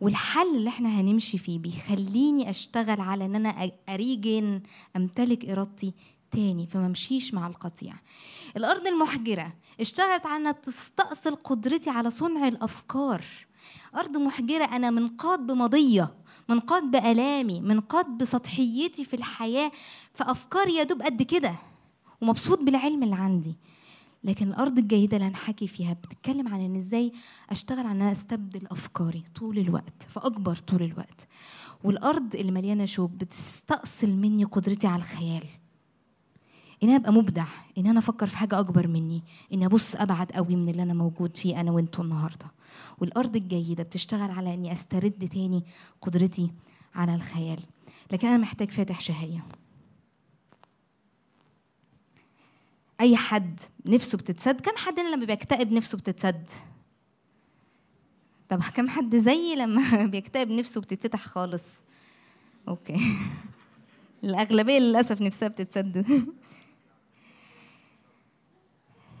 والحل 0.00 0.56
اللي 0.56 0.68
إحنا 0.68 0.88
هنمشي 1.00 1.38
فيه 1.38 1.58
بيخليني 1.58 2.50
أشتغل 2.50 3.00
على 3.00 3.24
إن 3.24 3.34
أنا 3.36 3.70
اريجن 3.88 4.62
أمتلك 4.96 5.44
إرادتي 5.44 5.94
تاني 6.30 6.66
فما 6.66 6.86
أمشيش 6.86 7.34
مع 7.34 7.46
القطيع. 7.46 7.94
الأرض 8.56 8.86
المحجرة 8.86 9.52
اشتغلت 9.80 10.26
على 10.26 10.36
إنها 10.36 10.52
تستأصل 10.52 11.34
قدرتي 11.34 11.90
على 11.90 12.10
صنع 12.10 12.48
الأفكار. 12.48 13.24
أرض 13.96 14.16
محجرة 14.16 14.64
أنا 14.64 14.90
منقاد 14.90 15.46
بماضيه 15.46 16.14
منقاد 16.48 16.82
بآلامي 16.90 17.60
منقاد 17.60 18.06
بسطحيتي 18.18 19.04
في 19.04 19.14
الحياة 19.14 19.72
فأفكاري 20.14 20.74
يا 20.74 20.82
دوب 20.82 21.02
قد 21.02 21.22
كده 21.22 21.54
ومبسوط 22.20 22.58
بالعلم 22.58 23.02
اللي 23.02 23.14
عندي. 23.16 23.56
لكن 24.24 24.48
الأرض 24.48 24.78
الجيدة 24.78 25.16
اللي 25.16 25.28
هنحكي 25.28 25.66
فيها 25.66 25.92
بتتكلم 25.92 26.48
عن 26.48 26.60
إن 26.60 26.76
إزاي 26.76 27.12
أشتغل 27.50 27.78
على 27.78 27.90
إن 27.90 28.00
أنا 28.02 28.12
أستبدل 28.12 28.66
أفكاري 28.70 29.22
طول 29.34 29.58
الوقت 29.58 30.02
فأكبر 30.08 30.54
طول 30.54 30.82
الوقت. 30.82 31.28
والأرض 31.84 32.34
اللي 32.36 32.52
مليانه 32.52 32.84
شوب 32.84 33.18
بتستأصل 33.18 34.10
مني 34.10 34.44
قدرتي 34.44 34.86
على 34.86 34.96
الخيال. 35.02 35.44
إن 36.82 36.88
أنا 36.88 36.96
أبقى 36.96 37.12
مبدع 37.12 37.44
إن 37.78 37.86
أنا 37.86 37.98
أفكر 37.98 38.26
في 38.26 38.36
حاجة 38.36 38.58
أكبر 38.60 38.88
مني 38.88 39.22
ان 39.52 39.62
أبص 39.62 39.96
أبعد 39.96 40.32
قوي 40.32 40.56
من 40.56 40.68
اللي 40.68 40.82
أنا 40.82 40.94
موجود 40.94 41.36
فيه 41.36 41.60
أنا 41.60 41.70
وأنتوا 41.70 42.04
النهارده. 42.04 42.46
والأرض 42.98 43.36
الجيدة 43.36 43.82
بتشتغل 43.82 44.30
على 44.30 44.54
إني 44.54 44.72
أسترد 44.72 45.28
تاني 45.32 45.64
قدرتي 46.00 46.50
على 46.94 47.14
الخيال. 47.14 47.60
لكن 48.12 48.28
أنا 48.28 48.36
محتاج 48.36 48.70
فاتح 48.70 49.00
شهية. 49.00 49.44
أي 53.00 53.16
حد 53.16 53.60
نفسه 53.86 54.18
بتتسد 54.18 54.60
كم 54.60 54.76
حد 54.76 55.00
لما 55.00 55.26
بيكتئب 55.26 55.72
نفسه 55.72 55.98
بتتسد 55.98 56.50
طب 58.48 58.60
كم 58.74 58.88
حد 58.88 59.16
زيي 59.16 59.54
لما 59.56 60.04
بيكتئب 60.12 60.50
نفسه 60.50 60.80
بتتفتح 60.80 61.20
خالص؟ 61.20 61.64
Okay. 62.68 63.00
الأغلبية 64.24 64.78
للأسف 64.78 65.20
نفسها 65.22 65.48
بتتسد 65.48 66.04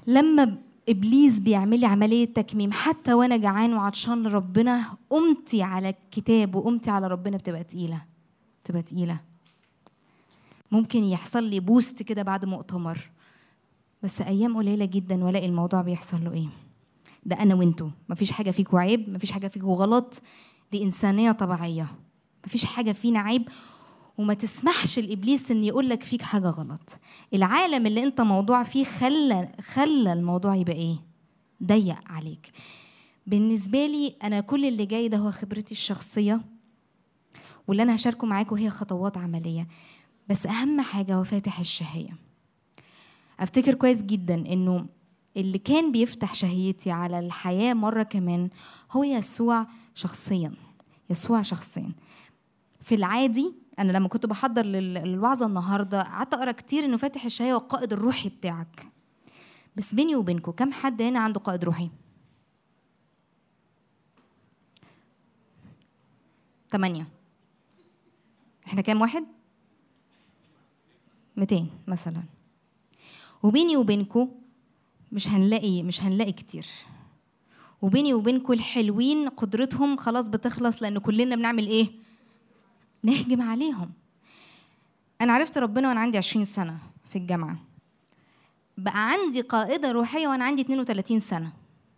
لما 0.06 0.58
إبليس 0.88 1.38
بيعمل 1.38 1.80
لي 1.80 1.86
عملية 1.86 2.24
تكميم 2.24 2.72
حتى 2.72 3.14
وأنا 3.14 3.36
جعان 3.36 3.74
وعطشان 3.74 4.22
لربنا 4.22 4.96
قومتي 5.10 5.62
على 5.62 5.88
الكتاب 5.88 6.54
وقومتي 6.54 6.90
على 6.90 7.06
ربنا 7.06 7.36
بتبقى 7.36 7.64
تقيلة. 7.64 8.02
بتبقى 8.64 8.82
تقيلة. 8.82 9.20
ممكن 10.70 11.04
يحصل 11.04 11.44
لي 11.44 11.60
boost 11.60 12.02
كده 12.02 12.22
بعد 12.22 12.44
مؤتمر 12.44 13.10
بس 14.02 14.20
أيام 14.20 14.56
قليلة 14.56 14.84
جدا 14.84 15.24
وألاقي 15.24 15.46
الموضوع 15.46 15.82
بيحصل 15.82 16.24
له 16.24 16.32
إيه؟ 16.32 16.46
ده 17.26 17.36
أنا 17.42 17.54
وأنتو. 17.54 17.90
مفيش 18.08 18.32
حاجة 18.32 18.50
فيكوا 18.50 18.80
عيب 18.80 19.08
مفيش 19.10 19.32
حاجة 19.32 19.48
فيكوا 19.48 19.76
غلط. 19.76 20.22
دي 20.72 20.82
إنسانية 20.82 21.32
طبيعية. 21.32 21.94
مفيش 22.46 22.64
حاجة 22.64 22.92
فينا 22.92 23.20
عيب. 23.20 23.48
وما 24.18 24.34
تسمحش 24.34 24.98
لابليس 24.98 25.50
إن 25.50 25.64
يقول 25.64 25.88
لك 25.88 26.02
فيك 26.02 26.22
حاجة 26.22 26.48
غلط. 26.48 26.98
العالم 27.34 27.86
اللي 27.86 28.04
أنت 28.04 28.20
موضوع 28.20 28.62
فيه 28.62 28.84
خلى 28.84 29.52
خلى 29.60 30.12
الموضوع 30.12 30.54
يبقى 30.56 30.76
إيه؟ 30.76 30.96
ضيق 31.62 31.98
عليك. 32.06 32.50
بالنسبة 33.26 33.86
لي 33.86 34.14
أنا 34.22 34.40
كل 34.40 34.64
اللي 34.64 34.86
جاي 34.86 35.08
ده 35.08 35.16
هو 35.18 35.30
خبرتي 35.30 35.72
الشخصية. 35.72 36.40
واللي 37.68 37.82
أنا 37.82 37.94
هشاركه 37.94 38.26
معاكم 38.26 38.56
هي 38.56 38.70
خطوات 38.70 39.18
عملية. 39.18 39.68
بس 40.28 40.46
أهم 40.46 40.80
حاجة 40.80 41.14
هو 41.14 41.24
فاتح 41.24 41.58
الشهية. 41.60 42.27
أفتكر 43.40 43.74
كويس 43.74 44.02
جدا 44.02 44.34
إنه 44.34 44.86
اللي 45.36 45.58
كان 45.58 45.92
بيفتح 45.92 46.34
شهيتي 46.34 46.90
على 46.90 47.18
الحياة 47.18 47.74
مرة 47.74 48.02
كمان 48.02 48.50
هو 48.92 49.04
يسوع 49.04 49.66
شخصيا 49.94 50.52
يسوع 51.10 51.42
شخصيا. 51.42 51.92
في 52.80 52.94
العادي 52.94 53.54
أنا 53.78 53.92
لما 53.92 54.08
كنت 54.08 54.26
بحضر 54.26 54.66
لل- 54.66 54.94
للوعظة 54.94 55.46
النهارده 55.46 56.02
قعدت 56.02 56.34
أقرأ 56.34 56.52
كتير 56.52 56.84
إنه 56.84 56.96
فاتح 56.96 57.24
الشهية 57.24 57.54
والقائد 57.54 57.92
الروحي 57.92 58.28
بتاعك. 58.28 58.86
بس 59.76 59.94
بيني 59.94 60.16
وبينكم 60.16 60.52
كم 60.52 60.72
حد 60.72 61.02
هنا 61.02 61.18
عنده 61.18 61.40
قائد 61.40 61.64
روحي؟ 61.64 61.90
تمانية. 66.70 67.06
إحنا 68.66 68.80
كام 68.82 69.00
واحد؟ 69.00 69.24
200 71.36 71.66
مثلا. 71.88 72.22
وبيني 73.42 73.76
وبينكم 73.76 74.28
مش 75.12 75.28
هنلاقي 75.28 75.82
مش 75.82 76.02
هنلاقي 76.02 76.32
كتير. 76.32 76.66
وبيني 77.82 78.14
وبينكم 78.14 78.52
الحلوين 78.52 79.28
قدرتهم 79.28 79.96
خلاص 79.96 80.28
بتخلص 80.28 80.82
لأن 80.82 80.98
كلنا 80.98 81.36
بنعمل 81.36 81.66
إيه؟ 81.66 81.90
نهجم 83.02 83.42
عليهم. 83.42 83.90
أنا 85.20 85.32
عرفت 85.32 85.58
ربنا 85.58 85.88
وأنا 85.88 86.00
عندي 86.00 86.18
20 86.18 86.44
سنة 86.44 86.78
في 87.10 87.16
الجامعة. 87.18 87.56
بقى 88.78 89.10
عندي 89.10 89.40
قائدة 89.40 89.92
روحية 89.92 90.28
وأنا 90.28 90.44
عندي 90.44 90.62
32 90.62 91.20
سنة. 91.20 91.52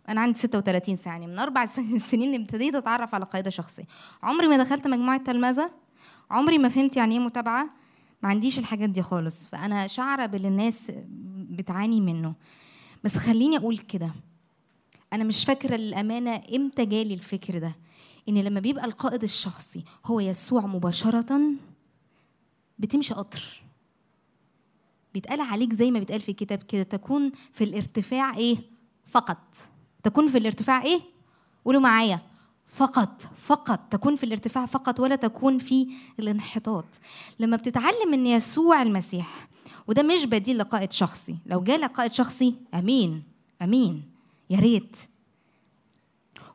أنا 0.09 0.21
عندي 0.21 0.39
36 0.39 0.95
سنة 0.97 1.13
يعني 1.13 1.27
من 1.27 1.39
أربع 1.39 1.65
سن- 1.65 1.99
سنين 2.11 2.41
ابتديت 2.41 2.75
أتعرف 2.75 3.15
على 3.15 3.25
قائدة 3.25 3.49
شخصية. 3.49 3.83
عمري 4.23 4.47
ما 4.47 4.57
دخلت 4.57 4.87
مجموعة 4.87 5.17
تلمذة. 5.23 5.71
عمري 6.31 6.57
ما 6.57 6.69
فهمت 6.69 6.97
يعني 6.97 7.15
إيه 7.15 7.21
متابعة. 7.21 7.69
ما 8.23 8.29
عنديش 8.29 8.59
الحاجات 8.59 8.89
دي 8.89 9.01
خالص. 9.01 9.47
فأنا 9.47 9.87
شعرة 9.87 10.25
باللي 10.25 10.47
الناس 10.47 10.91
بتعاني 11.49 12.01
منه. 12.01 12.33
بس 13.03 13.17
خليني 13.17 13.57
أقول 13.57 13.77
كده. 13.77 14.11
أنا 15.13 15.23
مش 15.23 15.45
فاكرة 15.45 15.75
للأمانة 15.75 16.41
إمتى 16.55 16.85
جالي 16.85 17.13
الفكر 17.13 17.57
ده. 17.59 17.75
إن 18.29 18.37
لما 18.37 18.59
بيبقى 18.59 18.85
القائد 18.85 19.23
الشخصي 19.23 19.83
هو 20.05 20.19
يسوع 20.19 20.65
مباشرة 20.65 21.41
بتمشي 22.79 23.13
قطر. 23.13 23.63
بيتقال 25.13 25.41
عليك 25.41 25.73
زي 25.73 25.91
ما 25.91 25.99
بيتقال 25.99 26.21
في 26.21 26.29
الكتاب 26.29 26.63
كده 26.63 26.83
تكون 26.83 27.31
في 27.53 27.63
الارتفاع 27.63 28.37
إيه؟ 28.37 28.57
فقط. 29.07 29.55
تكون 30.03 30.27
في 30.27 30.37
الارتفاع 30.37 30.83
إيه؟ 30.83 30.99
قولوا 31.65 31.81
معايا. 31.81 32.19
فقط 32.73 33.21
فقط 33.21 33.79
تكون 33.89 34.15
في 34.15 34.23
الارتفاع 34.23 34.65
فقط 34.65 34.99
ولا 34.99 35.15
تكون 35.15 35.57
في 35.57 35.87
الانحطاط. 36.19 36.85
لما 37.39 37.57
بتتعلم 37.57 38.13
إن 38.13 38.27
يسوع 38.27 38.81
المسيح 38.81 39.47
وده 39.87 40.03
مش 40.03 40.25
بديل 40.25 40.57
لقائد 40.57 40.91
شخصي 40.91 41.37
لو 41.45 41.61
جالك 41.61 41.91
قائد 41.91 42.11
شخصي 42.11 42.55
آمين 42.73 43.23
آمين 43.61 44.03
يا 44.49 44.59
ريت. 44.59 44.97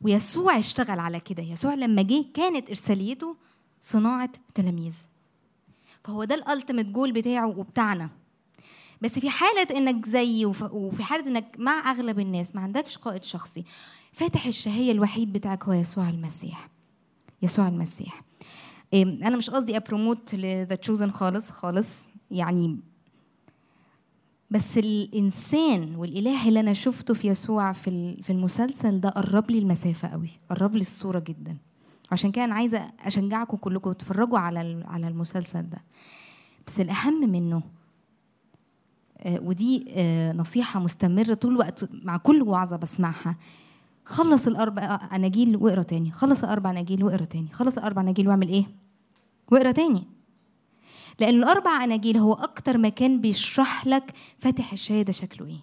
ويسوع 0.01 0.59
اشتغل 0.59 1.01
على 1.01 1.20
كده. 1.20 1.43
يسوع 1.43 1.74
لما 1.74 2.02
جه 2.02 2.24
كانت 2.34 2.68
إرساليته 2.68 3.36
صناعة 3.80 4.30
تلاميذ. 4.55 4.94
فهو 6.05 6.24
ده 6.24 6.34
الالتيميت 6.34 6.86
جول 6.86 7.12
بتاعه 7.12 7.47
وبتاعنا. 7.47 8.10
بس 9.01 9.18
في 9.18 9.31
حالة 9.31 9.66
إنك 9.78 10.06
زيي 10.06 10.47
وف- 10.47 10.73
وفي 10.73 11.02
حالة 11.02 11.27
إنك 11.28 11.56
مع 11.59 11.90
أغلب 11.90 12.18
الناس 12.20 12.55
ما 12.55 12.60
عندكش 12.60 12.98
قائد 12.98 13.23
شخصي 13.24 13.64
فاتح 14.12 14.47
الشهية 14.47 14.93
الوحيد 14.93 15.32
بتاعك 15.32 15.64
هو 15.64 15.73
يسوع 15.73 16.09
المسيح. 16.09 16.68
يسوع 17.43 17.68
المسيح. 17.68 18.23
أنا 18.94 19.36
مش 19.36 19.51
قصدي 19.51 19.77
أبروموت 19.77 20.35
لذا 20.35 20.74
تشوزن 20.74 21.10
خالص 21.10 21.51
خالص 21.51 22.09
يعني 22.31 22.81
بس 24.51 24.78
الإنسان 24.78 25.94
والإله 25.97 26.48
اللي 26.48 26.60
أنا 26.60 26.73
شفته 26.73 27.14
في 27.14 27.28
يسوع 27.28 27.73
في 27.73 28.23
في 28.23 28.31
المسلسل 28.32 29.01
ده 29.01 29.09
قرب 29.09 29.51
لي 29.51 29.59
المسافة 29.59 30.09
قوي 30.09 30.31
قرب 30.51 30.74
لي 30.74 30.81
الصورة 30.81 31.18
جدا. 31.18 31.56
عشان 32.12 32.31
كده 32.32 32.44
أنا 32.44 32.55
عايزة 32.55 32.90
أشجعكم 33.01 33.56
كلكم 33.56 33.93
تتفرجوا 33.93 34.39
على 34.39 34.85
على 34.89 35.09
المسلسل 35.09 35.62
ده. 35.70 35.82
بس 36.66 36.81
الأهم 36.81 37.31
منه 37.31 37.62
ودي 39.24 39.84
آه، 39.88 40.32
نصيحة 40.32 40.80
مستمرة 40.80 41.34
طول 41.34 41.52
الوقت 41.52 41.88
مع 42.05 42.16
كل 42.16 42.43
وعظه 42.43 42.76
بسمعها. 42.76 43.36
خلص 44.05 44.47
الأربع 44.47 45.09
اناجيل 45.12 45.56
واقرأ 45.56 45.82
تاني. 45.82 46.12
خلص 46.12 46.44
الاربع 46.44 46.70
اناجيل 46.70 47.05
واقرأ 47.05 47.24
تاني. 47.24 47.48
خلص 47.52 47.78
الاربع 47.78 48.02
اناجيل 48.02 48.28
واعمل 48.28 48.48
إيه؟ 48.48 48.64
واقرأ 49.51 49.70
تاني. 49.72 50.05
لأن 51.20 51.34
الأربع 51.34 51.84
اناجيل 51.84 52.16
هو 52.16 52.32
أكتر 52.32 52.78
مكان 52.78 53.20
بيشرح 53.20 53.86
لك 53.86 54.12
فاتح 54.38 54.72
الشاي 54.72 55.05
ده 55.05 55.12
شكله 55.12 55.47
إيه. 55.47 55.60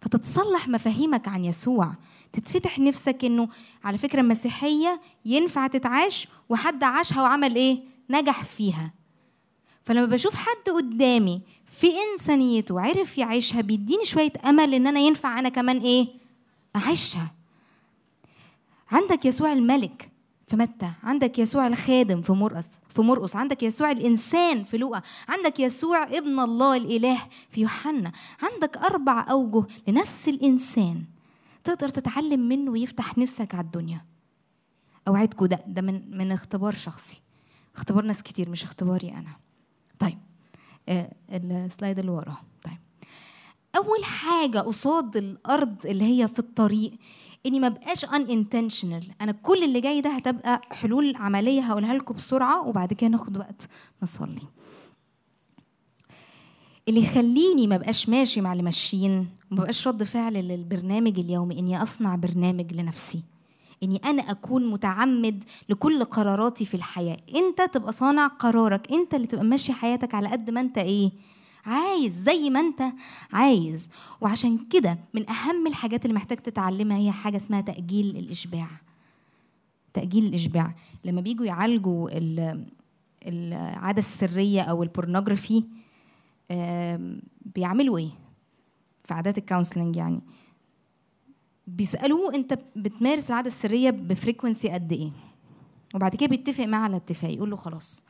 فتتصلح 0.00 0.68
مفاهيمك 0.68 1.28
عن 1.28 1.44
يسوع. 1.44 1.94
تتفتح 2.32 2.78
نفسك 2.78 3.24
إنه 3.24 3.48
على 3.84 3.98
فكرة 3.98 4.20
المسيحيه 4.20 5.00
ينفع 5.24 5.66
تتعاش 5.66 6.28
وحد 6.48 6.84
عاشها 6.84 7.22
وعمل 7.22 7.54
إيه؟ 7.54 7.78
نجح 8.10 8.44
فيها. 8.44 8.92
فلما 9.84 10.06
بشوف 10.06 10.34
حد 10.34 10.70
قدامي 10.76 11.42
في 11.66 11.86
إنسانيته 12.12 12.80
عرف 12.80 13.18
يعيشها 13.18 13.60
بيديني 13.60 14.04
شوية 14.04 14.32
أمل 14.44 14.74
إن 14.74 14.86
أنا 14.86 15.00
ينفع 15.00 15.38
أنا 15.38 15.48
كمان 15.48 15.78
إيه؟ 15.78 16.08
أعيشها. 16.76 17.34
عندك 18.90 19.24
يسوع 19.24 19.52
الملك 19.52 20.10
في 20.46 20.56
متى؟ 20.56 20.90
عندك 21.02 21.38
يسوع 21.38 21.66
الخادم 21.66 22.22
في 22.22 22.32
مرقس 22.32 22.68
في 22.90 23.02
مرقس 23.02 23.36
عندك 23.36 23.62
يسوع 23.62 23.90
الإنسان 23.90 24.64
في 24.64 24.78
لوقا. 24.78 25.02
عندك 25.28 25.60
يسوع 25.60 26.02
ابن 26.04 26.40
الله 26.40 26.76
الإله 26.76 27.18
في 27.50 27.60
يوحنا. 27.60 28.12
عندك 28.42 28.76
أربع 28.76 29.26
أوجه 29.30 29.66
لنفس 29.88 30.28
الإنسان. 30.28 31.04
تقدر 31.64 31.88
تتعلم 31.88 32.48
منه 32.48 32.70
ويفتح 32.70 33.18
نفسك 33.18 33.54
على 33.54 33.64
الدنيا. 33.64 34.04
اوعدكم 35.08 35.46
ده 35.46 35.64
ده 35.66 35.82
من 35.82 36.18
من 36.18 36.32
اختبار 36.32 36.74
شخصي. 36.74 37.20
اختبار 37.76 38.04
ناس 38.04 38.22
كتير 38.22 38.50
مش 38.50 38.64
اختباري 38.64 39.08
أنا. 39.08 39.36
طيب. 39.98 40.18
السلايد 41.32 41.98
اللي 41.98 42.10
وراه. 42.10 42.36
طيب. 42.64 42.78
أول 43.76 44.04
حاجة 44.04 44.58
قصاد 44.58 45.16
الأرض 45.16 45.86
اللي 45.86 46.04
هي 46.04 46.28
في 46.28 46.38
الطريق 46.38 46.92
إني 47.46 47.60
ما 47.60 47.68
بقاش 47.68 48.04
ان 48.04 48.30
انتشنال 48.30 49.10
أنا 49.20 49.32
كل 49.32 49.64
اللي 49.64 49.80
جاي 49.80 50.00
ده 50.00 50.10
هتبقى 50.10 50.60
حلول 50.70 51.16
عملية 51.16 51.60
هقولها 51.60 51.94
لكم 51.94 52.14
بسرعة 52.14 52.68
وبعد 52.68 52.92
كده 52.92 53.10
ناخد 53.10 53.36
وقت 53.36 53.68
نصلي. 54.02 54.42
اللي 56.88 57.00
يخليني 57.02 57.66
ما 57.66 57.76
بقاش 57.76 58.08
ماشي 58.08 58.40
مع 58.40 58.52
اللي 58.52 58.62
ماشيين 58.62 59.28
وما 59.50 59.62
بقاش 59.62 59.88
رد 59.88 60.02
فعل 60.02 60.32
للبرنامج 60.32 61.18
اليومي 61.18 61.58
إني 61.58 61.82
أصنع 61.82 62.14
برنامج 62.14 62.72
لنفسي. 62.72 63.22
إني 63.82 63.96
أنا 64.04 64.22
أكون 64.30 64.66
متعمد 64.70 65.44
لكل 65.68 66.04
قراراتي 66.04 66.64
في 66.64 66.74
الحياة. 66.74 67.16
أنت 67.34 67.74
تبقى 67.74 67.92
صانع 67.92 68.26
قرارك. 68.26 68.92
أنت 68.92 69.14
اللي 69.14 69.26
تبقى 69.26 69.44
ماشي 69.44 69.72
حياتك 69.72 70.14
على 70.14 70.28
قد 70.28 70.50
ما 70.50 70.60
أنت 70.60 70.78
إيه؟ 70.78 71.10
عايز. 71.66 72.14
زي 72.22 72.50
ما 72.50 72.60
أنت 72.60 72.82
عايز. 73.32 73.88
وعشان 74.20 74.58
كده 74.58 74.98
من 75.14 75.30
أهم 75.30 75.66
الحاجات 75.66 76.04
اللي 76.04 76.14
محتاج 76.14 76.38
تتعلمها 76.38 76.96
هي 76.96 77.12
حاجة 77.12 77.36
اسمها 77.36 77.60
تأجيل 77.60 78.16
الإشباع. 78.16 78.68
تأجيل 79.94 80.26
الإشباع. 80.26 80.74
لما 81.04 81.20
بيجوا 81.20 81.46
يعالجوا 81.46 82.08
ال- 82.12 82.64
العادة 83.26 83.98
السرية 83.98 84.62
أو 84.62 84.82
ال 84.82 84.89
pornography 84.89 85.64
بيعملوا 87.54 87.98
إيه؟ 87.98 88.10
في 89.04 89.14
عادات 89.14 89.38
ال 89.38 89.43
counseling 89.43 89.96
يعني. 89.96 90.20
بيسألوه 91.66 92.34
أنت 92.34 92.58
بتمارس 92.76 93.30
العادة 93.30 93.48
السرية 93.48 93.90
ب 93.90 93.98
frequency 93.98 94.68
قد 94.68 94.92
إيه؟ 94.92 95.10
وبعد 95.94 96.16
كده 96.16 96.26
بيتفق 96.26 96.64
معاه 96.64 96.80
على 96.80 96.96
اتفاق 96.96 97.30
يقول 97.30 97.50
له 97.50 97.56
خلاص. 97.56 98.04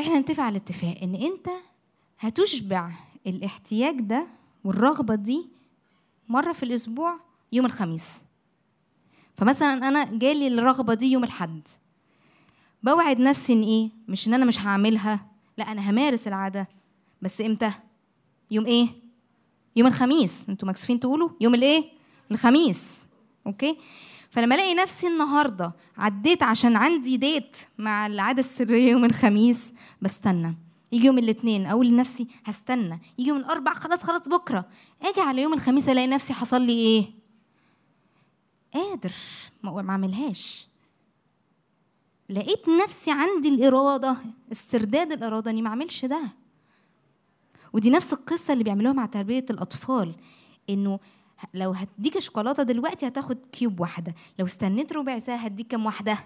إحنا 0.00 0.18
نتفق 0.18 0.42
على 0.42 0.56
اتفاق 0.56 0.98
إن 1.02 1.14
أنت 1.14 1.48
هتشبع 2.18 2.90
الاحتياج 3.26 4.00
ده 4.00 4.26
والرغبة 4.64 5.14
دي 5.14 5.46
مرة 6.28 6.52
في 6.52 6.62
الأسبوع 6.62 7.20
يوم 7.52 7.66
الخميس. 7.66 8.24
فمثلا 9.36 9.88
أنا 9.88 10.04
جالي 10.04 10.46
الرغبة 10.46 10.94
دي 10.94 11.06
يوم 11.12 11.24
الأحد. 11.24 11.60
بوعد 12.82 13.20
نفسي 13.20 13.52
إن 13.52 13.62
إيه؟ 13.62 13.90
مش 14.08 14.28
إن 14.28 14.34
أنا 14.34 14.44
مش 14.44 14.60
هعملها. 14.60 15.26
لا 15.58 15.72
أنا 15.72 15.90
همارس 15.90 16.28
العادة. 16.28 16.68
بس 17.22 17.40
إمتى؟ 17.40 17.72
يوم 18.50 18.66
إيه؟ 18.66 18.88
يوم 19.76 19.88
الخميس. 19.88 20.48
أنتوا 20.48 20.68
مكسوفين 20.68 21.00
تقولوا؟ 21.00 21.30
يوم 21.40 21.54
الإيه؟ 21.54 22.01
الخميس 22.32 23.06
أوكي؟ 23.46 23.78
فلما 24.30 24.54
ألاقي 24.54 24.74
نفسي 24.74 25.06
النهارده 25.06 25.72
عديت 25.98 26.42
عشان 26.42 26.76
عندي 26.76 27.16
ديت 27.16 27.56
مع 27.78 28.06
العادة 28.06 28.40
السرية 28.40 28.90
يوم 28.90 29.04
الخميس 29.04 29.72
بستنى. 30.02 30.56
يجي 30.92 31.06
يوم 31.06 31.18
الاثنين 31.18 31.66
أقول 31.66 31.88
لنفسي 31.88 32.26
هستنى. 32.44 32.98
يجي 33.18 33.28
يوم 33.28 33.38
الأربع 33.38 33.72
خلاص 33.72 34.02
خلاص 34.02 34.22
بكرة. 34.28 34.64
آجي 35.02 35.20
على 35.20 35.42
يوم 35.42 35.52
الخميس 35.52 35.88
ألاقي 35.88 36.06
نفسي 36.06 36.32
حصل 36.32 36.62
لي 36.62 36.72
إيه؟ 36.72 37.04
قادر. 38.74 39.12
ما 39.62 39.90
أعملهاش. 39.90 40.66
لقيت 42.30 42.68
نفسي 42.68 43.10
عندي 43.10 43.48
الإرادة 43.48 44.16
استرداد 44.52 45.12
الإرادة 45.12 45.50
إني 45.50 45.62
ما 45.62 45.68
أعملش 45.68 46.04
ده. 46.04 46.22
ودي 47.72 47.90
نفس 47.90 48.12
القصة 48.12 48.52
اللي 48.52 48.64
بيعملوها 48.64 48.92
مع 48.92 49.06
تربية 49.06 49.44
الأطفال 49.50 50.14
إنه 50.70 51.00
لو 51.54 51.70
هديك 51.72 52.18
شوكولاتة 52.18 52.62
دلوقتي 52.62 53.06
هتاخد 53.06 53.38
كيوب 53.52 53.80
واحدة. 53.80 54.14
لو 54.38 54.46
استنيت 54.46 54.92
ربع 54.92 55.18
ساعة 55.18 55.36
هديك 55.36 55.66
كام 55.66 55.86
واحدة؟ 55.86 56.18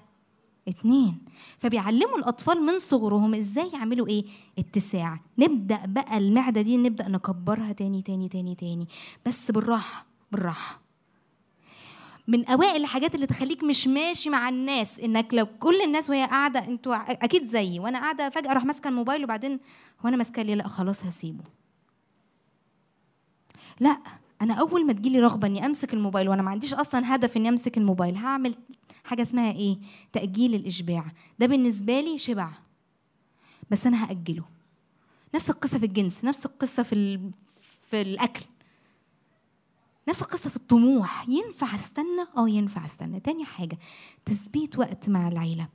اتنين. 0.69 1.19
فبيعلموا 1.59 2.19
الأطفال 2.19 2.63
من 2.63 2.79
صغرهم 2.79 3.35
إزاي 3.35 3.71
يعملوا 3.73 4.09
إيه؟ 4.09 4.25
اتساع. 4.59 5.21
نبدأ 5.39 5.81
بقى 5.87 6.19
المعدة 6.19 6.61
دي 6.61 6.77
نبدأ 6.77 7.09
نكبرها 7.09 7.73
تاني 7.73 8.03
تاني 8.03 8.29
تاني 8.29 8.55
تاني. 8.55 8.89
بس 9.27 9.51
بالراحة 9.51 10.07
بالراحة. 10.33 10.81
من 12.29 12.47
أوائل 12.47 12.81
الحاجات 12.81 13.15
اللي 13.15 13.27
تخليك 13.27 13.65
مش 13.65 13.89
ماشي 13.89 14.31
مع 14.31 14.49
الناس 14.49 15.01
إنك 15.01 15.35
لو 15.35 15.47
كل 15.61 15.81
الناس 15.83 16.11
وهي 16.11 16.25
قاعدة 16.27 16.65
أنتوا 16.65 16.95
أكيد 16.95 17.45
زيي. 17.45 17.81
وأنا 17.81 17.99
قاعدة 17.99 18.29
فجأة 18.29 18.51
أروح 18.51 18.65
ماسكة 18.65 18.89
الموبايل 18.89 19.25
وبعدين 19.25 19.61
هو 20.01 20.09
أنا 20.09 20.17
ماسكة 20.17 20.43
ليه؟ 20.43 20.55
لأ 20.55 20.69
خلاص 20.69 21.05
هسيبه. 21.05 21.45
لأ. 23.81 23.99
أنا 24.43 24.55
أول 24.55 24.87
ما 24.87 24.93
تجيلي 24.93 25.21
رغبة 25.21 25.47
إني 25.47 25.67
أمسك 25.67 25.95
الموبايل 25.95 26.29
وأنا 26.29 26.43
ما 26.43 26.51
عنديش 26.51 26.75
أصلا 26.75 27.15
هدف 27.15 27.37
إني 27.37 27.49
أمسك 27.49 27.79
الموبايل 27.79 28.17
هعمل 28.17 28.55
حاجة 29.05 29.23
اسمها 29.23 29.53
إيه؟ 29.53 29.79
تأجيل 30.13 30.55
الإشباع. 30.55 31.05
ده 31.39 31.47
بالنسبة 31.47 32.01
لي 32.01 32.19
شبع. 32.19 32.51
بس 33.71 33.87
أنا 33.87 34.05
هأجله. 34.05 34.45
نفس 35.35 35.51
القصة 35.51 35.79
في 35.79 35.87
الجنس 35.87 36.25
نفس 36.25 36.47
القصة 36.47 36.83
في 36.83 36.95
ال... 36.95 37.31
في 37.91 38.01
الأكل. 38.01 38.45
نفس 40.09 40.23
القصة 40.23 40.51
في 40.51 40.57
الطموح. 40.57 41.29
ينفع 41.29 41.75
أستنى؟ 41.75 42.27
آه 42.37 42.49
ينفع 42.49 42.85
أستنى. 42.85 43.21
تاني 43.21 43.45
حاجة 43.45 43.79
تثبيت 44.25 44.79
وقت 44.79 45.09
مع 45.09 45.29
العيلة. 45.29 45.69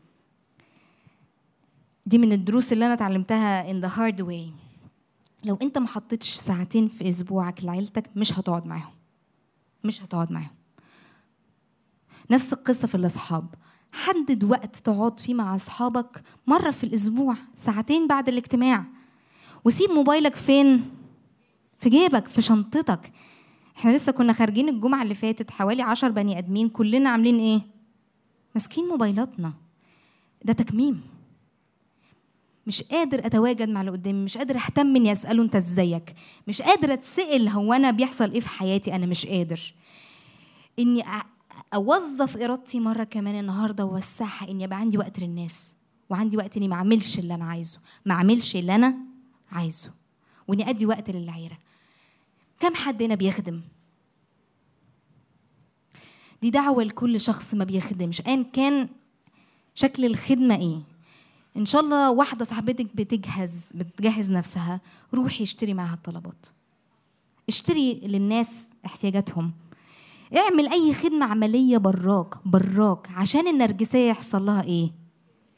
دي 2.06 2.18
من 2.18 2.32
الدروس 2.32 2.74
اللي 2.74 2.86
أنا 2.86 2.94
اتعلمتها 2.94 3.72
in 3.74 3.86
the 3.86 3.90
hard 3.90 4.26
way. 4.26 4.71
لو 5.44 5.58
أنت 5.62 5.78
ما 5.78 5.88
حطيتش 5.88 6.36
ساعتين 6.36 6.88
في 6.88 7.10
أسبوعك 7.10 7.64
لعيلتك 7.64 8.10
مش 8.16 8.40
هتقعد 8.40 8.66
معاهم. 8.66 8.94
مش 9.84 10.04
هتقعد 10.04 10.32
معاهم. 10.32 10.56
نفس 12.32 12.54
القصة 12.54 12.88
في 12.88 12.96
الأصحاب. 12.96 13.56
حدد 13.92 14.44
وقت 14.44 14.76
تقعد 14.76 15.20
فيه 15.20 15.34
مع 15.34 15.56
أصحابك 15.56 16.24
مرة 16.48 16.72
في 16.72 16.84
الأسبوع 16.84 17.36
ساعتين 17.56 18.08
بعد 18.08 18.30
الاجتماع. 18.30 18.86
وسيب 19.66 19.90
موبايلك 19.90 20.36
فين؟ 20.36 20.90
في 21.80 21.90
جيبك 21.90 22.28
في 22.28 22.42
شنطتك. 22.42 23.12
إحنا 23.78 23.92
لسه 23.92 24.12
كنا 24.12 24.34
خارجين 24.34 24.70
الجمعة 24.70 25.04
اللي 25.04 25.16
فاتت 25.16 25.52
حوالي 25.52 25.82
عشر 25.82 26.10
بني 26.12 26.38
آدمين 26.38 26.70
كلنا 26.70 27.10
عاملين 27.10 27.40
إيه؟ 27.40 27.62
ماسكين 28.56 28.88
موبايلاتنا. 28.88 29.54
ده 30.46 30.54
تكميم. 30.54 31.02
مش 32.68 32.84
قادر 32.84 33.26
أتواجد 33.26 33.70
مع 33.70 33.82
اللي 33.82 33.92
قدامي 33.92 34.24
مش 34.24 34.38
قادر 34.38 34.56
أهتم 34.56 34.96
إني 34.96 35.12
أسأله 35.12 35.44
أنت 35.44 35.56
إزيك 35.56 36.14
مش 36.48 36.62
قادر 36.62 36.94
أتسأل 36.94 37.50
هو 37.50 37.74
أنا 37.74 37.92
بيحصل 37.92 38.32
إيه 38.32 38.40
في 38.40 38.50
حياتي؟ 38.50 38.96
أنا 38.96 39.06
مش 39.06 39.26
قادر. 39.26 39.74
إني 40.80 41.04
أوظف 41.74 42.38
إرادتي 42.38 42.80
مرة 42.80 43.04
كمان 43.04 43.40
النهارده 43.40 43.86
وأوسعها 43.86 44.50
إني 44.50 44.64
يبقى 44.64 44.80
عندي 44.80 44.98
وقت 44.98 45.20
للناس 45.20 45.76
وعندي 46.10 46.38
وقت 46.38 46.58
إني 46.58 46.68
ما 46.68 46.76
أعملش 46.76 47.20
اللي 47.20 47.34
أنا 47.36 47.46
عايزه 47.46 47.80
ما 48.06 48.14
أعملش 48.14 48.56
اللي 48.56 48.76
أنا 48.76 48.96
عايزه 49.52 49.92
وإني 50.48 50.70
أدي 50.70 50.86
وقت 50.86 51.10
للعيره 51.10 51.58
كم 52.60 52.76
حد 52.76 53.04
هنا 53.04 53.16
بيخدم؟ 53.16 53.62
دي 56.42 56.50
دعوة 56.50 56.84
لكل 56.84 57.22
شخص 57.22 57.54
ما 57.54 57.64
بيخدمش. 57.64 58.22
أيا 58.28 58.46
كان 58.54 58.90
شكل 59.76 60.06
الخدمة 60.06 60.56
إيه؟ 60.56 60.80
إن 61.58 61.66
شاء 61.66 61.82
الله 61.82 62.12
واحدة 62.12 62.46
صاحبتك 62.46 62.96
بتجهز 62.96 63.70
بتجهز 63.76 64.32
نفسها 64.32 64.82
روحي 65.14 65.44
اشتري 65.44 65.74
معاها 65.74 65.94
الطلبات. 65.94 66.46
اشتري 67.50 67.94
للناس 67.94 68.68
احتياجاتهم. 68.86 69.52
اعمل 70.38 70.68
أي 70.68 70.94
خدمة 70.94 71.26
عملية 71.26 71.78
براك 71.78 72.48
براك 72.48 73.08
عشان 73.16 73.48
النرجسية 73.48 74.10
يحصل 74.10 74.46
لها 74.46 74.64
إيه؟ 74.64 74.92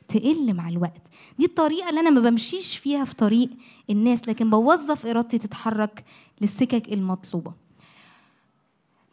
تقل 0.07 0.53
مع 0.53 0.69
الوقت. 0.69 1.01
دي 1.39 1.45
الطريقة 1.45 1.89
اللي 1.89 1.99
أنا 1.99 2.09
ما 2.09 2.21
بمشيش 2.29 2.77
فيها 2.77 3.05
في 3.05 3.15
طريق 3.15 3.49
الناس 3.89 4.27
لكن 4.29 4.49
بوظف 4.49 5.05
إرادتي 5.05 5.37
تتحرك 5.37 6.03
للسكك 6.41 6.93
المطلوبة. 6.93 7.53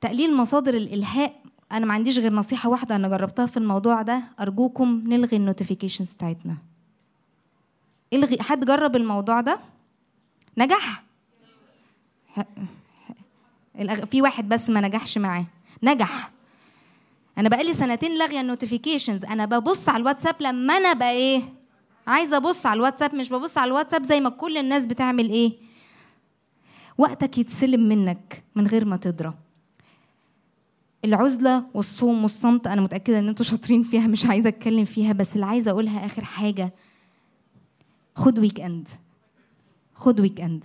تقليل 0.00 0.36
مصادر 0.36 0.74
الإلهاء. 0.74 1.40
أنا 1.72 1.86
ما 1.86 1.94
عنديش 1.94 2.18
غير 2.18 2.32
نصيحة 2.32 2.68
واحدة 2.68 2.96
أنا 2.96 3.08
جربتها 3.08 3.46
في 3.46 3.56
الموضوع 3.56 4.02
ده. 4.02 4.22
أرجوكم 4.40 5.02
نلغي 5.06 5.36
ال 5.36 5.41
notifications 5.41 6.12
بتاعتنا. 6.14 6.56
إلغي 8.12 8.42
حد 8.42 8.64
جرب 8.64 8.96
الموضوع 8.96 9.40
ده؟ 9.40 9.60
نجح؟ 10.58 11.02
في 14.10 14.22
واحد 14.22 14.48
بس 14.48 14.70
ما 14.70 14.80
نجحش 14.80 15.18
معاه. 15.18 15.46
نجح. 15.82 16.30
أنا 17.38 17.48
بقالي 17.48 17.74
سنتين 17.74 18.18
لاغية 18.18 18.40
ال 18.40 18.46
notifications 18.46 19.24
أنا 19.24 19.44
ببص 19.44 19.88
على 19.88 20.00
الواتساب 20.00 20.34
لما 20.40 20.76
أنا 20.76 20.92
بقى 20.92 21.10
إيه؟ 21.12 21.42
عايزة 22.06 22.36
أبص 22.36 22.66
على 22.66 22.76
الواتساب 22.78 23.14
مش 23.14 23.30
ببص 23.30 23.58
على 23.58 23.68
الواتساب 23.68 24.04
زي 24.04 24.20
ما 24.20 24.30
كل 24.30 24.56
الناس 24.56 24.86
بتعمل 24.86 25.30
إيه؟ 25.30 25.52
وقتك 26.98 27.38
يتسلم 27.38 27.88
منك 27.88 28.44
من 28.54 28.66
غير 28.66 28.84
ما 28.84 28.96
تدرى 28.96 29.34
العزلة 31.04 31.64
والصوم 31.74 32.22
والصمت 32.22 32.66
أنا 32.66 32.80
متأكدة 32.80 33.18
إن 33.18 33.28
أنتوا 33.28 33.44
شاطرين 33.44 33.82
فيها 33.82 34.06
مش 34.06 34.26
عايزة 34.26 34.48
أتكلم 34.48 34.84
فيها 34.84 35.12
بس 35.12 35.34
اللي 35.34 35.46
عايزة 35.46 35.70
أقولها 35.70 36.06
آخر 36.06 36.24
حاجة 36.24 36.72
خد 38.14 38.38
weekend 38.38 38.88
خد 39.94 40.20
weekend 40.20 40.64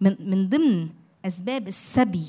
من 0.00 0.16
من 0.30 0.48
ضمن 0.48 0.88
أسباب 1.24 1.68
السبي 1.68 2.26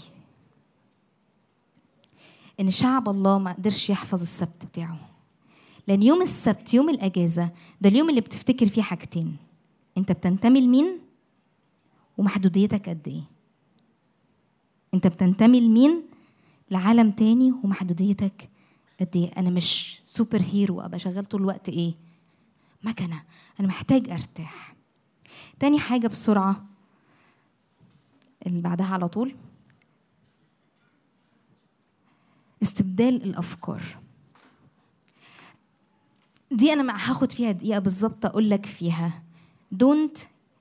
إن 2.60 2.72
شعب 2.72 3.10
الله 3.10 3.38
ما 3.40 3.52
قدرش 3.54 3.90
يحفظ 3.90 4.22
السبت 4.22 4.66
بتاعه. 4.66 5.00
لأن 5.88 6.04
يوم 6.04 6.22
السبت 6.22 6.74
يوم 6.74 6.90
الأجازة 6.90 7.50
ده 7.82 7.90
اليوم 7.90 8.10
اللي 8.10 8.22
بتفتكر 8.22 8.68
فيه 8.68 8.82
حاجتين. 8.82 9.38
أنت 9.98 10.12
بتنتمي 10.12 10.62
لمين؟ 10.62 11.00
ومحدوديتك 12.18 12.90
قد 12.90 13.08
إيه؟ 13.08 13.22
أنت 14.94 15.08
بتنتمي 15.08 15.60
لمين؟ 15.60 16.02
لعالم 16.72 17.12
تاني 17.12 17.52
ومحدوديتك 17.64 18.50
قد 19.00 19.10
إيه؟ 19.16 19.32
أنا 19.38 19.50
مش 19.50 20.02
سوبر 20.06 20.42
هيرو 20.42 20.82
أبقى 20.82 21.00
شغال 21.00 21.26
طول 21.26 21.42
الوقت 21.42 21.70
إيه؟ 21.70 21.94
مكنة 22.84 23.24
أنا 23.60 23.68
محتاج 23.68 24.10
أرتاح. 24.10 24.76
تاني 25.60 25.80
حاجة 25.80 26.08
بسرعة 26.08 26.66
اللي 28.48 28.62
بعدها 28.62 28.88
على 28.88 29.08
طول 29.08 29.36
استبدال 32.62 33.24
الأفكار. 33.24 33.82
دي 36.52 36.74
أنا 36.74 36.96
هاخد 36.96 37.32
فيها 37.32 37.52
دقيقة 37.52 37.80
بالظبط 37.80 38.26
أقول 38.26 38.50
لك 38.50 38.66
فيها. 38.66 39.24
Don't 39.76 40.20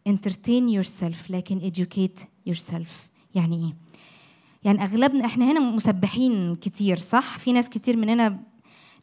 entertain 0.08 0.68
yourself 0.78 1.30
لكن 1.30 1.72
educate 1.72 2.24
yourself. 2.50 2.90
يعني 3.34 3.64
إيه؟ 3.66 3.76
يعني 4.64 4.84
أغلبنا 4.84 5.26
إحنا 5.26 5.52
هنا 5.52 5.60
مسبحين 5.60 6.56
كتير 6.56 6.98
صح؟ 6.98 7.38
في 7.38 7.52
ناس 7.52 7.68
كتير 7.68 7.96
مننا 7.96 8.42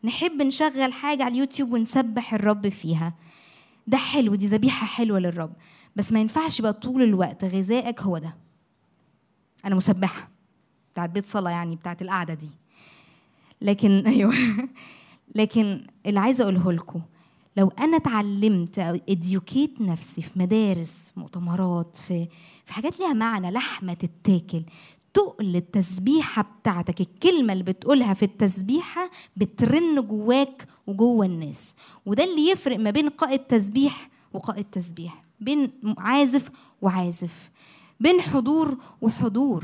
نحب 0.03 0.41
نشغل 0.41 0.93
حاجة 0.93 1.23
على 1.23 1.31
اليوتيوب 1.33 1.73
ونسبح 1.73 2.33
الرب 2.33 2.69
فيها. 2.69 3.13
ده 3.87 3.97
حلو 3.97 4.35
دي 4.35 4.47
ذبيحة 4.47 4.87
حلوة 4.87 5.19
للرب. 5.19 5.53
بس 5.95 6.11
ما 6.13 6.19
ينفعش 6.19 6.59
يبقى 6.59 6.73
طول 6.73 7.03
الوقت 7.03 7.43
غذائك 7.45 8.01
هو 8.01 8.17
ده. 8.17 8.35
أنا 9.65 9.75
مسبحة 9.75 10.29
بتاعت 10.93 11.09
بيت 11.09 11.25
صلاة 11.25 11.51
يعني 11.51 11.75
بتاعت 11.75 12.01
القعدة 12.01 12.33
دي. 12.33 12.49
لكن 13.61 14.03
أيوه. 14.07 14.33
لكن 15.35 15.87
اللي 16.05 16.19
عايزه 16.19 16.43
أقوله 16.43 16.71
لكم 16.71 17.01
لو 17.57 17.67
أنا 17.79 17.97
اتعلمت 17.97 18.79
أو 18.79 18.99
اديوكيت 19.09 19.81
نفسي 19.81 20.21
في 20.21 20.39
مدارس 20.39 21.11
مؤتمرات 21.15 21.95
في 21.95 22.27
في 22.65 22.73
حاجات 22.73 22.99
ليها 22.99 23.13
معنى 23.13 23.51
لحمة 23.51 23.93
تتاكل 23.93 24.63
تقل 25.13 25.55
التسبيحة 25.55 26.41
بتاعتك. 26.61 27.01
الكلمة 27.01 27.53
اللي 27.53 27.63
بتقولها 27.63 28.13
في 28.13 28.23
التسبيحة 28.23 29.09
بترن 29.37 30.01
جواك 30.07 30.67
وجوه 30.87 31.25
الناس. 31.25 31.75
وده 32.05 32.23
اللي 32.23 32.49
يفرق 32.49 32.79
ما 32.79 32.91
بين 32.91 33.09
قائد 33.09 33.39
تسبيح 33.39 34.09
وقائد 34.33 34.65
تسبيح. 34.71 35.23
بين 35.39 35.71
عازف 35.97 36.49
وعازف. 36.81 37.49
بين 37.99 38.21
حضور 38.21 38.77
وحضور. 39.01 39.63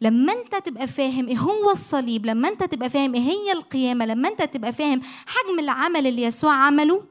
لما 0.00 0.32
انت 0.32 0.66
تبقى 0.68 0.86
فاهم 0.86 1.28
إيه 1.28 1.38
هو 1.38 1.70
الصليب 1.70 2.26
لما 2.26 2.48
انت 2.48 2.64
تبقى 2.64 2.88
فاهم 2.90 3.14
إيه 3.14 3.20
هي 3.20 3.52
القيامة 3.52 4.06
لما 4.06 4.28
انت 4.28 4.42
تبقى 4.42 4.72
فاهم 4.72 5.00
حجم 5.26 5.58
العمل 5.58 6.06
اللي 6.06 6.22
يسوع 6.22 6.54
عمله 6.54 7.02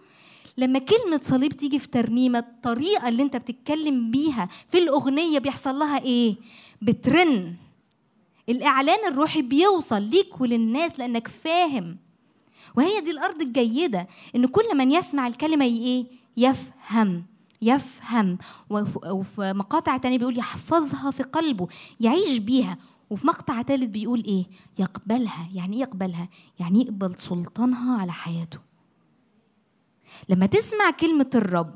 لما 0.57 0.79
كلمة 0.79 1.19
صليب 1.23 1.53
تيجي 1.53 1.79
في 1.79 1.87
ترنيمة 1.87 2.39
الطريقة 2.39 3.07
اللي 3.07 3.23
انت 3.23 3.35
بتتكلم 3.37 4.11
بيها 4.11 4.49
في 4.67 4.77
الأغنية 4.77 5.39
بيحصل 5.39 5.79
لها 5.79 6.01
إيه؟ 6.03 6.35
بترن. 6.81 7.55
الإعلان 8.49 9.11
الروحي 9.11 9.41
بيوصل 9.41 10.01
ليك 10.01 10.41
وللناس 10.41 10.99
لأنك 10.99 11.27
فاهم. 11.27 11.97
وهي 12.77 13.01
دي 13.01 13.11
الأرض 13.11 13.41
الجيدة 13.41 14.07
إن 14.35 14.47
كل 14.47 14.77
من 14.77 14.91
يسمع 14.91 15.27
الكلمة 15.27 15.65
إيه؟ 15.65 16.05
يفهم 16.37 17.25
يفهم. 17.61 18.37
وفي 18.69 19.53
مقاطع 19.53 19.97
تانية 19.97 20.17
بيقول 20.17 20.37
يحفظها 20.37 21.11
في 21.11 21.23
قلبه 21.23 21.67
يعيش 21.99 22.37
بيها. 22.37 22.77
وفي 23.09 23.27
مقطع 23.27 23.61
تالت 23.61 23.89
بيقول 23.89 24.23
إيه؟ 24.23 24.45
يقبلها. 24.79 25.49
يعني 25.53 25.75
إيه 25.75 25.81
يقبلها؟ 25.81 26.29
يعني 26.59 26.81
يقبل 26.81 27.15
سلطانها 27.15 28.01
على 28.01 28.11
حياته. 28.11 28.59
لما 30.29 30.45
تسمع 30.45 30.89
كلمة 30.89 31.29
الرب 31.35 31.75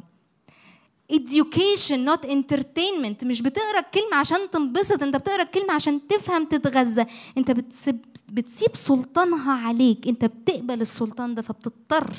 education 1.12 2.08
not 2.10 2.26
entertainment. 2.26 3.24
مش 3.24 3.42
بتقرأ 3.42 3.80
الكلمة 3.80 4.16
عشان 4.16 4.50
تنبسط 4.52 5.04
انت 5.04 5.16
بتقرأ 5.16 5.44
الكلمة 5.44 5.74
عشان 5.74 6.08
تفهم 6.08 6.46
تتغذى. 6.46 7.06
انت 7.38 7.52
بتسيب, 7.52 8.06
بتسيب 8.30 8.76
سلطانها 8.76 9.54
عليك. 9.68 10.08
انت 10.08 10.26
بتقبل 10.26 10.82
السلطان 10.82 11.36
ده 11.36 11.42
فبتضطر. 11.42 12.14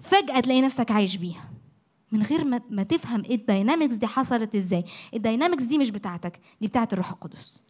فجأة 0.00 0.40
تلاقي 0.40 0.60
نفسك 0.60 0.90
عايش 0.90 1.16
بيها. 1.16 1.50
من 2.12 2.22
غير 2.22 2.44
ما, 2.44 2.60
ما 2.70 2.82
تفهم 2.82 3.24
إيه 3.24 3.34
ال 3.34 3.41
dynamics 3.41 3.94
دي 3.94 4.06
حصلت 4.06 4.54
إزاي. 4.54 4.84
ال 5.14 5.19
dynamics 5.19 5.62
دي 5.62 5.78
مش 5.78 5.90
بتاعتك 5.90 6.40
دي 6.60 6.68
بتاعت 6.68 6.92
الروح 6.92 7.10
القدس. 7.10 7.62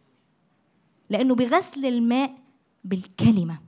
لأنه 1.09 1.35
بغسل 1.35 1.85
الماء 1.85 2.37
بالكلمة. 2.83 3.66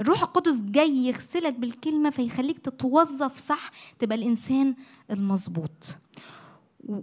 الروح 0.00 0.22
القدس 0.22 0.60
جاي 0.60 0.90
يغسلك 1.06 1.54
بالكلمة 1.54 2.10
فيخليك 2.10 2.58
تتوظف 2.58 3.38
صح 3.38 3.70
تبقى 3.98 4.18
الإنسان 4.18 4.74
المظبوط. 5.10 5.96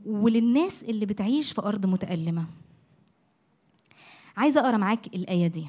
وللناس 0.06 0.84
اللي 0.84 1.06
بتعيش 1.06 1.52
في 1.52 1.62
أرض 1.62 1.86
متألمة. 1.86 2.46
عايزة 4.38 4.60
أقرأ 4.60 4.78
معاك 4.78 5.08
الآية 5.08 5.48
دي. 5.48 5.68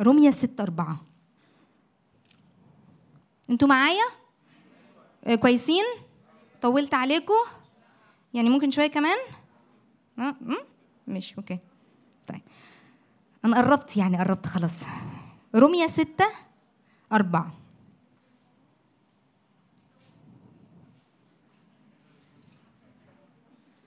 رمية 0.00 0.30
ستة 0.30 0.62
أربعة. 0.62 1.00
أنتوا 3.50 3.68
معايا؟ 3.68 4.04
آه 5.24 5.34
كويسين؟ 5.34 5.84
طولت 6.62 6.94
عليكم 6.94 7.34
يعني 8.38 8.50
ممكن 8.50 8.70
شوية 8.70 8.86
كمان؟ 8.86 9.18
آه 10.18 10.34
مش 11.08 11.34
أوكي. 11.38 11.58
طيب. 12.28 12.40
أنا 13.44 13.56
قربت 13.56 13.96
يعني 13.96 14.18
قربت 14.18 14.46
خلاص. 14.46 14.72
رمية 15.54 15.86
ستة 15.86 16.26
أربعة. 17.12 17.52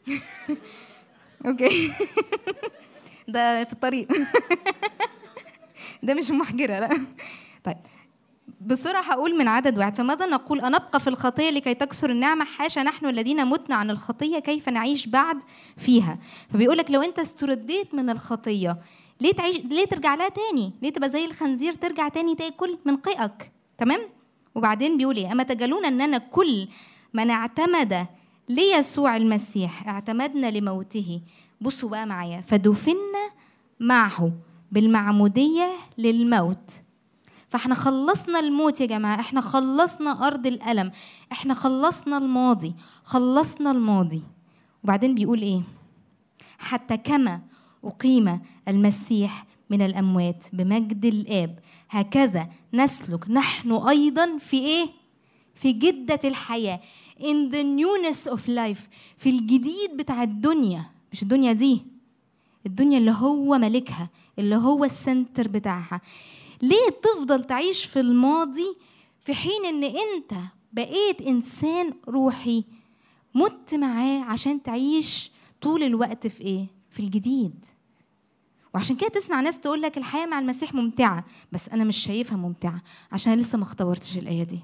Okay. 1.46 1.94
ده 3.28 3.64
في 3.64 3.74
الطريق. 3.74 4.08
ده 6.04 6.14
مش 6.14 6.32
محجرة 6.32 6.80
لا. 6.80 7.06
طيب. 7.64 7.78
بسرعة 8.66 9.02
هقول 9.02 9.38
من 9.38 9.48
عدد 9.48 9.78
واحد. 9.78 9.96
فماذا 9.96 10.26
نقول؟ 10.26 10.62
أنبقى 10.62 11.00
في 11.00 11.08
الخطية 11.08 11.50
لكي 11.50 11.74
تكثر 11.74 12.10
النعمة؟ 12.10 12.46
حاشا 12.46 12.80
نحن 12.80 13.06
الذين 13.06 13.46
متنا 13.46 13.76
عن 13.76 13.90
الخطية 13.90 14.40
كيف 14.40 14.70
نعيش 14.70 15.08
بعد 15.08 15.38
فيها؟ 15.78 16.20
فبيقول 16.54 16.78
لك 16.78 16.92
لو 16.92 17.02
أنت 17.02 17.20
استرديت 17.20 17.94
من 17.94 18.10
الخطية 18.10 18.78
ليه 19.22 19.32
تعيش؟ 19.32 19.58
ليه 19.58 19.86
ترجع 19.86 20.16
لها 20.16 20.30
تاني؟ 20.30 20.74
ليه 20.82 20.90
تبقى 20.90 21.10
زي 21.10 21.26
الخنزير 21.26 21.74
ترجع 21.74 22.08
تاني 22.08 22.36
تاكل 22.36 22.78
من 22.86 22.98
قيئك؟ 22.98 23.52
تمام؟ 23.78 24.02
وبعدين 24.56 24.98
بيقول 24.98 25.16
إيه؟ 25.16 25.32
أم 25.32 25.44
تجهلون 25.44 25.86
أننا 25.86 26.18
كل 26.18 26.68
من 27.14 27.30
اعتمد 27.30 28.06
ليسوع 28.50 29.18
المسيح 29.18 29.88
اعتمدنا 29.88 30.52
لموته. 30.52 31.22
بصوا 31.62 31.90
بقى 31.90 32.06
معايا. 32.06 32.42
فدفنا 32.42 33.30
معه 33.80 34.32
بالمعمودية 34.72 35.72
للموت. 35.98 36.72
فاحنا 37.52 37.76
خلصنا 37.76 38.40
الموت 38.40 38.82
يا 38.82 38.86
جماعة 38.86 39.20
إحنا 39.20 39.42
خلصنا 39.42 40.28
أرض 40.28 40.48
الألم 40.48 40.92
إحنا 41.32 41.54
خلصنا 41.54 42.18
الماضي 42.18 42.74
خلصنا 43.04 43.72
الماضي. 43.72 44.22
وبعدين 44.84 45.16
بيقول 45.16 45.42
إيه؟ 45.42 45.62
حتى 46.60 46.98
كما 46.98 47.42
أقيم 47.84 48.40
المسيح 48.68 49.46
من 49.70 49.82
الأموات 49.82 50.44
بمجد 50.54 51.06
الآب 51.06 51.60
هكذا 51.90 52.48
نسلك 52.74 53.30
نحن 53.32 53.72
أيضا 53.72 54.38
في 54.38 54.58
إيه؟ 54.58 54.86
في 55.56 55.72
جدة 55.74 56.20
الحياة 56.26 56.80
in 57.20 57.52
the 57.54 57.64
newness 57.64 58.32
of 58.34 58.40
life 58.48 58.82
في 59.18 59.30
الجديد 59.30 59.98
بتاع 59.98 60.24
الدنيا. 60.24 60.86
مش 61.12 61.24
الدنيا 61.24 61.54
دي 61.54 61.86
الدنيا 62.66 62.98
اللي 62.98 63.12
هو 63.12 63.58
ملكها 63.58 64.10
اللي 64.40 64.56
هو 64.56 64.86
السنتر 64.86 65.48
بتاعها. 65.48 66.02
ليه 66.62 66.90
تفضل 67.04 67.44
تعيش 67.44 67.86
في 67.86 68.00
الماضي 68.00 68.78
في 69.22 69.34
حين 69.34 69.66
إن 69.66 69.84
أنت 69.84 70.34
بقيت 70.74 71.22
إنسان 71.22 71.94
روحي 72.08 72.64
مت 73.36 73.74
معاه 73.76 74.20
عشان 74.24 74.64
تعيش 74.64 75.32
طول 75.62 75.84
الوقت 75.84 76.28
في 76.28 76.42
إيه؟ 76.42 76.68
في 76.90 77.00
الجديد. 77.00 77.66
وعشان 78.74 78.96
كده 78.96 79.10
تسمع 79.10 79.42
ناس 79.42 79.60
تقول 79.60 79.82
لك 79.82 79.98
الحياة 79.98 80.26
مع 80.26 80.40
المسيح 80.40 80.74
ممتعة 80.74 81.26
بس 81.52 81.70
أنا 81.70 81.84
مش 81.84 81.98
شايفها 81.98 82.38
ممتعة 82.38 82.82
عشان 83.12 83.34
لسه 83.40 83.58
ما 83.58 83.64
اختبرتش 83.64 84.18
الآية 84.18 84.44
دي. 84.44 84.60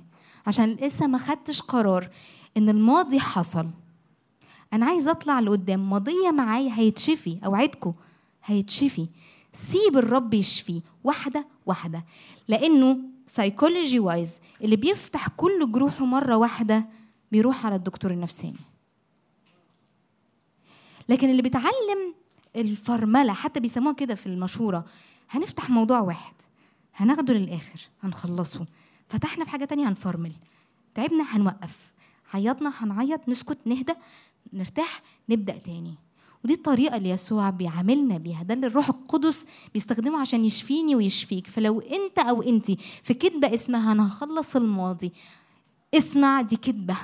عشان 0.47 0.73
لسه 0.73 1.07
ما 1.07 1.17
خدتش 1.17 1.61
قرار 1.61 2.09
إن 2.57 2.69
الماضي 2.69 3.19
حصل. 3.19 3.67
أنا 4.73 4.85
عايز 4.85 5.07
أطلع 5.07 5.39
لقدام 5.39 5.89
ماضية 5.89 6.31
معايا 6.31 6.71
هيتشفي 6.73 7.39
اوعدكم 7.45 7.93
هيتشفي. 8.45 9.07
سيب 9.57 9.97
الرب 9.97 10.33
يشفيه 10.33 10.81
واحدة 11.03 11.47
واحدة 11.65 12.05
لأنه 12.47 12.97
psychology 13.27 13.99
wise 13.99 14.33
اللي 14.61 14.75
بيفتح 14.75 15.27
كل 15.27 15.71
جروحه 15.71 16.05
مرة 16.05 16.35
واحدة 16.37 16.85
بيروح 17.31 17.65
على 17.65 17.75
الدكتور 17.75 18.11
النفساني. 18.11 18.59
لكن 21.09 21.29
اللي 21.29 21.41
بيتعلم 21.41 22.13
الفرملة 22.55 23.33
حتى 23.33 23.59
بيسموها 23.59 23.93
كده 23.95 24.15
في 24.15 24.25
المشورة 24.27 24.85
هنفتح 25.29 25.69
موضوع 25.69 25.99
واحد 25.99 26.33
هناخده 26.95 27.33
للآخر 27.33 27.79
هنخلصه. 28.03 28.65
فتحنا 29.09 29.45
في 29.45 29.49
حاجة 29.51 29.65
تانية 29.65 29.89
هنفرمل. 29.89 30.31
تعبنا 30.95 31.23
هنوقف. 31.35 31.91
عيطنا 32.33 32.73
هنعيط 32.77 33.29
نسكت 33.29 33.57
نهدى 33.65 33.93
نرتاح 34.53 35.01
نبدأ 35.29 35.57
تاني. 35.57 35.95
ودي 36.43 36.53
الطريقة 36.53 36.97
اللي 36.97 37.09
يسوع 37.09 37.49
بيعاملنا 37.49 38.17
بيها 38.17 38.43
ده 38.43 38.53
اللي 38.53 38.67
الروح 38.67 38.89
القدس 38.89 39.45
بيستخدمه 39.73 40.19
عشان 40.19 40.45
يشفيني 40.45 40.95
ويشفيك. 40.95 41.47
فلو 41.47 41.79
انت 41.79 42.19
أو 42.19 42.41
انت 42.41 42.71
في 43.03 43.13
كذبة 43.13 43.53
اسمها 43.53 43.91
أنا 43.91 44.07
هخلص 44.07 44.55
الماضي 44.55 45.11
اسمع 45.93 46.41
دي 46.41 46.55
كذبة 46.55 46.97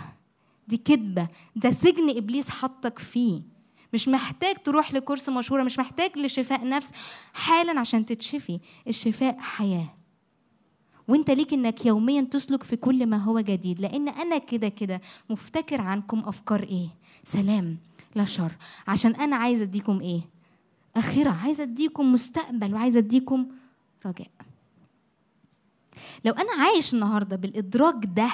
دي 0.68 0.78
كذبة 0.78 1.28
ده 1.56 1.72
سجن 1.72 2.10
إبليس 2.18 2.50
حطك 2.50 3.00
فيه. 3.00 3.42
مش 3.94 4.08
محتاج 4.08 4.56
تروح 4.64 4.94
لكورس 4.94 5.30
مشهورة 5.30 5.64
مش 5.64 5.80
محتاج 5.80 6.18
لشفاء 6.18 6.70
نفس 6.70 6.90
حالا 7.34 7.80
عشان 7.80 8.06
تتشفي. 8.06 8.60
الشفاء 8.88 9.38
حياة. 9.40 9.94
وانت 11.08 11.32
ليك 11.32 11.54
إنك 11.54 11.86
يوميا 11.86 12.22
تسلك 12.22 12.64
في 12.64 12.76
كل 12.76 13.06
ما 13.06 13.18
هو 13.18 13.40
جديد 13.40 13.80
لأن 13.80 14.10
أنا 14.10 14.38
كده 14.38 14.68
كده 14.70 15.02
مفتكر 15.30 15.82
عنكم 15.82 16.20
أفكار 16.20 16.64
إيه. 16.64 16.88
سلام. 17.26 17.78
لا 18.16 18.26
شر. 18.26 18.52
عشان 18.88 19.16
أنا 19.16 19.36
عايزه 19.36 19.64
أديكم 19.64 20.00
إيه؟ 20.02 20.22
أخرة. 20.96 21.30
عايزه 21.44 21.64
أديكم 21.64 22.14
مستقبل 22.14 22.74
وعايزه 22.74 23.00
أديكم 23.00 23.48
رجاء. 24.06 24.28
لو 26.26 26.34
أنا 26.34 26.64
عايش 26.64 26.94
النهارده 26.94 27.36
بالإدراك 27.36 27.96
ده 28.16 28.30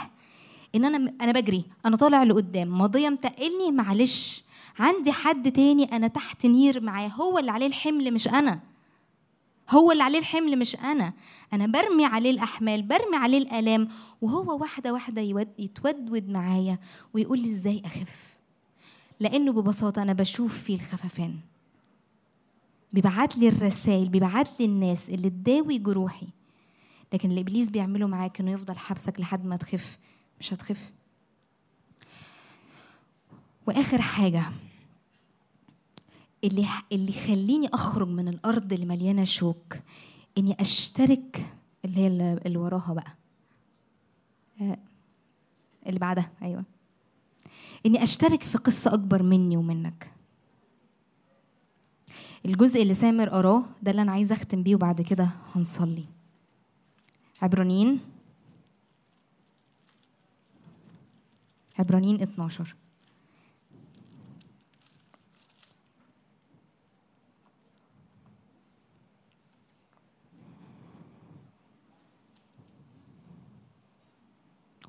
إن 0.75 0.85
أنا 0.85 1.13
أنا 1.21 1.31
بجري 1.31 1.65
أنا 1.85 1.95
طالع 1.95 2.23
لقدام 2.23 2.77
ماضية 2.77 3.09
متقلني 3.09 3.71
معلش. 3.71 4.43
عندي 4.79 5.11
حد 5.11 5.51
تاني 5.51 5.83
أنا 5.83 6.07
تحت 6.07 6.45
نير 6.45 6.81
معاه. 6.81 7.07
هو 7.07 7.39
اللي 7.39 7.51
عليه 7.51 7.67
الحمل 7.67 8.13
مش 8.13 8.27
أنا. 8.27 8.59
هو 9.69 9.91
اللي 9.91 10.03
عليه 10.03 10.19
الحمل 10.19 10.59
مش 10.59 10.75
أنا. 10.75 11.13
أنا 11.53 11.67
برمي 11.67 12.05
عليه 12.05 12.31
الأحمال 12.31 12.81
برمي 12.81 13.17
عليه 13.17 13.37
الآلام 13.37 13.89
وهو 14.21 14.57
واحدة 14.61 14.93
واحدة 14.93 15.21
يتودود 15.59 16.29
معايا 16.29 16.79
ويقول 17.13 17.39
لي 17.39 17.49
إزاي 17.49 17.81
أخف. 17.85 18.38
لأنه 19.19 19.51
ببساطة 19.51 20.01
أنا 20.01 20.13
بشوف 20.13 20.63
فيه 20.63 20.75
الخففان. 20.75 21.39
بيبعت 22.93 23.37
لي 23.37 23.49
الرسائل 23.49 24.09
بيبعت 24.09 24.59
لي 24.59 24.65
الناس 24.65 25.09
اللي 25.09 25.29
تداوي 25.29 25.77
جروحي. 25.77 26.27
لكن 27.13 27.29
اللي 27.29 27.41
إبليس 27.41 27.69
بيعمله 27.69 28.07
معاك 28.07 28.39
إنه 28.39 28.51
يفضل 28.51 28.77
حبسك 28.77 29.19
لحد 29.19 29.45
ما 29.45 29.55
تخف. 29.57 29.97
مش 30.39 30.53
هتخف. 30.53 30.91
وآخر 33.67 34.01
حاجة 34.01 34.43
اللي 36.43 36.65
اللي 36.91 37.09
يخليني 37.09 37.67
أخرج 37.73 38.07
من 38.07 38.27
الأرض 38.27 38.73
اللي 38.73 38.85
مليانة 38.85 39.23
شوك 39.23 39.75
إني 40.37 40.55
أشترك 40.59 41.45
اللي 41.85 41.97
هي 42.01 42.07
اللي 42.45 42.57
وراها 42.57 42.93
بقى. 42.93 43.15
آه، 44.61 44.77
اللي 45.87 45.99
بعدها 45.99 46.31
أيوه. 46.41 46.63
إني 47.85 48.03
أشترك 48.03 48.43
في 48.43 48.57
قصة 48.57 48.93
أكبر 48.93 49.23
مني 49.23 49.57
ومنك. 49.57 50.11
الجزء 52.45 52.81
اللي 52.81 52.93
سامر 52.93 53.29
قراه 53.29 53.63
ده 53.81 53.91
اللي 53.91 54.01
أنا 54.01 54.11
عايزة 54.11 54.35
أختم 54.35 54.63
بيه 54.63 54.75
وبعد 54.75 55.01
كده 55.01 55.29
هنصلي. 55.55 56.05
عبرانيين. 57.41 57.99
عبرانيين 61.79 62.21
12 62.21 62.75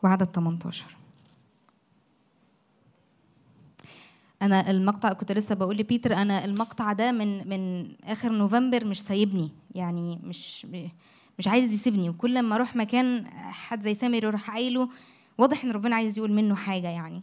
وعدد 0.03 0.27
18 0.27 1.00
أنا 4.43 4.71
المقطع 4.71 5.13
كنت 5.13 5.33
لسه 5.33 5.55
بقول 5.55 5.77
لبيتر 5.77 6.15
أنا 6.15 6.45
المقطع 6.45 6.93
ده 6.93 7.13
من 7.13 7.49
من 7.49 7.89
آخر 8.05 8.33
نوفمبر 8.33 8.85
مش 8.85 9.03
سايبني 9.03 9.51
يعني 9.75 10.21
مش 10.25 10.67
مش 11.39 11.49
عايز 11.49 11.73
يسيبني. 11.73 12.09
وكل 12.09 12.43
ما 12.43 12.55
أروح 12.55 12.77
مكان 12.77 13.27
حد 13.37 13.83
زي 13.83 13.95
سامر 13.95 14.25
يروح 14.25 14.51
قايله 14.51 14.89
واضح 15.39 15.65
إن 15.65 15.71
ربنا 15.71 15.97
عايز 15.97 16.19
يقول 16.19 16.33
منه 16.33 16.55
حاجة 16.55 16.89
يعني. 16.89 17.23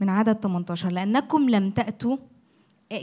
من 0.00 0.08
عدد 0.08 0.32
18 0.40 0.88
لأنكم 0.90 1.50
لم 1.50 1.70
تأتوا 1.70 2.16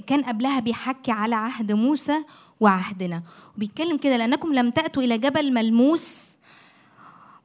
كان 0.07 0.23
قبلها 0.23 0.59
بيحكي 0.59 1.11
على 1.11 1.35
عهد 1.35 1.71
موسى 1.71 2.23
وعهدنا. 2.59 3.23
وبيتكلم 3.55 3.97
كده 3.97 4.17
لأنكم 4.17 4.53
لم 4.53 4.69
تأتوا 4.69 5.03
إلى 5.03 5.17
جبل 5.17 5.53
ملموس 5.53 6.37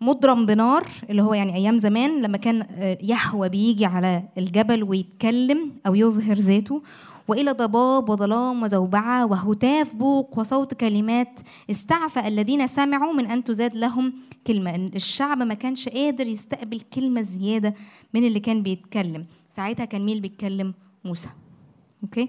مضرم 0.00 0.46
بنار 0.46 0.86
اللي 1.10 1.22
هو 1.22 1.34
يعني 1.34 1.54
أيام 1.56 1.78
زمان 1.78 2.22
لما 2.22 2.38
كان 2.38 2.66
يهوى 3.02 3.48
بيجي 3.48 3.86
على 3.86 4.22
الجبل 4.38 4.82
ويتكلم 4.82 5.72
أو 5.86 5.94
يظهر 5.94 6.36
ذاته 6.36 6.82
وإلى 7.28 7.50
ضباب 7.50 8.08
وظلام 8.08 8.62
وزوبعة 8.62 9.26
وهتاف 9.26 9.94
بوق 9.94 10.38
وصوت 10.38 10.74
كلمات 10.74 11.40
استعفى 11.70 12.28
الذين 12.28 12.66
سمعوا 12.66 13.12
من 13.12 13.26
أن 13.26 13.44
تزاد 13.44 13.76
لهم 13.76 14.12
كلمة. 14.46 14.76
الشعب 14.76 15.42
ما 15.42 15.54
كانش 15.54 15.88
قادر 15.88 16.26
يستقبل 16.26 16.80
كلمة 16.80 17.22
زيادة 17.22 17.74
من 18.14 18.24
اللي 18.24 18.40
كان 18.40 18.62
بيتكلم. 18.62 19.26
ساعتها 19.56 19.84
كان 19.84 20.00
مين 20.00 20.16
اللي 20.16 20.28
بيتكلم؟ 20.28 20.74
موسى. 21.04 21.28
أوكي؟ 22.02 22.28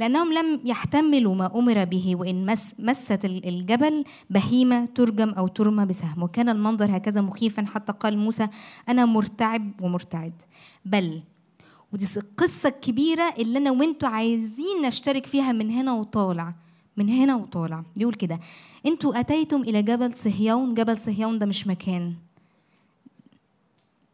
لأنهم 0.00 0.32
لم 0.32 0.60
يحتملوا 0.64 1.34
ما 1.34 1.58
أمر 1.58 1.84
به 1.84 2.16
وإن 2.16 2.46
مس 2.46 2.74
مست 2.78 3.24
الجبل 3.24 4.04
بهيمة 4.30 4.88
ترجم 4.94 5.30
أو 5.30 5.48
ترمى 5.48 5.86
بسهم. 5.86 6.22
وكان 6.22 6.48
المنظر 6.48 6.96
هكذا 6.96 7.20
مخيفا 7.20 7.66
حتى 7.66 7.92
قال 7.92 8.18
موسى 8.18 8.48
أنا 8.88 9.04
مرتعب 9.04 9.82
ومرتعد. 9.82 10.42
بل 10.84 11.22
ودي 11.92 12.06
القصة 12.16 12.68
الكبيرة 12.68 13.34
اللي 13.38 13.58
أنا 13.58 13.70
وأنتوا 13.70 14.08
عايزين 14.08 14.82
نشترك 14.82 15.26
فيها 15.26 15.52
من 15.52 15.70
هنا 15.70 15.92
وطالع 15.92 16.54
من 16.96 17.08
هنا 17.08 17.36
وطالع. 17.36 17.84
يقول 17.96 18.14
كده 18.14 18.40
أنتوا 18.86 19.20
أتيتم 19.20 19.60
إلى 19.62 19.82
جبل 19.82 20.14
صهيون 20.14 20.74
جبل 20.74 20.98
صهيون 20.98 21.38
ده 21.38 21.46
مش 21.46 21.66
مكان. 21.66 22.14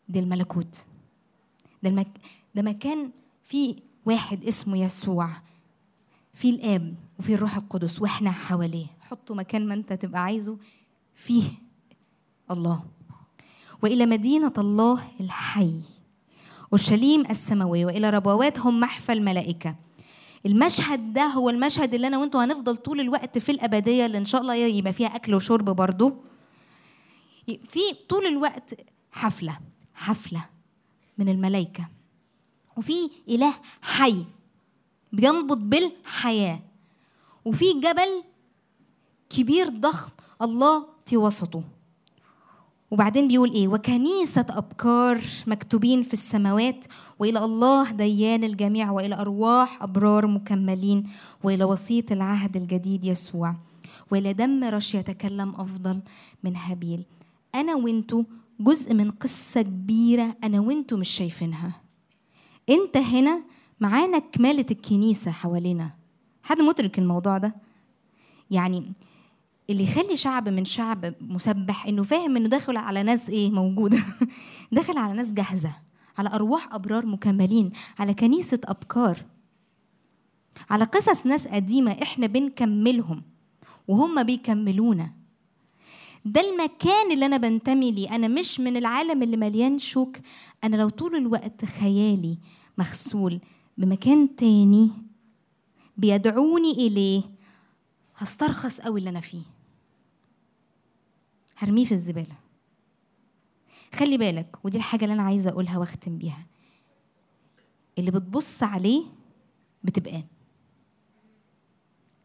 ده 0.08 0.20
الملكوت. 0.20 0.84
ده, 1.82 1.90
المك... 1.90 2.08
ده 2.54 2.62
مكان 2.62 3.10
فيه 3.44 3.74
واحد 4.06 4.44
اسمه 4.44 4.78
يسوع. 4.78 5.30
في 6.36 6.50
الآب 6.50 6.94
وفي 7.18 7.34
الروح 7.34 7.56
القدس 7.56 8.02
وإحنا 8.02 8.30
حواليه. 8.30 8.86
حطوا 9.00 9.36
مكان 9.36 9.66
ما 9.68 9.74
أنت 9.74 9.92
تبقى 9.92 10.22
عايزه 10.22 10.58
فيه 11.14 11.50
الله. 12.50 12.84
وإلى 13.82 14.06
مدينة 14.06 14.52
الله 14.58 15.02
الحي 15.20 15.80
أورشليم 16.72 17.20
السماوية 17.30 17.86
وإلى 17.86 18.10
ربوات 18.10 18.58
هم 18.58 18.80
محفى 18.80 19.12
الملائكة. 19.12 19.76
المشهد 20.46 21.12
ده 21.12 21.26
هو 21.26 21.50
المشهد 21.50 21.94
اللي 21.94 22.06
أنا 22.06 22.18
وأنتوا 22.18 22.44
هنفضل 22.44 22.76
طول 22.76 23.00
الوقت 23.00 23.38
في 23.38 23.52
الأبدية 23.52 24.06
اللي 24.06 24.18
إن 24.18 24.24
شاء 24.24 24.40
الله 24.40 24.54
يبقى 24.54 24.92
فيها 24.92 25.08
أكل 25.16 25.34
وشرب 25.34 25.64
برضه 25.64 26.16
في 27.46 27.80
طول 28.08 28.26
الوقت 28.26 28.74
حفلة 29.12 29.58
حفلة 29.94 30.46
من 31.18 31.28
الملائكة. 31.28 31.88
وفي 32.76 33.10
إله 33.28 33.54
حي 33.82 34.24
بينبض 35.16 35.60
بالحياة. 35.60 36.60
وفي 37.44 37.64
جبل 37.72 38.22
كبير 39.30 39.68
ضخم 39.68 40.10
الله 40.43 40.86
في 41.06 41.16
وسطه. 41.16 41.62
وبعدين 42.90 43.28
بيقول 43.28 43.52
إيه؟ 43.52 43.68
وكنيسة 43.68 44.47
أبكار 44.51 45.20
مكتوبين 45.47 46.02
في 46.02 46.12
السماوات 46.12 46.84
وإلى 47.18 47.38
الله 47.44 47.90
ديان 47.90 48.44
الجميع 48.44 48.90
وإلى 48.90 49.14
أرواح 49.14 49.82
أبرار 49.82 50.26
مكملين 50.26 51.10
وإلى 51.44 51.64
وسيط 51.64 52.12
العهد 52.12 52.56
الجديد 52.56 53.05
يسوع. 53.05 53.55
وإلى 54.10 54.32
دم 54.32 54.64
رش 54.64 54.94
يتكلم 54.94 55.55
أفضل 55.59 56.01
من 56.44 56.56
هابيل. 56.56 57.05
أنا 57.55 57.74
وإنتو 57.74 58.24
جزء 58.60 58.94
من 58.94 59.10
قصة 59.10 59.62
كبيرة 59.62 60.36
أنا 60.44 60.60
وإنتو 60.60 60.97
مش 60.97 61.09
شايفينها. 61.09 61.80
أنت 62.68 62.97
هنا 62.97 63.43
معانا 63.80 64.18
كمالة 64.18 64.66
الكنيسة 64.70 65.30
حوالينا. 65.30 65.90
حد 66.42 66.60
مدرك 66.60 66.98
الموضوع 66.98 67.38
ده؟ 67.38 67.54
يعني 68.50 68.92
اللي 69.70 69.84
يخلي 69.84 70.16
شعب 70.16 70.48
من 70.48 70.64
شعب 70.64 71.14
مسبح 71.20 71.86
إنه 71.86 72.02
فاهم 72.02 72.36
إنه 72.36 72.48
داخل 72.48 72.76
على 72.76 73.02
ناس 73.02 73.30
إيه؟ 73.30 73.50
موجوده 73.50 73.98
داخل 74.72 74.98
على 74.98 75.12
ناس 75.12 75.32
جاهزة 75.32 75.72
على 76.18 76.28
أرواح 76.28 76.74
أبرار 76.74 77.06
مكملين 77.06 77.72
على 77.98 78.14
كنيسة 78.14 78.60
أبكار 78.64 79.24
على 80.70 80.84
قصص 80.84 81.26
ناس 81.26 81.48
قديمة 81.48 81.92
إحنا 82.02 82.26
بنكملهم 82.26 83.22
وهم 83.88 84.22
بيكملونا. 84.22 85.12
ده 86.24 86.40
المكان 86.40 87.12
اللي 87.12 87.26
أنا 87.26 87.36
بنتمي 87.36 87.92
ليه. 87.92 88.14
أنا 88.14 88.28
مش 88.28 88.60
من 88.60 88.76
العالم 88.76 89.22
اللي 89.22 89.36
مليان 89.36 89.78
شوك. 89.78 90.16
أنا 90.64 90.76
لو 90.76 90.88
طول 90.88 91.16
الوقت 91.16 91.64
خيالي 91.64 92.38
مغسول 92.78 93.40
بمكان 93.78 94.36
تاني 94.36 94.90
بيدعوني 95.96 96.72
إليه 96.72 97.22
هسترخص 98.16 98.80
قوي 98.80 98.98
اللي 98.98 99.10
أنا 99.10 99.20
فيه. 99.20 99.42
هرميه 101.56 101.84
في 101.84 101.94
الزبالة. 101.94 102.36
خلي 103.94 104.18
بالك 104.18 104.56
ودي 104.64 104.78
الحاجة 104.78 105.04
اللي 105.04 105.14
أنا 105.14 105.22
عايزة 105.22 105.50
أقولها 105.50 105.78
وأختم 105.78 106.18
بيها. 106.18 106.46
اللي 107.98 108.10
بتبص 108.10 108.62
عليه 108.62 109.02
بتبقاه. 109.84 110.24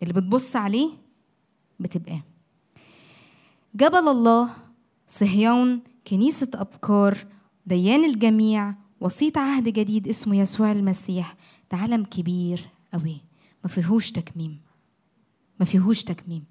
اللي 0.04 0.14
بتبص 0.14 0.56
عليه 0.56 0.90
بتبقاه. 1.80 2.22
جبل 3.76 4.08
الله 4.08 4.54
صهيون 5.08 5.82
كنيسة 6.08 6.52
أبكار 6.56 7.28
ديان 7.66 8.04
الجميع 8.04 8.74
وسيط 9.02 9.38
عهد 9.38 9.64
جديد 9.70 10.08
اسمه 10.08 10.36
يسوع 10.38 10.72
المسيح. 10.72 11.36
ده 11.72 11.78
عالم 11.78 12.04
كبير 12.04 12.70
قوي. 12.94 13.18
ما 13.64 13.70
فيهوش 13.70 14.12
تكميم. 14.12 14.62
ما 15.60 15.66
فيهوش 15.66 16.04
تكميم. 16.04 16.44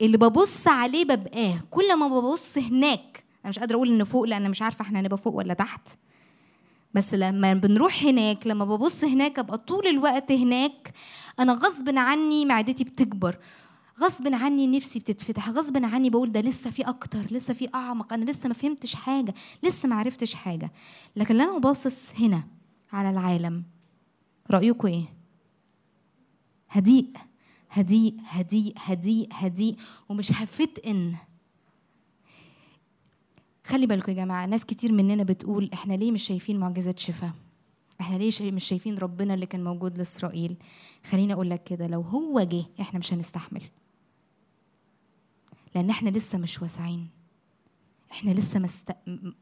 اللي 0.00 0.16
ببص 0.16 0.68
عليه 0.68 1.04
ببقاه. 1.04 1.60
كل 1.70 1.98
ما 1.98 2.08
ببص 2.08 2.58
هناك 2.58 3.24
أنا 3.44 3.48
مش 3.50 3.58
قادرة 3.58 3.76
أقول 3.76 3.92
ان 3.92 4.04
فوق 4.04 4.24
لأن 4.24 4.50
مش 4.50 4.62
عارفة 4.62 4.82
إحنا 4.82 5.00
هنبقى 5.00 5.18
فوق 5.18 5.34
ولا 5.34 5.54
تحت. 5.54 5.88
بس 6.94 7.14
لما 7.14 7.54
بنروح 7.54 8.02
هناك 8.02 8.46
لما 8.46 8.64
ببص 8.64 9.04
هناك 9.04 9.38
أبقى 9.38 9.58
طول 9.58 9.86
الوقت 9.86 10.32
هناك 10.32 10.94
أنا 11.40 11.52
غصب 11.52 11.98
عني 11.98 12.44
معدتي 12.44 12.84
بتكبر. 12.84 13.38
غصب 14.00 14.34
عني 14.34 14.66
نفسي 14.66 14.98
بتتفتح 14.98 15.48
غصب 15.50 15.84
عني 15.84 16.10
بقول 16.10 16.32
ده 16.32 16.40
لسه 16.40 16.70
في 16.70 16.82
أكتر 16.82 17.20
لسه 17.30 17.54
في 17.54 17.68
أعمق 17.74 18.12
أنا 18.12 18.30
لسه 18.30 18.48
ما 18.48 18.54
فهمتش 18.54 18.94
حاجة 18.94 19.34
لسه 19.62 19.88
ما 19.88 19.94
عرفتش 19.96 20.34
حاجة. 20.34 20.72
لكن 21.16 21.34
لما 21.34 21.58
باصص 21.58 22.12
هنا 22.20 22.44
على 22.92 23.10
العالم 23.10 23.64
رأيكم 24.50 24.88
إيه؟ 24.88 25.04
هديء 26.68 27.06
هديء 27.70 28.14
هديء 28.24 28.74
هديء 28.76 29.28
هديء 29.32 29.76
ومش 30.08 30.32
هفتقن 30.32 31.14
خلي 33.64 33.86
بالكم 33.86 34.12
يا 34.12 34.16
جماعة 34.16 34.46
ناس 34.46 34.64
كتير 34.64 34.92
مننا 34.92 35.22
بتقول 35.22 35.70
إحنا 35.72 35.94
ليه 35.94 36.12
مش 36.12 36.22
شايفين 36.22 36.58
معجزات 36.58 36.98
شفاء؟ 36.98 37.30
إحنا 38.00 38.16
ليه 38.16 38.52
مش 38.52 38.64
شايفين 38.64 38.98
ربنا 38.98 39.34
اللي 39.34 39.46
كان 39.46 39.64
موجود 39.64 39.98
لإسرائيل؟ 39.98 40.56
خليني 41.04 41.32
أقول 41.32 41.50
لك 41.50 41.64
كده 41.64 41.86
لو 41.86 42.00
هو 42.00 42.40
جه 42.40 42.64
إحنا 42.80 42.98
مش 42.98 43.12
هنستحمل. 43.12 43.62
لأن 45.74 45.90
إحنا 45.90 46.10
لسه 46.10 46.38
مش 46.38 46.62
واسعين. 46.62 47.08
إحنا 48.12 48.30
لسه 48.30 48.58
ما 48.58 48.64
است... 48.66 48.90
م- 49.06 49.32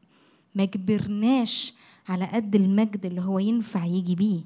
ما 0.55 0.65
كبرناش 0.65 1.73
على 2.09 2.25
قد 2.25 2.55
المجد 2.55 3.05
اللي 3.05 3.21
هو 3.21 3.39
ينفع 3.39 3.85
يجي 3.85 4.15
بيه. 4.15 4.41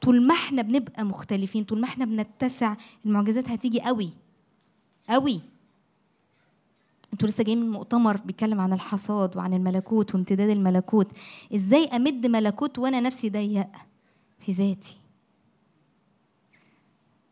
طول 0.00 0.26
ما 0.26 0.34
إحنا 0.34 0.62
بنبقى 0.62 1.04
مختلفين 1.04 1.64
طول 1.64 1.80
ما 1.80 1.86
إحنا 1.86 2.04
بنتسع 2.04 2.76
المعجزات 3.06 3.48
هتيجي 3.48 3.80
قوي 3.80 4.10
قوي. 5.08 5.40
أنتوا 7.12 7.28
لسه 7.28 7.44
جايين 7.44 7.60
من 7.60 7.70
مؤتمر 7.70 8.16
بيتكلم 8.16 8.60
عن 8.60 8.72
الحصاد 8.72 9.36
وعن 9.36 9.54
الملكوت 9.54 10.14
وامتداد 10.14 10.50
الملكوت. 10.50 11.06
إزاي 11.54 11.84
أمد 11.84 12.26
ملكوت 12.26 12.78
وأنا 12.78 13.00
نفسي 13.00 13.30
ضيق؟ 13.30 13.68
في 14.38 14.52
ذاتي. 14.52 14.96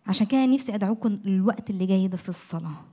عشان 0.06 0.26
كده 0.26 0.46
نفسي 0.46 0.74
أدعوكم 0.74 1.18
الوقت 1.26 1.70
اللي 1.70 1.86
جاي 1.86 2.08
ده 2.08 2.16
في 2.16 2.28
الصلاة. 2.28 2.84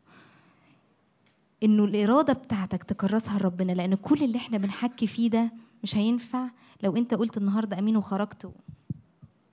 إنه 1.66 1.84
الإرادة 1.86 2.34
بتاعتك 2.34 2.84
تكرسها 2.84 3.40
لربنا 3.40 3.72
لأن 3.72 3.96
كل 3.96 4.24
اللي 4.24 4.38
إحنا 4.38 4.58
بنحكي 4.58 5.08
فيه 5.08 5.30
ده 5.30 5.52
مش 5.84 5.96
هينفع 5.96 6.50
لو 6.84 6.96
أنت 6.98 7.14
قلت 7.14 7.38
النهارده 7.38 7.80
أمين 7.80 7.98
وخرجت 7.98 8.46
و... 8.46 8.52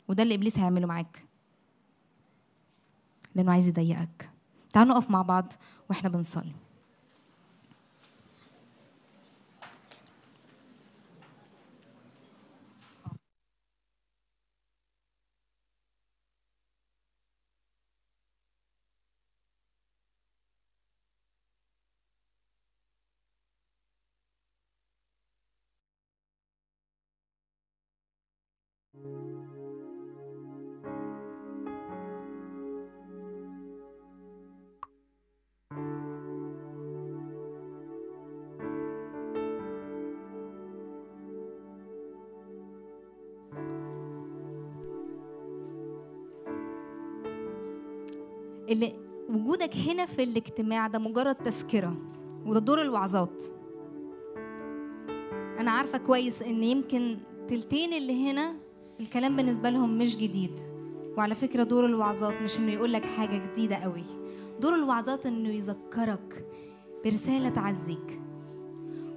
وده 0.09 0.22
اللي 0.22 0.34
إبليس 0.34 0.59
هيعمله 0.59 0.86
معاك. 0.86 1.24
لأنه 3.34 3.52
عايز 3.52 3.68
يضيقك. 3.68 4.30
تعالوا 4.72 4.94
نقف 4.94 5.10
مع 5.10 5.22
بعض 5.22 5.52
وإحنا 5.90 6.09
بنصلي. 6.09 6.52
وجودك 49.62 49.76
هنا 49.89 50.06
في 50.06 50.22
الاجتماع 50.22 50.86
ده 50.86 50.98
مجرد 50.98 51.34
تذكرة 51.34 51.97
وده 52.47 52.60
دور 52.60 52.82
الوعظات. 52.82 53.43
أنا 55.59 55.70
عارفة 55.70 55.98
كويس 55.98 56.43
إن 56.43 56.62
يمكن 56.62 57.16
تلتين 57.48 57.93
اللي 57.93 58.30
هنا 58.30 58.55
الكلام 59.01 59.36
بالنسبة 59.36 59.70
لهم 59.70 59.98
مش 59.98 60.16
جديد 60.16 60.60
وعلى 61.16 61.34
فكرة 61.34 61.62
دور 61.62 61.86
الوعظات 61.86 62.43
مش 62.43 62.59
إنه 62.59 62.72
يقولك 62.72 63.05
حاجة 63.05 63.36
جديدة 63.36 63.76
قوي. 63.76 64.02
دور 64.60 64.74
الوعظات 64.74 65.26
إنه 65.26 65.48
يذكرك 65.48 66.47
برسالة 67.05 67.48
تعزيك. 67.48 68.20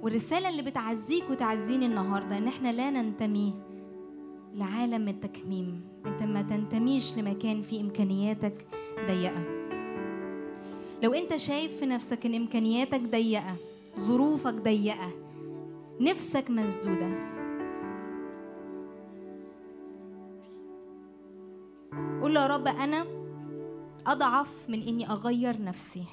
والرسالة 0.02 0.48
اللي 0.48 0.62
بتعزيك 0.62 1.30
وتعزيني 1.30 1.86
النهاردة 1.86 2.38
إن 2.38 2.48
إحنا 2.48 2.72
لا 2.72 2.90
ننتمي 2.90 3.54
لعالم 4.54 5.08
التكميم. 5.08 5.80
أنت 6.06 6.22
ما 6.22 6.42
تنتميش 6.42 7.18
لمكان 7.18 7.60
فيه 7.60 7.80
إمكانياتك 7.80 8.66
ضيقة. 9.08 9.55
لو 11.02 11.12
انت 11.12 11.36
شايف 11.36 11.78
في 11.78 11.86
نفسك 11.86 12.26
ان 12.26 12.34
امكانياتك 12.34 13.00
ضيقة 13.00 13.56
ظروفك 13.98 14.54
ضيقة 14.54 15.10
نفسك 16.00 16.50
مسدودة. 16.50 17.36
قول 22.22 22.34
له 22.34 22.40
يا 22.40 22.46
رب 22.46 22.68
أنا 22.68 23.06
أضعف 24.06 24.66
من 24.68 24.82
إني 24.82 25.10
أغير 25.10 25.62
نفسي. 25.62 26.04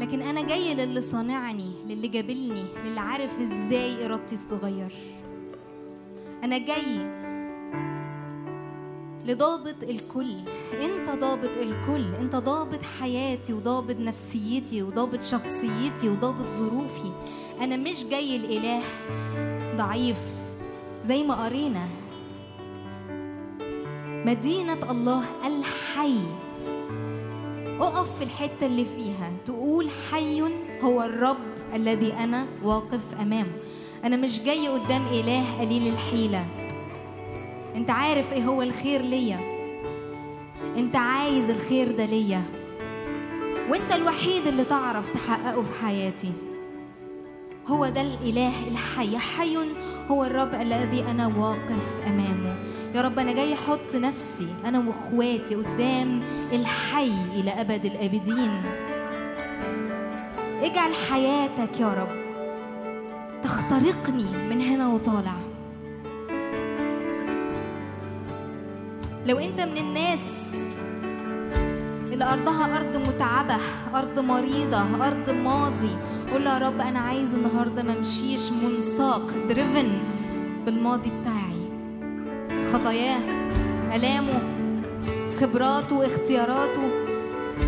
لكن 0.00 0.22
أنا 0.22 0.42
جاي 0.42 0.74
للي 0.74 1.00
صانعني 1.00 1.70
للي 1.86 2.08
جابلني 2.08 2.64
للي 2.84 3.00
عارف 3.00 3.40
إزاي 3.40 4.06
إرادتي 4.06 4.36
تتغير. 4.36 4.92
أنا 6.44 6.58
جاي 6.58 7.19
لضابط 9.26 9.82
الكل. 9.82 10.32
انت 10.72 11.20
ضابط 11.20 11.56
الكل. 11.56 12.14
انت 12.14 12.36
ضابط 12.36 12.82
حياتي 13.00 13.52
وضابط 13.52 13.96
نفسيتي 14.00 14.82
وضابط 14.82 15.22
شخصيتي 15.22 16.08
وضابط 16.08 16.48
ظروفي. 16.48 17.12
أنا 17.60 17.76
مش 17.76 18.04
جاي 18.04 18.36
الإله. 18.36 18.80
ضعيف. 19.76 20.18
زي 21.08 21.22
ما 21.22 21.44
قرينا. 21.44 21.88
مدينة 24.26 24.90
الله 24.90 25.24
الحي. 25.46 26.18
أقف 27.80 28.16
في 28.18 28.24
الحتة 28.24 28.66
اللي 28.66 28.84
فيها. 28.84 29.32
تقول 29.46 29.90
حي 30.10 30.42
هو 30.82 31.02
الرب 31.02 31.36
الذي 31.74 32.12
أنا 32.12 32.46
واقف 32.62 33.20
أمامه 33.20 33.52
أنا 34.04 34.16
مش 34.16 34.40
جاي 34.40 34.68
قدام 34.68 35.06
إله 35.06 35.60
قليل 35.60 35.92
الحيلة. 35.92 36.59
انت 37.76 37.90
عارف 37.90 38.32
إيه 38.32 38.44
هو 38.44 38.62
الخير 38.62 39.02
ليا؟ 39.02 39.40
انت 40.76 40.96
عايز 40.96 41.50
الخير 41.50 41.92
ده 41.92 42.04
ليا. 42.04 42.42
وانت 43.70 43.92
الوحيد 43.92 44.46
اللي 44.46 44.64
تعرف 44.64 45.10
تحققه 45.10 45.62
في 45.62 45.84
حياتي. 45.84 46.32
هو 47.66 47.88
ده 47.88 48.00
الإله 48.00 48.68
الحي. 48.68 49.18
حي 49.18 49.56
هو 50.10 50.24
الرب 50.24 50.54
الذي 50.54 51.04
أنا 51.10 51.26
واقف 51.26 52.06
أمامه. 52.06 52.54
يا 52.94 53.02
رب 53.02 53.18
أنا 53.18 53.32
جاي 53.32 53.54
أحط 53.54 53.94
نفسي 53.94 54.48
أنا 54.64 54.78
وإخواتي 54.78 55.54
قدام 55.54 56.22
الحي 56.52 57.12
إلى 57.34 57.50
أبد 57.50 57.84
الأبدين. 57.84 58.62
اجعل 60.62 60.94
حياتك 61.10 61.80
يا 61.80 61.94
رب 61.94 62.20
تخترقني 63.42 64.48
من 64.50 64.60
هنا 64.60 64.88
وطالع. 64.88 65.49
لو 69.26 69.38
انت 69.38 69.60
من 69.60 69.78
الناس 69.78 70.20
اللي 72.12 72.24
أرضها 72.24 72.76
أرض 72.76 72.96
متعبة 73.08 73.56
أرض 73.94 74.18
مريضة 74.18 75.06
أرض 75.06 75.30
ماضي 75.30 75.96
قول 76.32 76.46
يا 76.46 76.58
رب 76.58 76.80
أنا 76.80 76.98
عايز 77.00 77.34
النهارده 77.34 77.82
ما 77.82 77.92
امشيش 77.92 78.50
منساق 78.52 79.30
دريفن 79.48 79.88
بالماضي 80.66 81.10
بتاعي. 81.20 81.60
خطاياه 82.72 83.18
آلامه 83.96 84.42
خبراته 85.40 86.06
اختياراته 86.06 86.90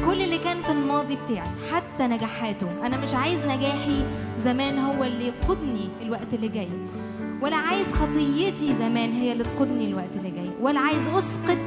كل 0.07 0.23
اللي 0.23 0.39
كان 0.39 0.63
في 0.63 0.73
الماضي 0.73 1.19
بتاعي 1.27 1.49
حتى 1.73 2.07
نجاحاته. 2.07 2.87
أنا 2.87 2.97
مش 2.97 3.15
عايز 3.15 3.39
نجاحي 3.45 4.05
زمان 4.41 4.79
هو 4.79 5.05
اللي 5.05 5.27
يقودني 5.29 5.89
الوقت 6.03 6.35
اللي 6.35 6.49
جاي 6.49 6.69
ولا 7.43 7.57
عايز 7.57 7.93
خطيتي 7.93 8.75
زمان 8.79 9.13
هي 9.13 9.33
اللي 9.33 9.45
تقودني 9.45 9.85
الوقت 9.89 10.17
ولا 10.63 10.81
عايز 10.81 11.07
اسقط 11.07 11.59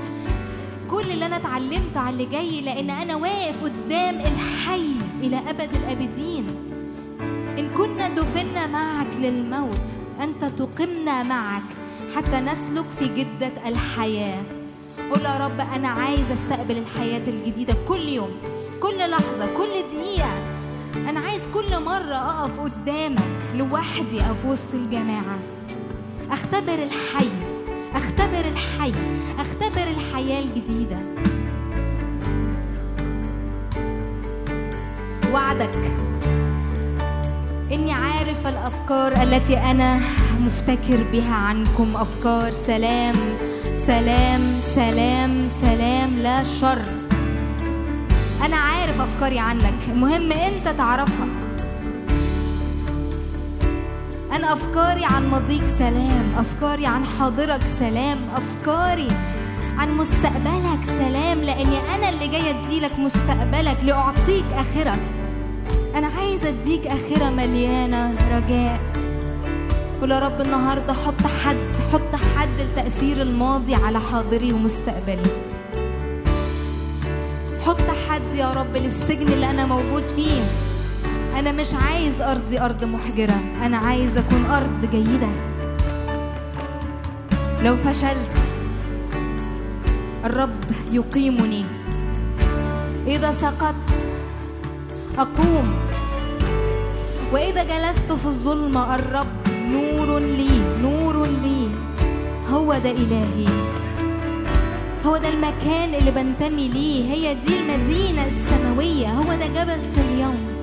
كل 0.91 1.11
اللي 1.11 1.25
أنا 1.25 1.35
اتعلمته 1.35 1.99
على 1.99 2.09
اللي 2.09 2.25
جاي 2.25 2.61
لأن 2.61 2.89
أنا 2.89 3.15
واقف 3.15 3.63
قدام 3.63 4.19
الحي 4.19 4.95
إلى 5.23 5.39
ابد 5.49 5.75
الابدين. 5.75 6.45
إن 7.59 7.69
كنا 7.77 8.09
دفنا 8.09 8.67
معك 8.67 9.07
للموت 9.19 9.95
أنت 10.21 10.45
تقمنا 10.45 11.23
معك 11.23 11.61
حتى 12.15 12.39
نسلك 12.39 12.85
في 12.99 13.07
جدة 13.07 13.67
الحياة. 13.67 14.41
قول 15.09 15.21
يا 15.21 15.37
رب 15.37 15.59
أنا 15.75 15.87
عايز 15.87 16.31
أستقبل 16.31 16.77
الحياة 16.77 17.27
الجديدة 17.27 17.75
كل 17.87 18.09
يوم 18.09 18.31
كل 18.81 18.97
لحظة 18.97 19.45
كل 19.57 19.69
دقيقة. 19.93 20.33
أنا 21.09 21.19
عايز 21.19 21.47
كل 21.53 21.83
مرة 21.83 22.15
أقف 22.15 22.59
قدامك 22.59 23.19
لوحدي 23.55 24.21
أو 24.21 24.33
في 24.41 24.47
وسط 24.47 24.73
الجماعة. 24.73 25.39
أختبر 26.31 26.83
الحي. 26.83 27.54
أختبر 27.95 28.45
الحي 28.45 28.91
أختبر 29.39 29.87
الحياة 29.87 30.39
الجديدة. 30.39 30.95
وعدك. 35.33 35.75
إني 37.71 37.93
عارف 37.93 38.47
الأفكار 38.47 39.23
التي 39.23 39.57
أنا 39.57 39.99
مفتكر 40.45 41.03
بها 41.11 41.35
عنكم. 41.35 41.95
أفكار 41.95 42.51
سلام 42.51 43.15
سلام 43.75 44.59
سلام 44.61 45.49
سلام 45.49 46.09
لا 46.09 46.43
شر. 46.43 46.81
أنا 48.45 48.55
عارف 48.55 49.01
أفكاري 49.01 49.39
عنك. 49.39 49.79
المهم 49.91 50.31
أنت 50.31 50.67
تعرفها. 50.77 51.44
أنا 54.35 54.53
أفكاري 54.53 55.05
عن 55.05 55.27
ماضيك 55.29 55.63
سلام 55.77 56.33
أفكاري 56.37 56.85
عن 56.85 57.05
حاضرك 57.05 57.61
سلام 57.79 58.17
أفكاري 58.35 59.07
عن 59.77 59.91
مستقبلك 59.97 60.79
سلام 60.85 61.41
لأني 61.41 61.95
أنا 61.95 62.09
اللي 62.09 62.27
جاي 62.27 62.49
أديلك 62.49 62.99
مستقبلك 62.99 63.77
لأعطيك 63.83 64.43
اخرك 64.55 64.99
أنا 65.95 66.07
عايزه 66.07 66.49
أديك 66.49 66.87
آخرة 66.87 67.29
مليانة 67.29 68.15
رجاء. 68.35 68.79
قول 70.01 70.11
يا 70.11 70.19
رب 70.19 70.41
النهارده 70.41 70.93
حط 70.93 71.21
حد 71.45 71.71
حط 71.93 72.15
حد 72.35 72.49
لتأثير 72.59 73.21
الماضي 73.21 73.75
على 73.75 73.99
حاضري 73.99 74.53
ومستقبلي. 74.53 75.29
حط 77.65 77.81
حد 78.09 78.35
يا 78.35 78.51
رب 78.51 78.75
للسجن 78.77 79.27
اللي 79.27 79.49
أنا 79.51 79.65
موجود 79.65 80.03
فيه. 80.15 80.41
أنا 81.35 81.51
مش 81.51 81.73
عايز 81.73 82.21
أرضي 82.21 82.59
أرض 82.59 82.83
محجرة 82.83 83.39
أنا 83.63 83.77
عايز 83.77 84.17
أكون 84.17 84.45
أرض 84.45 84.91
جيدة. 84.91 85.29
لو 87.63 87.77
فشلت 87.77 88.37
الرب 90.25 90.63
يقيمني. 90.91 91.65
إذا 93.07 93.31
سقطت 93.31 93.93
أقوم. 95.17 95.73
وإذا 97.33 97.63
جلست 97.63 98.11
في 98.11 98.25
الظلمة 98.25 98.95
الرب 98.95 99.47
نور 99.69 100.19
لي 100.19 100.61
نور 100.81 101.27
لي. 101.27 101.69
هو 102.51 102.73
ده 102.73 102.91
إلهي. 102.91 103.47
هو 105.05 105.17
ده 105.17 105.29
المكان 105.29 105.93
اللي 105.95 106.11
بنتمي 106.11 106.67
ليه. 106.67 107.13
هي 107.13 107.35
دي 107.35 107.59
المدينة 107.59 108.25
السماوية. 108.25 109.07
هو 109.07 109.35
ده 109.35 109.47
جبل 109.47 109.89
صهيون 109.95 110.54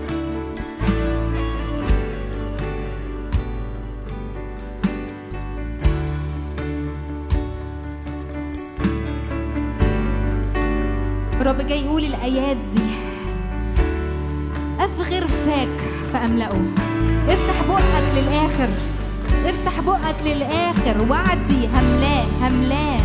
الرب 11.43 11.67
جاي 11.67 11.85
يقول 11.85 12.05
الايات 12.05 12.57
دي. 12.57 12.83
افغر 14.81 15.29
فاك 15.29 15.69
فأملأه. 16.13 16.61
افتح 17.29 17.63
بقك 17.69 18.05
للآخر. 18.17 18.69
افتح 19.47 19.81
بقك 19.81 20.15
للآخر. 20.25 21.11
وعدي 21.11 21.69
هملاه 21.75 22.25
هملاه. 22.43 23.01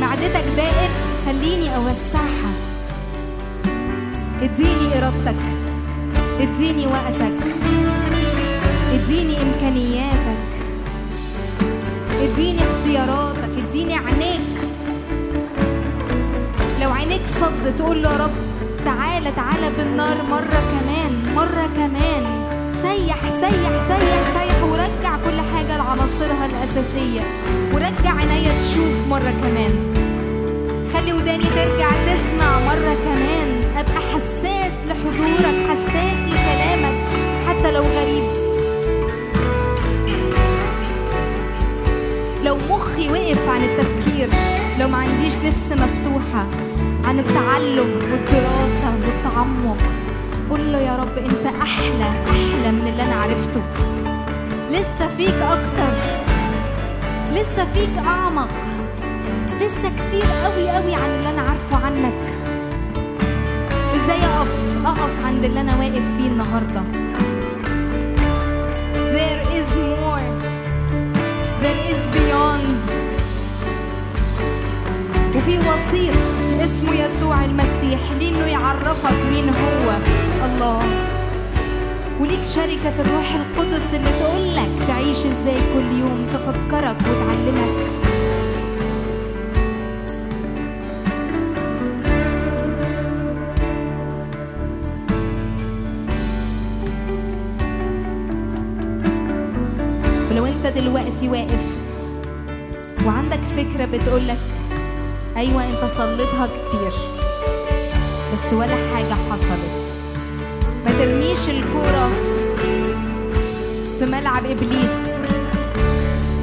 معدتك 0.00 0.44
ضاقت 0.56 0.96
خليني 1.26 1.76
أوسعها. 1.76 2.52
اديني 4.42 4.98
إرادتك. 4.98 5.42
اديني 6.40 6.86
وقتك. 6.86 7.36
اديني 8.92 9.42
إمكانياتك. 9.42 10.46
اديني 12.20 12.58
اختياراتك. 12.62 13.50
اديني 13.68 13.94
عينيك. 13.94 14.59
صد 17.40 17.76
تقول 17.78 18.02
له 18.02 18.12
يا 18.12 18.16
رب 18.16 18.30
تعالى 18.84 19.30
تعالى 19.30 19.70
بالنار 19.76 20.22
مرة 20.22 20.60
كمان 20.72 21.34
مرة 21.34 21.68
كمان. 21.76 22.24
سيح 22.82 23.30
سيح 23.30 23.72
سيح 23.88 24.22
سيح 24.34 24.62
ورجع 24.64 25.16
كل 25.24 25.40
حاجة 25.54 25.76
لعناصرها 25.76 26.46
الأساسية. 26.46 27.20
ورجع 27.74 28.16
عينيا 28.18 28.52
تشوف 28.62 29.08
مرة 29.10 29.32
كمان. 29.42 29.72
خلي 30.94 31.12
وداني 31.12 31.44
ترجع 31.44 31.90
تسمع 31.90 32.58
مرة 32.58 32.96
كمان. 33.04 33.60
أبقى 33.76 34.00
حساس 34.12 34.74
لحضورك 34.88 35.56
حساس 35.70 36.18
لكلامك 36.28 36.96
حتى 37.48 37.72
لو 37.72 37.82
غريب. 37.82 38.24
لو 42.44 42.56
مخي 42.70 43.08
وقف 43.08 43.48
عن 43.48 43.64
التفكير 43.64 44.28
لو 44.78 44.88
ما 44.88 44.98
عنديش 44.98 45.34
نفس 45.44 45.72
مفتوحة 45.72 46.46
عن 47.04 47.18
التعلم 47.18 47.90
والدراسة 48.12 48.90
والتعمق. 49.04 49.76
قول 50.50 50.72
له 50.72 50.78
يا 50.78 50.96
رب 50.96 51.18
أنت 51.18 51.46
أحلى 51.62 52.08
أحلى 52.30 52.72
من 52.72 52.88
اللي 52.88 53.02
أنا 53.02 53.14
عرفته. 53.14 53.62
لسه 54.70 55.08
فيك 55.16 55.34
أكتر. 55.34 55.92
لسه 57.32 57.64
فيك 57.74 57.98
أعمق. 58.06 58.48
لسه 59.60 59.88
كتير 59.98 60.24
قوي 60.44 60.70
قوي 60.70 60.94
عن 60.94 61.10
اللي 61.10 61.30
أنا 61.30 61.42
عارفه 61.42 61.86
عنك. 61.86 62.20
إزاي 63.96 64.18
أقف؟ 64.24 64.86
أقف 64.86 65.24
عند 65.24 65.44
اللي 65.44 65.60
أنا 65.60 65.76
واقف 65.76 66.04
فيه 66.18 66.28
النهارده. 66.28 66.82
There 69.16 69.42
is 69.58 69.70
more. 69.74 70.26
There 71.62 71.82
is 71.92 72.02
beyond. 72.16 73.09
وفي 75.50 75.58
وسيط 75.58 76.14
اسمه 76.60 76.94
يسوع 76.94 77.44
المسيح 77.44 77.98
ليه 78.18 78.28
انه 78.28 78.46
يعرفك 78.46 79.12
مين 79.30 79.48
هو. 79.48 79.90
الله. 80.44 80.82
وليك 82.20 82.44
شركة 82.46 83.00
الروح 83.00 83.34
القدس 83.34 83.94
اللي 83.94 84.10
تقول 84.20 84.56
لك 84.56 84.86
تعيش 84.88 85.16
إزاي 85.18 85.58
كل 85.74 85.98
يوم 85.98 86.26
تفكرك 86.32 86.96
وتعلمك. 87.00 87.90
ولو 100.30 100.46
أنت 100.46 100.66
دلوقتي 100.66 101.28
واقف 101.28 101.64
وعندك 103.06 103.40
فكرة 103.56 103.84
بتقولك 103.84 104.38
أيوه 105.40 105.64
أنت 105.64 105.92
صليتها 105.96 106.46
كتير. 106.46 106.92
بس 108.32 108.52
ولا 108.52 108.76
حاجة 108.94 109.14
حصلت. 109.30 109.80
ما 110.84 110.90
ترميش 110.98 111.48
الكورة 111.48 112.08
في 113.98 114.06
ملعب 114.06 114.46
إبليس. 114.46 114.98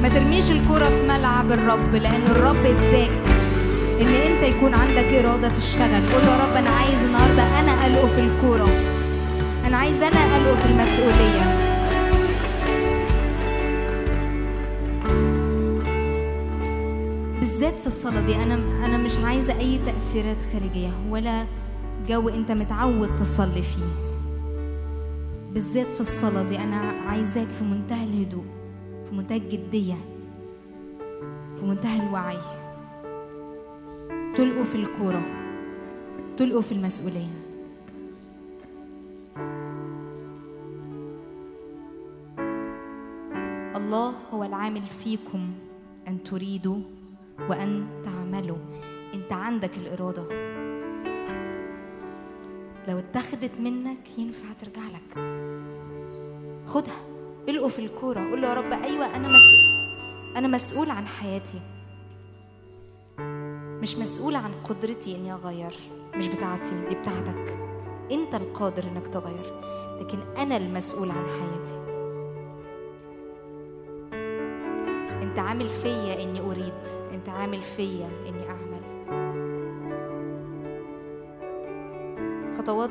ما 0.02 0.08
ترميش 0.08 0.50
الكرة 0.50 0.84
في 0.84 1.02
ملعب 1.08 1.52
الرب 1.52 1.94
لأن 1.94 2.22
الرب 2.26 2.66
اداك 2.66 3.10
إن 4.00 4.14
أنت 4.14 4.42
يكون 4.42 4.74
عندك 4.74 5.04
إرادة 5.04 5.48
تشتغل. 5.48 6.02
قول 6.12 6.22
يا 6.22 6.36
رب 6.36 6.56
أنا 6.56 6.70
عايز 6.70 6.98
النهاردة 7.04 7.42
أنا 7.60 7.86
القف 7.86 8.18
الكورة. 8.18 8.68
أنا 9.66 9.76
عايز 9.76 10.02
أنا 10.02 10.36
القف 10.36 10.66
المسؤولية. 10.66 11.57
الصلاة 17.98 18.26
دي. 18.26 18.36
أنا 18.42 18.54
أنا 18.86 18.96
مش 18.96 19.18
عايزة 19.18 19.58
أي 19.58 19.78
تأثيرات 19.78 20.36
خارجية 20.52 20.90
ولا 21.10 21.46
جو 22.08 22.28
أنت 22.28 22.52
متعود 22.52 23.16
تصلي 23.16 23.62
فيه. 23.62 23.84
بالذات 25.52 25.92
في 25.92 26.00
الصلاة 26.00 26.42
دي. 26.42 26.58
أنا 26.58 26.76
عايزاك 26.76 27.48
في 27.48 27.64
منتهى 27.64 28.04
الهدوء 28.04 28.44
في 29.08 29.14
منتهى 29.14 29.36
الجدية 29.36 29.94
في 31.56 31.64
منتهى 31.64 32.08
الوعي. 32.08 32.38
تلقوا 34.36 34.64
في 34.64 34.74
الكورة 34.74 35.22
تلقوا 36.36 36.62
في 36.62 36.72
المسؤولية. 36.72 37.28
الله 43.76 44.12
هو 44.34 44.44
العامل 44.44 44.82
فيكم 44.82 45.50
أن 46.08 46.22
تريدوا 46.22 46.78
وأن 47.40 47.86
تعملوا. 48.04 48.58
أنت 49.14 49.32
عندك 49.32 49.76
الإرادة. 49.76 50.22
لو 52.88 52.98
اتخذت 52.98 53.60
منك 53.60 54.18
ينفع 54.18 54.52
ترجع 54.52 54.82
لك. 54.82 55.18
خدها 56.66 57.00
إلقوا 57.48 57.68
في 57.68 57.78
الكورة. 57.78 58.20
قول 58.20 58.42
له 58.42 58.48
يا 58.48 58.54
رب 58.54 58.72
أيوة 58.72 59.16
أنا 59.16 59.28
مسؤول. 59.28 59.68
أنا 60.36 60.48
مسؤول 60.48 60.90
عن 60.90 61.06
حياتي. 61.06 61.60
مش 63.82 63.98
مسؤول 63.98 64.34
عن 64.34 64.52
قدرتي 64.52 65.16
إني 65.16 65.32
أغير. 65.32 65.72
مش 66.14 66.28
بتاعتي 66.28 66.86
دي 66.88 66.94
بتاعتك. 66.94 67.58
أنت 68.10 68.34
القادر 68.34 68.84
إنك 68.84 69.06
تغير. 69.08 69.60
لكن 70.00 70.18
أنا 70.38 70.56
المسؤول 70.56 71.10
عن 71.10 71.24
حياتي. 71.26 71.78
أنت 75.22 75.38
عامل 75.38 75.70
فيا 75.70 76.22
إني 76.22 76.40
أريد. 76.40 77.07
عامل 77.30 77.62
فيا 77.62 78.08
إني 78.28 78.48
أعمل. 78.48 78.78
خطوات 82.58 82.90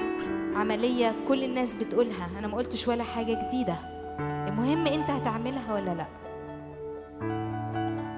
عملية 0.56 1.16
كل 1.28 1.44
الناس 1.44 1.76
بتقولها. 1.76 2.30
أنا 2.40 2.48
ما 2.48 2.58
قلتش 2.58 2.88
ولا 2.88 3.04
حاجة 3.04 3.48
جديدة. 3.48 3.76
المهم 4.20 4.88
أنت 4.88 5.10
هتعملها 5.10 5.74
ولا 5.74 5.94
لأ؟ 5.94 6.08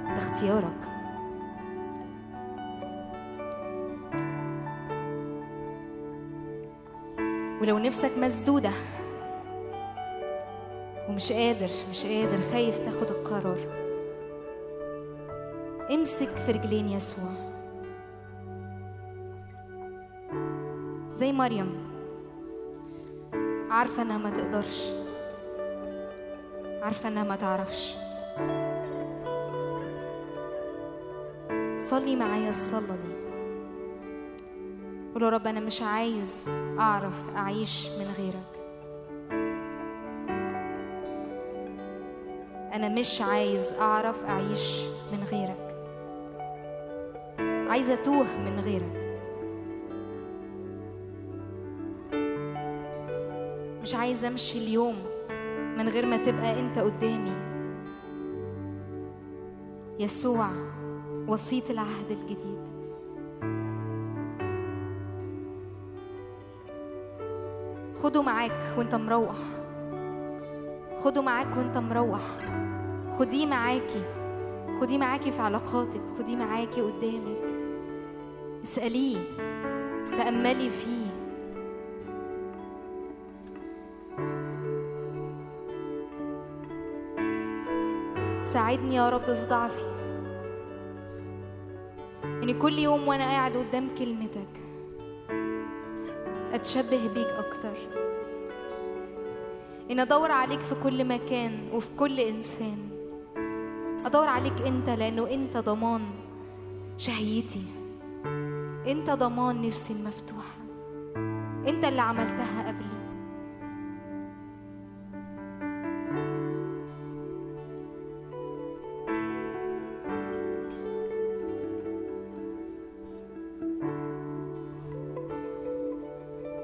ده 0.10 0.18
اختيارك. 0.18 0.90
ولو 7.62 7.78
نفسك 7.78 8.12
مسدودة 8.18 8.72
ومش 11.10 11.32
قادر 11.32 11.70
مش 11.90 12.06
قادر 12.06 12.40
خايف 12.52 12.80
تاخد 12.80 13.08
القرار. 13.10 13.79
امسك 15.92 16.36
في 16.36 16.52
رجلين 16.52 16.90
يسوع. 16.90 17.30
زي 21.14 21.32
مريم. 21.32 21.90
عارفة 23.70 24.02
إنها 24.02 24.18
ما 24.18 24.30
تقدرش. 24.30 24.86
عارفة 26.82 27.10
إنها 27.10 27.24
ما 27.24 27.36
تعرفش. 27.36 27.96
صلي 31.78 32.16
معايا 32.16 32.50
الصلاة 32.50 32.96
دي. 32.96 33.20
قول 35.14 35.24
يا 35.24 35.30
رب 35.30 35.48
أنا 35.48 35.60
مش 35.60 35.82
عايز 35.82 36.50
أعرف 36.80 37.30
أعيش 37.38 37.88
من 37.90 38.14
غيرك. 38.18 38.60
أنا 42.74 42.90
مش 42.90 43.22
عايز 43.22 43.74
أعرف 43.74 44.26
أعيش 44.26 44.82
من 45.12 45.24
غيرك. 45.32 45.69
عايزة 47.80 47.94
أتوه 47.94 48.24
من 48.38 48.60
غيرك. 48.60 49.20
مش 53.82 53.96
عايزة 53.96 54.28
أمشي 54.28 54.58
اليوم 54.58 54.96
من 55.78 55.90
غير 55.90 56.06
ما 56.06 56.18
تبقى 56.18 56.60
أنت 56.60 56.80
قدامي. 56.80 57.32
يسوع 60.00 60.48
وسيط 61.28 61.70
العهد 61.70 62.12
الجديد. 62.12 62.60
خده 68.04 68.22
معاك 68.22 68.78
وأنت 68.78 68.96
مروح. 68.96 69.38
خده 70.98 71.22
معاك 71.22 71.58
وأنت 71.58 71.78
مروح. 71.78 72.22
خديه 73.20 73.46
معاكي. 73.46 74.04
خديه 74.82 74.98
معاكي 74.98 75.32
في 75.32 75.42
علاقاتك. 75.42 76.02
خديه 76.20 76.36
معاكي 76.36 76.82
قدامك. 76.82 77.59
اسأليه 78.64 79.18
تأملي 80.18 80.70
فيه. 80.70 81.10
ساعدني 88.44 88.96
يا 88.96 89.10
رب 89.10 89.26
في 89.26 89.46
ضعفي. 89.50 90.00
اني 92.24 92.54
كل 92.54 92.80
يوم 92.80 93.08
وأنا 93.08 93.24
قاعد 93.24 93.58
قدام 93.58 93.90
كلمتك 93.98 94.54
أتشبه 96.54 97.14
بيك 97.14 97.28
أكتر. 97.28 97.78
إن 99.92 100.00
أدور 100.00 100.32
عليك 100.32 100.60
في 100.60 100.76
كل 100.84 101.06
مكان 101.06 101.70
وفي 101.74 101.90
كل 102.00 102.20
إنسان. 102.20 102.78
أدور 104.06 104.28
عليك 104.28 104.62
أنت 104.68 104.90
لأنه 104.90 105.30
أنت 105.34 105.58
ضمان 105.58 106.02
شهيتي. 106.98 107.79
انت 108.92 109.10
ضمان 109.10 109.62
نفسي 109.62 109.94
المفتوحه 109.94 110.60
انت 111.68 111.86
اللي 111.86 112.02
عملتها 112.02 112.68
قبلي. 112.68 113.00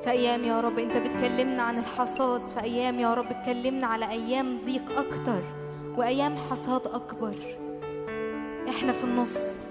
في 0.04 0.12
أيام 0.12 0.44
يا 0.44 0.62
رب 0.62 0.80
أنت 0.80 0.98
بتكلمنا 0.98 1.64
عن 1.64 1.78
الحصاد. 1.78 2.48
في 2.48 2.64
أيام 2.64 3.00
يا 3.00 3.14
رب 3.14 3.26
بتكلمنا 3.26 3.88
على 3.88 4.10
أيام 4.10 4.62
ضيق 4.66 5.00
أكتر 5.00 5.44
وأيام 5.98 6.36
حصاد 6.38 6.88
أكبر. 6.88 7.36
إحنا 8.70 8.92
في 8.92 9.04
النص. 9.04 9.65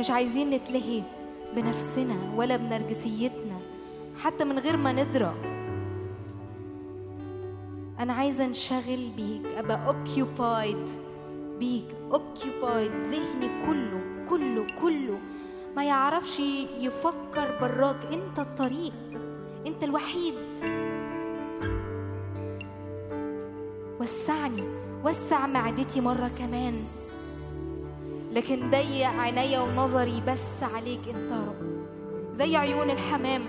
مش 0.00 0.10
عايزين 0.10 0.50
نتلهي 0.50 1.02
بنفسنا 1.56 2.34
ولا 2.36 2.56
بنرجسيتنا 2.56 3.58
حتى 4.20 4.44
من 4.44 4.58
غير 4.58 4.76
ما 4.76 4.92
ندرى. 4.92 5.34
أنا 7.98 8.12
عايزة 8.12 8.44
انشغل 8.44 9.10
بيك 9.16 9.46
أبقى 9.46 9.94
occupied 9.94 10.90
بيك 11.58 11.84
occupied 12.12 12.92
ذهني 13.10 13.66
كله 13.66 14.26
كله 14.30 14.66
كله. 14.80 15.18
ما 15.76 15.84
يعرفش 15.84 16.40
يفكر 16.78 17.58
براك 17.60 18.12
أنت 18.12 18.38
الطريق 18.38 18.94
أنت 19.66 19.84
الوحيد. 19.84 20.34
وسعني 24.00 24.62
وسع 25.04 25.46
معدتي 25.46 26.00
مرة 26.00 26.30
كمان. 26.38 26.74
لكن 28.30 28.70
ضيق 28.70 29.08
عينيا 29.08 29.60
ونظري 29.60 30.22
بس 30.28 30.62
عليك 30.62 31.00
انت 31.08 31.30
يا 31.30 31.36
رب. 31.48 31.70
زي 32.38 32.56
عيون 32.56 32.90
الحمام. 32.90 33.42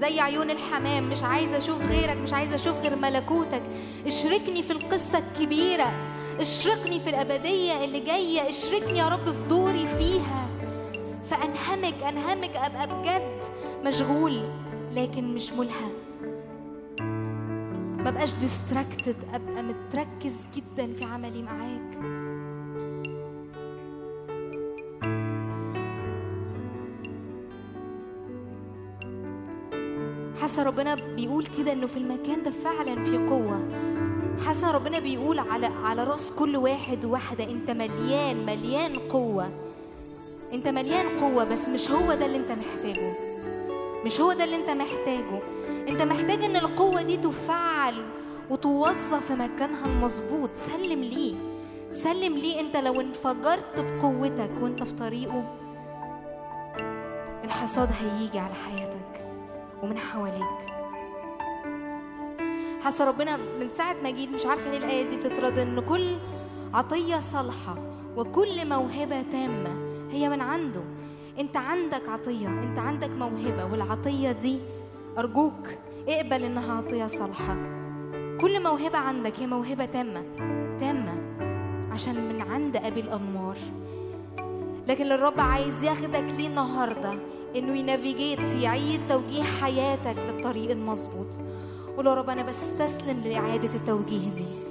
زي 0.00 0.20
عيون 0.20 0.50
الحمام. 0.50 1.10
مش 1.10 1.22
عايزة 1.22 1.56
أشوف 1.56 1.82
غيرك 1.90 2.16
مش 2.16 2.32
عايزة 2.32 2.54
أشوف 2.54 2.76
غير 2.82 2.96
ملكوتك. 2.96 3.62
اشركني 4.06 4.62
في 4.62 4.70
القصة 4.72 5.18
الكبيرة. 5.18 5.90
اشركني 6.40 7.00
في 7.00 7.10
الأبدية 7.10 7.84
اللي 7.84 8.00
جاية. 8.00 8.48
اشركني 8.50 8.98
يا 8.98 9.08
رب 9.08 9.32
في 9.32 9.48
دوري 9.48 9.86
فيها. 9.86 10.46
فأنهمك 11.30 12.02
أنهمك 12.02 12.56
أبقى 12.56 12.86
بجد 12.86 13.40
مشغول 13.84 14.42
لكن 14.94 15.34
مش 15.34 15.52
ملهم. 15.52 15.92
ما 18.04 18.10
بقاش 18.10 18.32
ديستراكتد 18.32 19.16
أبقى 19.34 19.62
متركز 19.62 20.36
جدا 20.56 20.92
في 20.92 21.04
عملي 21.04 21.42
معاك. 21.42 21.98
حاسة 30.52 30.62
ربنا 30.62 30.94
بيقول 30.94 31.46
كده 31.58 31.72
إنه 31.72 31.86
في 31.86 31.96
المكان 31.96 32.42
ده 32.42 32.50
فعلا 32.50 33.04
في 33.04 33.16
قوة. 33.16 33.68
حاسة 34.46 34.70
ربنا 34.70 34.98
بيقول 34.98 35.38
على 35.38 35.66
على 35.66 36.04
رأس 36.04 36.32
كل 36.32 36.56
واحد 36.56 37.04
وواحده 37.04 37.44
أنت 37.44 37.70
مليان 37.70 38.46
مليان 38.46 38.98
قوة. 38.98 39.50
أنت 40.52 40.68
مليان 40.68 41.06
قوة 41.20 41.44
بس 41.44 41.68
مش 41.68 41.90
هو 41.90 42.14
ده 42.14 42.26
اللي 42.26 42.36
أنت 42.36 42.50
محتاجه. 42.50 43.12
مش 44.04 44.20
هو 44.20 44.32
ده 44.32 44.44
اللي 44.44 44.56
أنت 44.56 44.70
محتاجه. 44.70 45.40
أنت 45.88 46.02
محتاج 46.02 46.44
إن 46.44 46.56
القوة 46.56 47.02
دي 47.02 47.16
تفعل 47.16 47.94
وتوظف 48.50 49.26
في 49.26 49.32
مكانها 49.32 49.86
المظبوط. 49.86 50.50
سلم 50.54 51.00
ليه. 51.02 51.34
سلم 51.90 52.36
ليه 52.36 52.60
أنت 52.60 52.76
لو 52.76 53.00
انفجرت 53.00 53.80
بقوتك 53.80 54.50
وأنت 54.60 54.82
في 54.82 54.92
طريقه 54.94 55.44
الحصاد 57.44 57.88
هيجي 58.00 58.38
على 58.38 58.54
حياتك. 58.54 59.01
ومن 59.82 59.98
حواليك. 59.98 60.72
حاسة 62.84 63.04
ربنا 63.08 63.36
من 63.36 63.68
ساعة 63.76 63.96
ما 64.02 64.10
جيت 64.10 64.28
مش 64.30 64.46
عارفة 64.46 64.70
ليه 64.70 64.78
الآية 64.78 65.08
دي 65.10 65.16
بتترد 65.16 65.58
إن 65.58 65.80
كل 65.80 66.16
عطية 66.74 67.20
صالحة 67.20 67.74
وكل 68.16 68.68
موهبة 68.68 69.22
تامة 69.22 69.70
هي 70.10 70.28
من 70.28 70.40
عنده. 70.40 70.80
أنت 71.40 71.56
عندك 71.56 72.08
عطية 72.08 72.48
أنت 72.48 72.78
عندك 72.78 73.10
موهبة 73.10 73.64
والعطية 73.64 74.32
دي 74.32 74.58
أرجوك 75.18 75.68
اقبل 76.08 76.44
إنها 76.44 76.72
عطية 76.76 77.06
صالحة. 77.06 77.56
كل 78.40 78.62
موهبة 78.62 78.98
عندك 78.98 79.32
هي 79.40 79.46
موهبة 79.46 79.84
تامة 79.84 80.22
تامة 80.80 81.14
عشان 81.92 82.14
من 82.14 82.40
عند 82.50 82.76
أبي 82.76 83.00
الانوار 83.00 83.56
لكن 84.88 85.12
الرب 85.12 85.40
عايز 85.40 85.82
ياخدك 85.84 86.24
ليه 86.38 86.46
النهارده؟ 86.48 87.12
إنه 87.56 87.78
ينافيجيت 87.78 88.54
يعيد 88.54 89.00
توجيه 89.08 89.42
حياتك 89.42 90.18
للطريق 90.18 90.70
المظبوط. 90.70 91.26
قول 91.96 92.06
يا 92.06 92.14
رب 92.14 92.30
أنا 92.30 92.42
بستسلم 92.42 93.20
لإعادة 93.24 93.74
التوجيه 93.74 94.34
دي. 94.34 94.62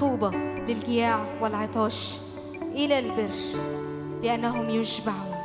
طوبى 0.00 0.36
للجياع 0.68 1.24
والعطاش 1.40 2.18
إلى 2.62 2.98
البر 2.98 3.60
لأنهم 4.22 4.70
يشبعون. 4.70 5.36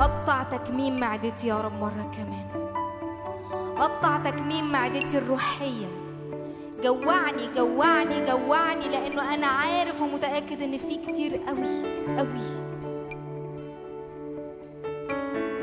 قطع 0.00 0.42
تكميم 0.42 1.00
معدتي 1.00 1.46
يا 1.46 1.60
رب 1.60 1.72
مرة 1.80 2.10
كمان. 2.16 2.59
قطع 3.80 4.16
تكميم 4.16 4.72
معدتي 4.72 5.18
الروحية. 5.18 5.86
جوعني 6.84 7.46
جوعني 7.56 8.26
جوعني 8.26 8.88
لأنه 8.88 9.34
أنا 9.34 9.46
عارف 9.46 10.02
ومتأكد 10.02 10.62
إن 10.62 10.78
في 10.78 10.96
كتير 11.06 11.36
قوي 11.36 11.82
قوي 12.18 12.60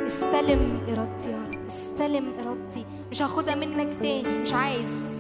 استلم 0.06 0.80
إرادتي 0.90 1.30
يا 1.32 1.38
رب 1.38 1.66
استلم 1.68 2.34
إرادتي. 2.44 2.86
مش 3.12 3.22
هاخدها 3.22 3.56
منك 3.56 3.90
تاني 4.02 4.40
مش 4.40 4.54
عايز. 4.54 5.17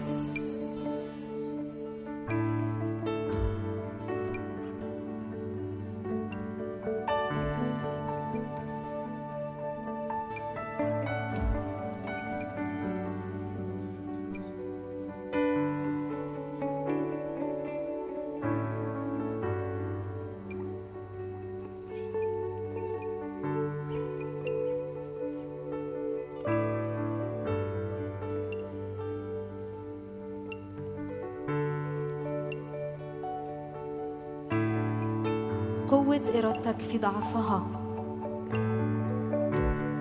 إرادتك 36.77 36.89
في 36.91 36.97
ضعفها. 36.97 37.67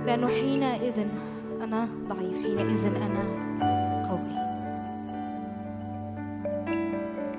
لأنه 0.07 0.29
حينئذ 0.29 1.07
أنا 1.63 1.89
ضعيف 2.09 2.43
حينئذ 2.43 2.87
أنا 2.87 3.23
قوي. 4.09 4.37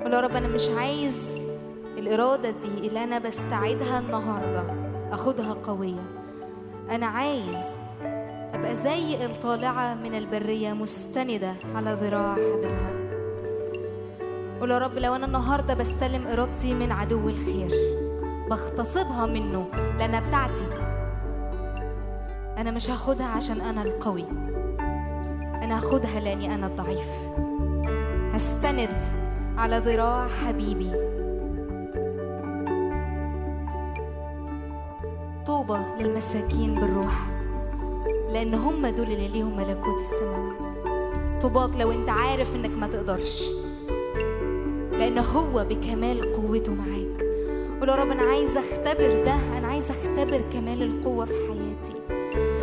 قول 0.02 0.12
يا 0.12 0.20
رب 0.20 0.36
أنا 0.36 0.48
مش 0.48 0.68
عايز 0.70 1.38
الإرادة 1.98 2.50
دي 2.50 2.88
اللي 2.88 3.04
أنا 3.04 3.18
بستعيدها 3.18 3.98
النهاردة 3.98 4.64
أخدها 5.12 5.54
قوية. 5.54 6.04
أنا 6.90 7.06
عايز 7.06 7.64
أبقى 8.54 8.74
زي 8.74 9.24
الطالعة 9.24 9.94
من 9.94 10.14
البرية 10.14 10.72
مستندة 10.72 11.54
على 11.74 11.98
ذراع 12.02 12.34
حبيبها. 12.34 12.90
قول 14.60 14.70
يا 14.70 14.78
رب 14.78 14.98
لو 14.98 15.14
أنا 15.14 15.26
النهاردة 15.26 15.74
بستلم 15.74 16.26
إرادتي 16.26 16.74
من 16.74 16.92
عدو 16.92 17.28
الخير 17.28 17.97
بغتصبها 18.50 19.26
منه. 19.26 19.66
لأنها 19.98 20.20
بتاعتي. 20.20 20.64
أنا 22.58 22.70
مش 22.70 22.90
هاخدها 22.90 23.26
عشان 23.26 23.60
أنا 23.60 23.82
القوي. 23.82 24.24
أنا 25.62 25.76
هاخدها 25.76 26.20
لأني 26.20 26.54
أنا 26.54 26.66
الضعيف. 26.66 27.08
هستند 28.32 29.02
على 29.56 29.78
ذراع 29.78 30.28
حبيبي. 30.28 30.90
طوبى 35.46 35.78
للمساكين 36.00 36.74
بالروح. 36.74 37.26
لأن 38.32 38.54
هم 38.54 38.86
دول 38.86 39.06
اللي 39.06 39.28
ليهم 39.28 39.56
ملكوت 39.56 40.00
السماوات 40.00 40.68
طوباك 41.42 41.70
لو 41.78 41.92
أنت 41.92 42.08
عارف 42.08 42.54
إنك 42.54 42.70
ما 42.70 42.86
تقدرش. 42.86 43.44
لأن 44.92 45.18
هو 45.18 45.64
بكمال 45.64 46.32
قوته 46.32 46.74
معاك. 46.74 47.27
قول 47.80 47.88
يا 47.88 47.94
رب 47.94 48.10
أنا 48.10 48.22
عايز 48.22 48.56
أختبر 48.56 49.24
ده. 49.24 49.34
أنا 49.58 49.66
عايز 49.66 49.90
أختبر 49.90 50.40
كمال 50.52 50.82
القوة 50.82 51.24
في 51.24 51.32
حياتي. 51.32 51.98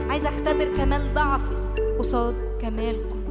عايز 0.10 0.26
أختبر 0.26 0.78
كمال 0.78 1.14
ضعفي 1.14 1.56
قصاد 2.00 2.36
كمال 2.62 2.96
قوتك. 3.10 3.26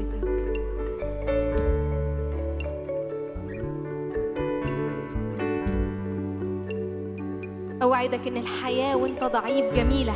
أوعدك 7.82 8.27
إن 8.27 8.36
الحياة 8.36 8.97
وأنت 8.97 9.24
ضعيف 9.24 9.74
جميلة. 9.74 10.15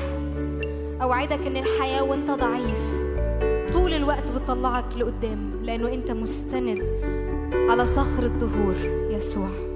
أوعدك 1.02 1.46
إن 1.46 1.56
الحياة 1.56 2.02
وأنت 2.04 2.30
ضعيف. 2.30 3.08
طول 3.72 3.94
الوقت 3.94 4.30
بتطلعك 4.30 4.96
لقدام 4.96 5.50
لأنه 5.62 5.88
أنت 5.88 6.10
مستند 6.10 6.82
على 7.70 7.86
صخر 7.86 8.22
الدهور 8.22 8.74
يسوع. 9.10 9.67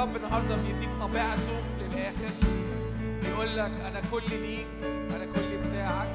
الرب 0.00 0.16
النهارده 0.16 0.56
بيديك 0.56 0.90
طبيعته 1.00 1.62
للآخر. 1.80 2.30
بيقول 3.22 3.56
لك 3.56 3.72
أنا 3.86 4.02
كل 4.10 4.22
ليك 4.30 4.66
أنا 4.84 5.24
كل 5.24 5.58
بتاعك. 5.58 6.08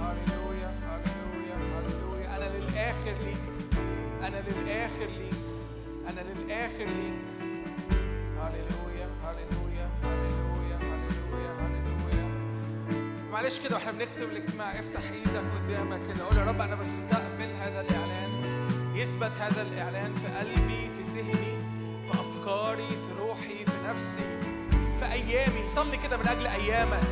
هللويا 0.00 0.70
هللويا 0.88 1.56
هللويا. 1.56 2.36
أنا 2.36 2.58
للآخر 2.58 3.14
ليك 3.24 3.42
أنا 4.22 4.42
للآخر 4.48 5.06
ليك 5.06 5.34
أنا 6.08 6.20
للآخر 6.20 6.84
ليك. 6.84 7.20
هللويا 8.38 9.08
هللويا 9.24 9.88
هللويا 10.02 10.76
هللويا 10.76 11.52
هللويا. 11.60 12.26
معلش 13.32 13.58
كده 13.58 13.76
وإحنا 13.76 13.92
بنختم 13.92 14.30
الاجتماع. 14.30 14.78
افتح 14.78 15.02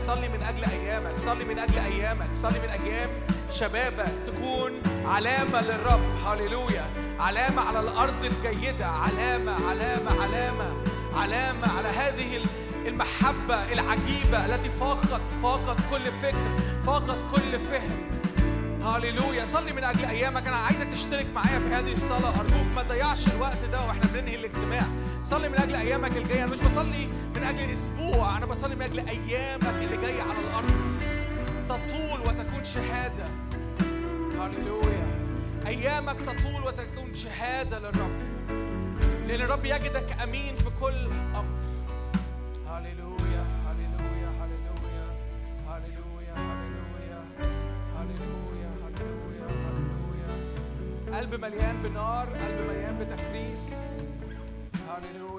صلي 0.06 0.28
من 0.28 0.42
أجل 0.42 0.64
أيامك 0.64 1.18
صلي 1.18 1.44
من 1.44 1.58
أجل 1.58 1.78
أيامك 1.78 2.28
صلي 2.34 2.58
من 2.58 2.68
أيام 2.68 3.10
شبابك. 3.50 4.12
تكون 4.26 4.72
علامة 5.06 5.60
للرب. 5.60 6.00
هللويا. 6.26 6.84
علامة 7.20 7.62
على 7.62 7.80
الأرض 7.80 8.24
الجيدة. 8.24 8.86
علامة 8.86 9.52
علامة 9.68 10.22
علامة 10.22 10.76
علامة 11.16 11.78
على 11.78 11.88
هذه 11.88 12.44
المحبة 12.86 13.72
العجيبة 13.72 14.46
التي 14.46 14.70
فاقت 14.80 15.32
فاقت 15.42 15.76
كل 15.90 16.12
فكر 16.22 16.56
فاقت 16.86 17.18
كل 17.34 17.58
فهم. 17.58 17.90
هللويا. 18.84 19.44
صلي 19.44 19.72
من 19.72 19.84
أجل 19.84 20.04
أيامك. 20.04 20.46
أنا 20.46 20.56
عايزك 20.56 20.88
تشترك 20.92 21.26
معايا 21.34 21.58
في 21.58 21.74
هذه 21.74 21.92
الصلاة. 21.92 22.40
أرجوك 22.40 22.66
ما 22.76 22.82
تضيعش 22.82 23.28
الوقت 23.28 23.64
ده 23.72 23.86
وإحنا 23.86 24.06
بننهي 24.14 24.34
الاجتماع. 24.34 24.86
صلي 25.22 25.48
من 25.48 25.58
أجل 25.58 25.76
أيامك 25.76 26.16
الجاية. 26.16 26.44
أنا 26.44 26.52
مش 26.52 26.60
بصلي 26.60 27.08
من 27.47 27.59
أجل 27.59 27.70
أسبوع. 27.73 28.36
أنا 28.36 28.47
بصلي 28.47 28.74
من 28.74 28.82
أجل 28.82 29.09
أيامك 29.09 29.82
اللي 29.82 29.97
جاية 29.97 30.23
على 30.23 30.39
الأرض. 30.39 30.73
تطول 31.68 32.20
وتكون 32.20 32.64
شهادة. 32.64 33.24
هللويا. 34.40 35.06
أيامك 35.66 36.16
تطول 36.20 36.62
وتكون 36.66 37.14
شهادة 37.14 37.78
للرب. 37.78 38.10
لأن 39.28 39.40
الرب 39.40 39.64
يجدك 39.64 40.16
أمين 40.23 40.56
في 40.56 40.70
كل 40.81 41.06
أمر. 41.35 41.44
هللويا. 42.68 43.44
هللويا. 43.66 44.31
هللويا. 44.40 45.06
هللويا. 45.68 46.35
هللويا. 46.36 47.10
هللويا. 47.97 48.70
هللويا. 48.86 49.51
هللويا. 49.77 51.18
قلب 51.18 51.35
مليان 51.35 51.77
بنار. 51.82 52.28
قلب 52.28 52.60
مليان 52.68 52.98
بتكريس. 52.98 53.74
هللويا. 54.89 55.35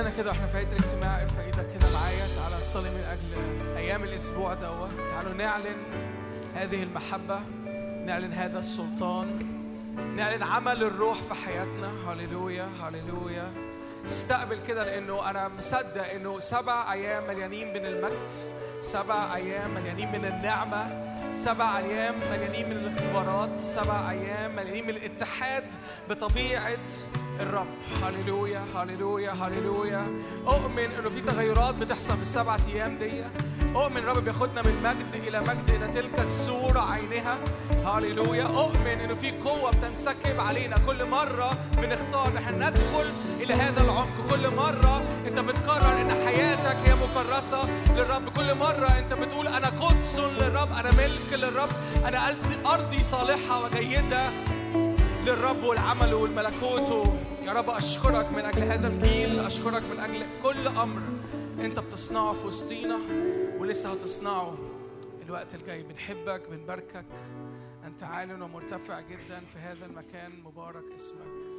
استاذنا 0.00 0.22
كده 0.22 0.30
وإحنا 0.30 0.46
في 0.46 0.64
بدايه 0.64 0.78
الاجتماع 0.78 1.22
ارفع 1.22 1.42
إيدك 1.42 1.78
كده 1.78 1.92
معايا. 1.92 2.26
تعالى 2.36 2.56
نصلي 2.62 2.90
من 2.90 3.04
أجل 3.04 3.76
أيام 3.76 4.04
الأسبوع 4.04 4.54
دوت. 4.54 4.90
تعالوا 5.10 5.32
نعلن 5.32 5.76
هذه 6.54 6.82
المحبة 6.82 7.40
نعلن 8.06 8.32
هذا 8.32 8.58
السلطان 8.58 9.46
نعلن 10.16 10.42
عمل 10.42 10.82
الروح 10.82 11.22
في 11.22 11.34
حياتنا. 11.34 11.90
هللويا 12.08 12.68
هللويا. 12.82 13.52
استقبل 14.06 14.60
كده 14.68 14.84
لأنه 14.84 15.30
أنا 15.30 15.48
مصدق 15.48 16.12
إنه 16.12 16.40
سبع 16.40 16.92
أيام 16.92 17.26
مليانين 17.28 17.68
من 17.68 17.86
المجد 17.86 18.32
سبع 18.80 19.34
أيام 19.34 19.74
مليانين 19.74 20.08
من 20.08 20.24
النعمة 20.24 21.16
سبع 21.34 21.78
أيام 21.78 22.14
مليانين 22.20 22.70
من 22.70 22.76
الاختبارات 22.76 23.60
سبع 23.60 24.10
أيام 24.10 24.56
مليانين 24.56 24.84
من 24.84 24.90
الاتحاد 24.90 25.64
بطبيعة 26.10 26.78
الرب. 27.40 27.66
هللويا 28.02 28.64
هللويا 28.76 29.30
هللويا. 29.30 30.06
أؤمن 30.46 30.78
إنه 30.98 31.10
في 31.10 31.20
تغيرات 31.20 31.74
بتحصل 31.74 32.16
في 32.16 32.22
السبعة 32.22 32.60
أيام 32.68 32.98
دي. 32.98 33.24
أؤمن 33.76 33.96
الرب 33.96 34.24
بياخدنا 34.24 34.62
من 34.62 34.74
مجد 34.84 35.26
إلى 35.26 35.40
مجد 35.40 35.70
إلى 35.70 35.88
تلك 35.88 36.20
الصورة 36.20 36.80
عينها. 36.92 37.38
هللويا. 37.86 38.44
أؤمن 38.44 38.86
إنه 38.86 39.14
في 39.14 39.30
قوة 39.30 39.70
بتنسكب 39.70 40.40
علينا. 40.40 40.76
كل 40.86 41.04
مرة 41.04 41.50
بنختار 41.82 42.28
إن 42.28 42.36
إحنا 42.36 42.70
ندخل 42.70 43.06
إلى 43.40 43.54
هذا 43.54 43.80
العمق. 43.80 44.30
كل 44.30 44.54
مرة 44.54 45.02
أنت 45.26 45.38
بتقرر 45.38 46.00
إن 46.00 46.10
حياتك 46.10 46.76
هي 46.88 46.94
مكرسه 46.94 47.60
للرب. 47.96 48.28
كل 48.28 48.54
مرة 48.54 48.86
أنت 48.98 49.12
بتقول 49.14 49.48
أنا 49.48 49.66
قدس 49.66 50.18
للرب 50.18 50.72
أنا 50.72 50.90
ملك 50.90 51.32
للرب 51.32 51.68
أنا 52.04 52.26
قلت- 52.26 52.66
أرضي 52.66 53.02
صالحة 53.02 53.64
وجيدة. 53.64 54.30
للرب 55.26 55.64
والعمل 55.64 56.14
والملكوت. 56.14 57.08
يا 57.42 57.52
رب 57.52 57.70
أشكرك 57.70 58.32
من 58.32 58.44
أجل 58.44 58.62
هذا 58.62 58.88
الجيل 58.88 59.40
أشكرك 59.40 59.82
من 59.82 60.00
أجل 60.00 60.26
كل 60.42 60.68
أمر 60.68 61.02
أنت 61.60 61.78
بتصنعه 61.80 62.32
في 62.32 62.46
وسطينا 62.46 62.98
ولسه 63.58 63.92
هتصنعه. 63.92 64.58
الوقت 65.26 65.54
الجاي 65.54 65.82
بنحبك 65.82 66.42
بنباركك. 66.50 67.04
أنت 67.84 68.02
عال 68.02 68.42
ومرتفع 68.42 69.00
جدا 69.00 69.40
في 69.52 69.58
هذا 69.58 69.86
المكان 69.86 70.42
مبارك 70.44 70.84
اسمك. 70.96 71.49